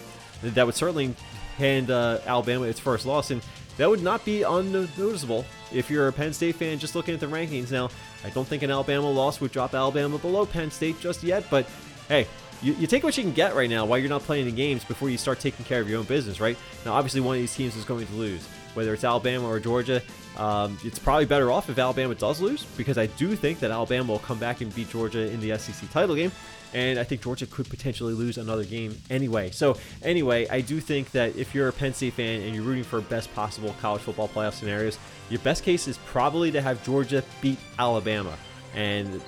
that 0.43 0.67
would 0.67 0.75
certainly 0.75 1.15
hand 1.59 1.91
uh, 1.91 2.19
Alabama 2.27 2.67
its 2.67 2.81
first 2.81 3.07
loss. 3.07 3.31
And 3.31 3.43
that 3.77 3.89
would 3.89 4.03
not 4.03 4.25
be 4.25 4.43
unnoticeable 4.43 5.45
if 5.73 5.91
you're 5.91 6.09
a 6.09 6.13
Penn 6.13 6.33
State 6.33 6.57
fan 6.57 6.79
just 6.79 6.95
looking 6.95 7.15
at 7.15 7.21
the 7.21 7.27
rankings. 7.27 7.71
Now, 7.71 7.91
I 8.25 8.31
don't 8.31 8.47
think 8.47 8.63
an 8.63 8.71
Alabama 8.71 9.11
loss 9.11 9.41
would 9.41 9.53
drop 9.53 9.75
Alabama 9.75 10.19
below 10.19 10.47
Penn 10.47 10.71
State 10.71 11.01
just 11.01 11.23
yet, 11.23 11.45
but 11.51 11.67
hey, 12.09 12.27
you, 12.63 12.75
you, 12.75 12.87
take 12.87 13.03
what 13.03 13.17
you 13.17 13.25
can 13.25 13.33
get 13.33 13.57
right 13.57 13.69
now 13.69 13.85
while 13.85 13.99
you're 13.99 14.09
not 14.09 14.23
playing 14.23 14.47
the 14.47 14.53
games 14.53 14.85
before 14.85 15.11
you 15.11 15.19
start 15.19 15.41
taking 15.41 15.65
care 15.65 15.81
of 15.81 15.89
your 15.89 15.99
own 15.99 16.05
business, 16.05 16.41
right? 16.41 16.57
Now, 16.85 16.95
obviously, 16.95 17.21
one 17.21 17.37
of 17.37 17.43
these 17.43 17.55
teams 17.55 17.77
is 17.77 17.85
going 17.85 18.07
to 18.07 18.15
lose, 18.15 18.47
whether 18.75 18.95
it's 18.95 19.05
Alabama 19.05 19.49
or 19.49 19.61
Georgia. 19.61 20.03
Um, 20.37 20.79
it's 20.83 20.99
probably 20.99 21.27
better 21.27 21.51
off 21.51 21.69
if 21.69 21.79
Alabama 21.79 22.15
does 22.15 22.41
lose 22.41 22.65
because 22.77 22.97
I 22.99 23.07
do 23.07 23.37
think 23.37 23.61
that 23.61 23.71
Alabama 23.71 24.13
will 24.13 24.19
come 24.19 24.39
back 24.39 24.61
and 24.61 24.75
beat 24.75 24.89
Georgia 24.91 25.31
in 25.31 25.41
the 25.41 25.59
SEC 25.59 25.91
title 25.91 26.15
game 26.17 26.33
and 26.75 26.99
I 26.99 27.05
think 27.05 27.23
Georgia 27.23 27.47
could 27.47 27.69
potentially 27.69 28.15
lose 28.15 28.39
another 28.39 28.65
game 28.65 28.99
anyway. 29.11 29.51
So, 29.51 29.77
anyway, 30.03 30.49
I 30.49 30.61
do 30.61 30.81
think 30.81 31.11
that 31.13 31.37
if 31.37 31.55
you're 31.55 31.69
a 31.69 31.73
Penn 31.73 31.95
State 31.95 32.15
fan 32.15 32.41
and 32.43 32.55
you're 32.55 32.65
rooting 32.65 32.85
for 32.85 33.01
best 33.01 33.33
possible 33.35 33.75
college 33.81 34.03
football 34.03 34.29
playoff 34.29 34.55
scenarios, 34.55 34.99
your 35.29 35.41
best 35.41 35.65
case 35.65 35.87
is 35.87 35.99
probably 35.99 36.51
to 36.51 36.63
have 36.63 36.83
Georgia 36.85 37.23
beat 37.41 37.59
Alabama. 37.79 38.37
And 38.75 39.21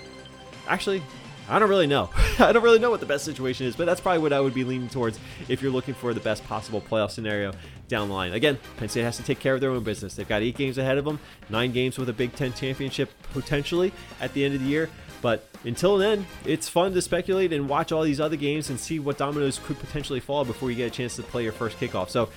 actually, 0.69 1.03
I 1.49 1.59
don't 1.59 1.69
really 1.69 1.87
know. 1.87 2.11
I 2.39 2.53
don't 2.53 2.63
really 2.63 2.79
know 2.79 2.91
what 2.91 3.01
the 3.01 3.07
best 3.07 3.25
situation 3.25 3.67
is, 3.67 3.77
but 3.77 3.87
that's 3.87 4.01
probably 4.01 4.21
what 4.21 4.33
I 4.33 4.41
would 4.41 4.55
be 4.55 4.65
leaning 4.65 4.89
towards 4.89 5.19
if 5.49 5.63
you're 5.63 5.73
looking 5.73 5.95
for 5.95 6.15
the 6.15 6.21
best 6.21 6.45
possible 6.45 6.81
playoff 6.81 7.11
scenario 7.11 7.53
down 7.89 8.09
the 8.09 8.15
line. 8.15 8.33
Again, 8.33 8.59
Penn 8.77 8.89
State 8.89 9.03
has 9.03 9.17
to 9.19 9.23
take 9.23 9.41
care 9.41 9.55
of 9.55 9.61
their 9.61 9.71
own 9.71 9.83
business. 9.83 10.15
They've 10.15 10.29
got 10.29 10.43
eight 10.43 10.57
games 10.57 10.79
ahead 10.79 10.99
of 10.99 11.05
them, 11.05 11.21
nine 11.51 11.73
games 11.73 11.99
with 11.99 12.09
a 12.09 12.13
Big 12.13 12.35
Ten 12.35 12.53
championship 12.55 13.11
potentially 13.33 13.93
at 14.21 14.33
the 14.33 14.45
end 14.45 14.55
of 14.55 14.61
the 14.61 14.67
year. 14.67 14.89
But 15.21 15.49
until 15.65 15.97
then, 15.97 16.27
it's 16.45 16.69
fun 16.69 16.93
to 16.93 17.01
speculate 17.01 17.53
and 17.53 17.67
watch 17.67 17.93
all 17.93 18.03
these 18.03 18.21
other 18.21 18.37
games 18.37 18.69
and 18.69 18.79
see 18.79 18.99
what 18.99 19.17
dominoes 19.17 19.59
could 19.59 19.79
potentially 19.79 20.21
fall 20.21 20.45
before 20.45 20.71
you 20.71 20.77
get 20.77 20.87
a 20.87 20.91
chance 20.91 21.17
to 21.17 21.23
play 21.23 21.43
your 21.43 21.53
first 21.53 21.79
kickoff. 21.79 22.11
So 22.11 22.29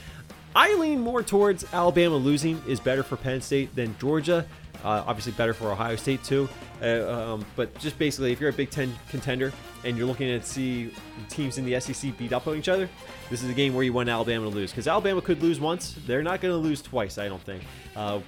I 0.56 0.74
lean 0.76 1.00
more 1.00 1.22
towards 1.24 1.66
Alabama 1.74 2.16
losing 2.16 2.62
is 2.68 2.80
better 2.80 3.04
for 3.04 3.16
Penn 3.16 3.42
State 3.42 3.76
than 3.76 3.96
Georgia. 4.00 4.46
Uh, 4.84 5.04
obviously, 5.08 5.32
better 5.34 5.54
for 5.54 5.72
Ohio 5.72 5.96
State 5.96 6.24
too. 6.24 6.48
Uh, 6.82 7.34
um, 7.34 7.46
but 7.56 7.78
just 7.80 7.98
basically, 7.98 8.32
if 8.32 8.40
you're 8.40 8.50
a 8.50 8.54
Big 8.54 8.70
Ten 8.70 8.94
contender 9.10 9.52
and 9.84 9.98
you're 9.98 10.06
looking 10.06 10.28
to 10.28 10.46
see 10.46 10.92
teams 11.30 11.58
in 11.58 11.66
the 11.66 11.80
SEC 11.80 12.16
beat 12.18 12.34
up 12.34 12.48
on 12.48 12.56
each 12.56 12.70
other, 12.70 12.88
this 13.30 13.44
is 13.44 13.50
a 13.50 13.54
game 13.54 13.74
where 13.74 13.84
you 13.84 13.94
want 13.94 14.10
Alabama 14.10 14.50
to 14.50 14.56
lose 14.56 14.72
because 14.72 14.88
Alabama 14.88 15.22
could 15.22 15.42
lose 15.42 15.60
once. 15.60 15.96
They're 16.06 16.24
not 16.24 16.42
going 16.42 16.54
to 16.54 16.58
lose 16.58 16.82
twice, 16.82 17.18
I 17.18 17.28
don't 17.28 17.42
think. 17.42 17.64
Uh, 17.96 18.20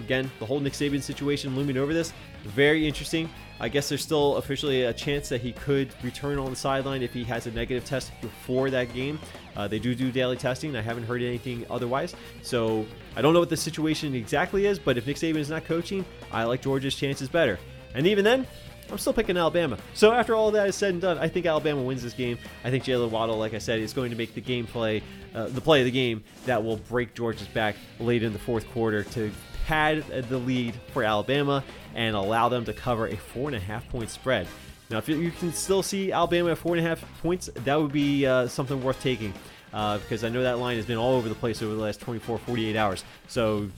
again, 0.00 0.30
the 0.38 0.46
whole 0.46 0.60
Nick 0.60 0.72
Saban 0.72 1.02
situation 1.02 1.54
looming 1.56 1.76
over 1.76 1.92
this, 1.92 2.12
very 2.44 2.86
interesting. 2.86 3.28
I 3.60 3.68
guess 3.68 3.88
there's 3.88 4.02
still 4.02 4.36
officially 4.36 4.82
a 4.82 4.92
chance 4.92 5.28
that 5.28 5.40
he 5.40 5.52
could 5.52 5.92
return 6.02 6.38
on 6.38 6.50
the 6.50 6.56
sideline 6.56 7.02
if 7.02 7.12
he 7.12 7.22
has 7.24 7.46
a 7.46 7.52
negative 7.52 7.84
test 7.84 8.12
before 8.20 8.68
that 8.70 8.92
game. 8.92 9.18
Uh, 9.56 9.68
they 9.68 9.78
do 9.78 9.94
do 9.94 10.10
daily 10.10 10.36
testing. 10.36 10.74
I 10.74 10.82
haven't 10.82 11.04
heard 11.04 11.22
anything 11.22 11.64
otherwise. 11.70 12.14
So 12.42 12.84
I 13.16 13.22
don't 13.22 13.32
know 13.32 13.40
what 13.40 13.50
the 13.50 13.56
situation 13.56 14.14
exactly 14.14 14.66
is, 14.66 14.78
but 14.78 14.98
if 14.98 15.06
Nick 15.06 15.16
Saban 15.16 15.36
is 15.36 15.50
not 15.50 15.64
coaching, 15.64 16.04
I 16.32 16.44
like 16.44 16.62
Georgia's 16.62 16.96
chances 16.96 17.28
better. 17.28 17.58
And 17.94 18.06
even 18.06 18.24
then, 18.24 18.46
I'm 18.90 18.98
still 18.98 19.12
picking 19.12 19.36
Alabama. 19.36 19.78
So 19.94 20.12
after 20.12 20.34
all 20.34 20.50
that 20.50 20.68
is 20.68 20.76
said 20.76 20.90
and 20.90 21.00
done, 21.00 21.18
I 21.18 21.28
think 21.28 21.46
Alabama 21.46 21.82
wins 21.82 22.02
this 22.02 22.12
game. 22.12 22.38
I 22.64 22.70
think 22.70 22.84
Jaylen 22.84 23.10
Waddle, 23.10 23.38
like 23.38 23.54
I 23.54 23.58
said, 23.58 23.80
is 23.80 23.92
going 23.92 24.10
to 24.10 24.16
make 24.16 24.34
the 24.34 24.40
game 24.40 24.66
play, 24.66 25.02
uh, 25.34 25.46
the 25.46 25.60
play 25.60 25.80
of 25.80 25.86
the 25.86 25.90
game 25.90 26.22
that 26.44 26.62
will 26.62 26.76
break 26.76 27.14
Georgia's 27.14 27.48
back 27.48 27.76
late 27.98 28.22
in 28.22 28.32
the 28.32 28.38
fourth 28.38 28.68
quarter 28.70 29.04
to 29.04 29.30
pad 29.64 30.04
the 30.28 30.38
lead 30.38 30.74
for 30.92 31.02
Alabama 31.02 31.64
and 31.94 32.14
allow 32.14 32.48
them 32.48 32.64
to 32.64 32.72
cover 32.72 33.06
a 33.08 33.16
four 33.16 33.48
and 33.48 33.56
a 33.56 33.60
half 33.60 33.88
point 33.88 34.10
spread. 34.10 34.46
Now, 34.90 34.98
if 34.98 35.08
you 35.08 35.30
can 35.30 35.52
still 35.52 35.82
see 35.82 36.12
Alabama 36.12 36.52
at 36.52 36.58
four 36.58 36.76
and 36.76 36.84
a 36.84 36.88
half 36.88 37.04
points, 37.22 37.48
that 37.64 37.80
would 37.80 37.92
be 37.92 38.26
uh, 38.26 38.46
something 38.48 38.82
worth 38.82 39.00
taking 39.00 39.32
uh, 39.72 39.98
because 39.98 40.24
I 40.24 40.28
know 40.28 40.42
that 40.42 40.58
line 40.58 40.76
has 40.76 40.86
been 40.86 40.98
all 40.98 41.14
over 41.14 41.28
the 41.28 41.34
place 41.34 41.62
over 41.62 41.74
the 41.74 41.80
last 41.80 42.00
24, 42.00 42.38
48 42.38 42.76
hours. 42.76 43.04
So 43.26 43.68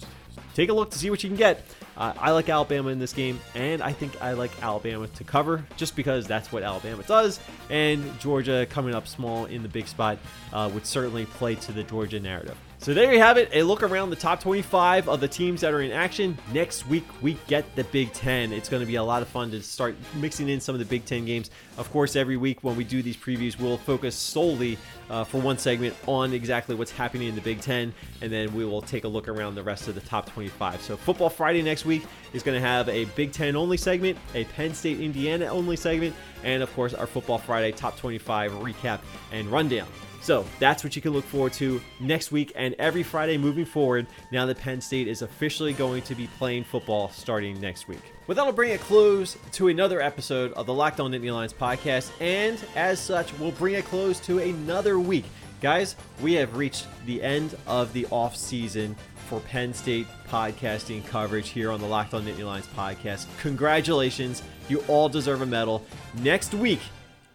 take 0.55 0.69
a 0.69 0.73
look 0.73 0.91
to 0.91 0.99
see 0.99 1.11
what 1.11 1.23
you 1.23 1.31
can 1.31 1.37
get. 1.37 1.65
Uh, 1.97 2.13
I 2.19 2.33
like 2.33 2.49
Alabama 2.49 2.91
in 2.91 2.99
this 2.99 3.15
game, 3.15 3.41
and 3.55 3.83
I 3.83 3.93
think 3.93 4.21
I 4.21 4.33
like 4.33 4.51
Alabama 4.63 5.07
to 5.07 5.25
cover 5.25 5.65
just 5.77 5.97
because 5.97 6.27
that's 6.27 6.53
what 6.53 6.63
Alabama 6.63 7.03
does. 7.05 7.41
And 7.71 8.19
Georgia 8.21 8.67
coming 8.69 8.95
up 8.95 9.09
small 9.09 9.47
in 9.47 9.63
the 9.63 9.69
big 9.69 9.89
spot 9.89 10.19
uh, 10.53 10.71
would 10.75 10.85
certainly 10.85 11.25
play 11.25 11.55
to 11.55 11.73
the 11.73 11.83
Georgia 11.83 12.21
narrative. 12.21 12.59
So 12.87 12.95
there 12.95 13.13
you 13.13 13.19
have 13.19 13.37
it, 13.37 13.49
a 13.53 13.65
look 13.65 13.83
around 13.83 14.11
the 14.11 14.17
top 14.17 14.39
25 14.39 15.09
of 15.09 15.19
the 15.21 15.27
teams 15.27 15.61
that 15.63 15.75
are 15.75 15.83
in 15.83 15.91
action. 15.91 16.39
Next 16.53 16.87
week, 16.87 17.03
we 17.21 17.37
get 17.49 17.75
the 17.75 17.83
Big 17.83 18.13
Ten. 18.13 18.53
It's 18.53 18.69
going 18.69 18.79
to 18.79 18.87
be 18.87 18.95
a 18.95 19.03
lot 19.03 19.23
of 19.23 19.29
fun 19.29 19.51
to 19.51 19.61
start 19.61 19.97
mixing 20.15 20.49
in 20.49 20.61
some 20.61 20.73
of 20.73 20.79
the 20.79 20.85
Big 20.85 21.05
Ten 21.05 21.25
games. 21.25 21.51
Of 21.79 21.91
course, 21.91 22.15
every 22.15 22.37
week 22.37 22.63
when 22.63 22.77
we 22.77 22.85
do 22.85 23.03
these 23.03 23.17
previews, 23.17 23.59
we'll 23.59 23.77
focus 23.77 24.15
solely 24.15 24.79
uh, 25.11 25.25
for 25.25 25.41
one 25.41 25.59
segment 25.59 25.97
on 26.07 26.33
exactly 26.33 26.77
what's 26.77 26.93
happening 26.93 27.27
in 27.27 27.35
the 27.35 27.41
Big 27.41 27.61
Ten, 27.61 27.93
and 28.23 28.31
then 28.31 28.55
we 28.55 28.65
will 28.65 28.83
take 28.83 29.03
a 29.03 29.09
look 29.09 29.27
around 29.27 29.57
the 29.57 29.65
rest 29.65 29.89
of 29.89 29.97
the 29.97 30.01
top 30.03 30.31
25. 30.31 30.81
So, 30.81 30.97
Football 30.97 31.31
Friday 31.31 31.63
next 31.63 31.87
week 31.87 32.07
is 32.35 32.45
going 32.45 32.55
to 32.55 32.65
have 32.65 32.89
a 32.89 33.07
Big 33.17 33.33
Ten 33.33 33.57
only 33.57 33.79
segment, 33.79 34.17
a 34.35 34.45
Penn 34.45 34.73
State 34.73 35.01
Indiana 35.01 35.47
only 35.47 35.75
segment, 35.75 36.15
and 36.45 36.63
of 36.63 36.73
course, 36.77 36.95
our 36.95 37.09
Football 37.09 37.39
Friday 37.39 37.73
top 37.73 37.97
25 37.97 38.53
recap 38.53 39.01
and 39.33 39.49
rundown. 39.49 39.89
So 40.27 40.45
that's 40.59 40.83
what 40.83 40.97
you 40.97 41.01
can 41.01 41.13
look 41.13 41.25
forward 41.25 41.53
to 41.53 41.81
next 42.01 42.33
week 42.33 42.51
and 42.57 42.75
every 42.81 43.05
Friday 43.05 43.39
moving 43.39 43.65
forward 43.65 44.09
now 44.33 44.45
that 44.47 44.59
Penn 44.59 44.81
State 44.81 45.07
is 45.07 45.23
officially 45.23 45.73
going 45.73 46.03
to 46.03 46.17
be 46.17 46.27
playing 46.37 46.65
football 46.65 47.11
starting 47.11 47.61
next 47.61 47.87
week. 47.87 48.03
Well, 48.27 48.35
that'll 48.35 48.53
bring 48.53 48.73
a 48.73 48.79
close 48.79 49.37
to 49.53 49.69
another 49.69 50.01
episode 50.01 50.53
of 50.55 50.67
the 50.67 50.75
Locked 50.75 50.99
On 50.99 51.13
Nittany 51.13 51.33
Lions 51.33 51.53
podcast, 51.53 52.11
and 52.21 52.59
as 52.75 52.99
such, 52.99 53.39
we'll 53.39 53.53
bring 53.53 53.77
a 53.77 53.83
close 53.83 54.19
to 54.23 54.41
another 54.41 54.99
week. 54.99 55.27
Guys, 55.61 55.95
we 56.21 56.33
have 56.33 56.57
reached 56.57 56.89
the 57.07 57.23
end 57.23 57.57
of 57.69 57.93
the 57.93 58.05
off 58.07 58.35
season 58.35 58.97
for 59.29 59.39
Penn 59.39 59.73
State 59.73 60.09
podcasting 60.29 61.07
coverage 61.07 61.51
here 61.51 61.71
on 61.71 61.81
the 61.81 61.87
Locked 61.87 62.15
On 62.15 62.25
Nittany 62.25 62.45
Lions 62.45 62.67
podcast. 62.77 63.27
Congratulations, 63.43 64.43
you 64.69 64.81
all 64.89 65.09
deserve 65.09 65.43
a 65.43 65.47
medal. 65.47 65.87
Next 66.15 66.53
week, 66.53 66.81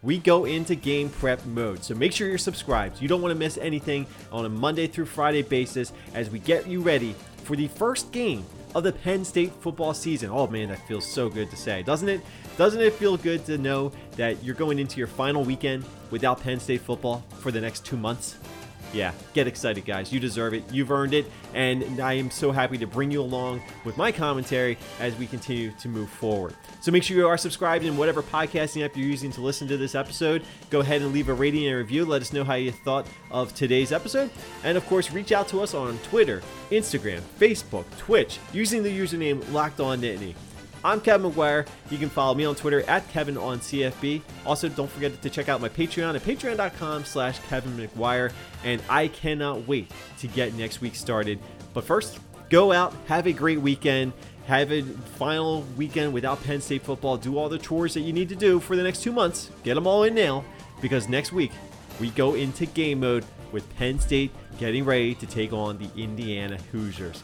we 0.02 0.18
go 0.18 0.44
into 0.44 0.74
game 0.74 1.08
prep 1.08 1.44
mode. 1.46 1.84
So 1.84 1.94
make 1.94 2.12
sure 2.12 2.28
you're 2.28 2.38
subscribed. 2.38 3.00
You 3.00 3.08
don't 3.08 3.22
want 3.22 3.32
to 3.32 3.38
miss 3.38 3.56
anything 3.58 4.06
on 4.30 4.44
a 4.44 4.48
Monday 4.48 4.86
through 4.86 5.06
Friday 5.06 5.42
basis 5.42 5.92
as 6.14 6.28
we 6.28 6.40
get 6.40 6.66
you 6.66 6.80
ready 6.80 7.14
for 7.44 7.56
the 7.56 7.68
first 7.68 8.10
game 8.12 8.44
of 8.74 8.82
the 8.82 8.92
Penn 8.92 9.24
State 9.24 9.52
football 9.60 9.94
season. 9.94 10.30
Oh 10.32 10.46
man, 10.46 10.68
that 10.68 10.86
feels 10.88 11.06
so 11.06 11.28
good 11.28 11.50
to 11.50 11.56
say, 11.56 11.82
doesn't 11.82 12.08
it? 12.08 12.20
Doesn't 12.56 12.80
it 12.80 12.92
feel 12.94 13.16
good 13.16 13.44
to 13.46 13.58
know 13.58 13.92
that 14.16 14.42
you're 14.42 14.54
going 14.54 14.78
into 14.78 14.98
your 14.98 15.06
final 15.06 15.44
weekend 15.44 15.84
without 16.10 16.40
Penn 16.40 16.58
State 16.58 16.80
football 16.80 17.24
for 17.38 17.50
the 17.50 17.60
next 17.60 17.84
two 17.84 17.96
months? 17.96 18.36
Yeah, 18.92 19.12
get 19.34 19.46
excited, 19.46 19.84
guys. 19.84 20.12
You 20.12 20.20
deserve 20.20 20.54
it. 20.54 20.64
You've 20.70 20.90
earned 20.90 21.14
it. 21.14 21.26
And 21.54 22.00
I 22.00 22.14
am 22.14 22.30
so 22.30 22.52
happy 22.52 22.78
to 22.78 22.86
bring 22.86 23.10
you 23.10 23.20
along 23.20 23.62
with 23.84 23.96
my 23.96 24.12
commentary 24.12 24.78
as 25.00 25.16
we 25.16 25.26
continue 25.26 25.70
to 25.72 25.88
move 25.88 26.10
forward. 26.10 26.54
So 26.80 26.90
make 26.92 27.02
sure 27.02 27.16
you 27.16 27.26
are 27.26 27.38
subscribed 27.38 27.84
in 27.84 27.96
whatever 27.96 28.22
podcasting 28.22 28.84
app 28.84 28.96
you're 28.96 29.06
using 29.06 29.30
to 29.32 29.40
listen 29.40 29.68
to 29.68 29.76
this 29.76 29.94
episode. 29.94 30.42
Go 30.70 30.80
ahead 30.80 31.02
and 31.02 31.12
leave 31.12 31.28
a 31.28 31.34
rating 31.34 31.66
and 31.66 31.76
review. 31.76 32.04
Let 32.04 32.22
us 32.22 32.32
know 32.32 32.44
how 32.44 32.54
you 32.54 32.72
thought 32.72 33.06
of 33.30 33.54
today's 33.54 33.92
episode. 33.92 34.30
And 34.64 34.76
of 34.76 34.86
course, 34.86 35.10
reach 35.10 35.32
out 35.32 35.48
to 35.48 35.60
us 35.60 35.74
on 35.74 35.98
Twitter, 35.98 36.42
Instagram, 36.70 37.20
Facebook, 37.38 37.84
Twitch 37.98 38.38
using 38.52 38.82
the 38.82 38.98
username 38.98 39.50
Locked 39.52 39.80
On 39.80 40.00
Nittany. 40.00 40.34
I'm 40.84 41.00
Kevin 41.00 41.30
McGuire. 41.30 41.66
You 41.90 41.98
can 41.98 42.08
follow 42.08 42.34
me 42.34 42.44
on 42.44 42.56
Twitter 42.56 42.82
at 42.88 43.08
Kevin 43.10 43.36
on 43.36 43.60
CFB. 43.60 44.20
Also, 44.44 44.68
don't 44.68 44.90
forget 44.90 45.20
to 45.22 45.30
check 45.30 45.48
out 45.48 45.60
my 45.60 45.68
Patreon 45.68 46.16
at 46.16 46.22
patreon.com 46.22 47.04
slash 47.04 47.38
Kevin 47.48 47.76
McGuire. 47.76 48.32
And 48.64 48.82
I 48.88 49.08
cannot 49.08 49.68
wait 49.68 49.90
to 50.18 50.26
get 50.26 50.54
next 50.54 50.80
week 50.80 50.96
started. 50.96 51.38
But 51.72 51.84
first, 51.84 52.18
go 52.50 52.72
out, 52.72 52.94
have 53.06 53.26
a 53.26 53.32
great 53.32 53.60
weekend, 53.60 54.12
have 54.46 54.72
a 54.72 54.82
final 54.82 55.62
weekend 55.76 56.12
without 56.12 56.42
Penn 56.42 56.60
State 56.60 56.82
football. 56.82 57.16
Do 57.16 57.38
all 57.38 57.48
the 57.48 57.58
chores 57.58 57.94
that 57.94 58.00
you 58.00 58.12
need 58.12 58.28
to 58.30 58.36
do 58.36 58.58
for 58.58 58.74
the 58.74 58.82
next 58.82 59.02
two 59.02 59.12
months. 59.12 59.50
Get 59.62 59.74
them 59.74 59.86
all 59.86 60.02
in 60.02 60.14
now 60.14 60.44
because 60.80 61.08
next 61.08 61.32
week 61.32 61.52
we 62.00 62.10
go 62.10 62.34
into 62.34 62.66
game 62.66 63.00
mode 63.00 63.24
with 63.52 63.68
Penn 63.76 64.00
State 64.00 64.32
getting 64.58 64.84
ready 64.84 65.14
to 65.14 65.26
take 65.26 65.52
on 65.52 65.78
the 65.78 65.88
Indiana 65.96 66.58
Hoosiers. 66.72 67.22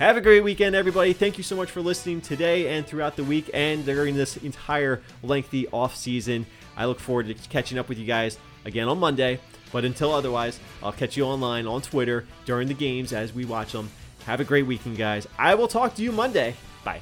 Have 0.00 0.16
a 0.16 0.20
great 0.20 0.42
weekend, 0.42 0.74
everybody. 0.74 1.12
Thank 1.12 1.38
you 1.38 1.44
so 1.44 1.54
much 1.54 1.70
for 1.70 1.80
listening 1.80 2.20
today 2.20 2.76
and 2.76 2.84
throughout 2.84 3.14
the 3.14 3.22
week 3.22 3.48
and 3.54 3.84
during 3.84 4.16
this 4.16 4.36
entire 4.38 5.00
lengthy 5.22 5.68
off 5.68 5.94
season. 5.94 6.46
I 6.76 6.86
look 6.86 6.98
forward 6.98 7.28
to 7.28 7.34
catching 7.48 7.78
up 7.78 7.88
with 7.88 7.98
you 7.98 8.04
guys 8.04 8.36
again 8.64 8.88
on 8.88 8.98
Monday. 8.98 9.38
But 9.70 9.84
until 9.84 10.12
otherwise, 10.12 10.58
I'll 10.82 10.92
catch 10.92 11.16
you 11.16 11.24
online 11.24 11.68
on 11.68 11.80
Twitter 11.80 12.26
during 12.44 12.66
the 12.66 12.74
games 12.74 13.12
as 13.12 13.32
we 13.32 13.44
watch 13.44 13.70
them. 13.70 13.88
Have 14.26 14.40
a 14.40 14.44
great 14.44 14.66
weekend, 14.66 14.96
guys. 14.96 15.28
I 15.38 15.54
will 15.54 15.68
talk 15.68 15.94
to 15.94 16.02
you 16.02 16.10
Monday. 16.10 16.56
Bye. 16.84 17.00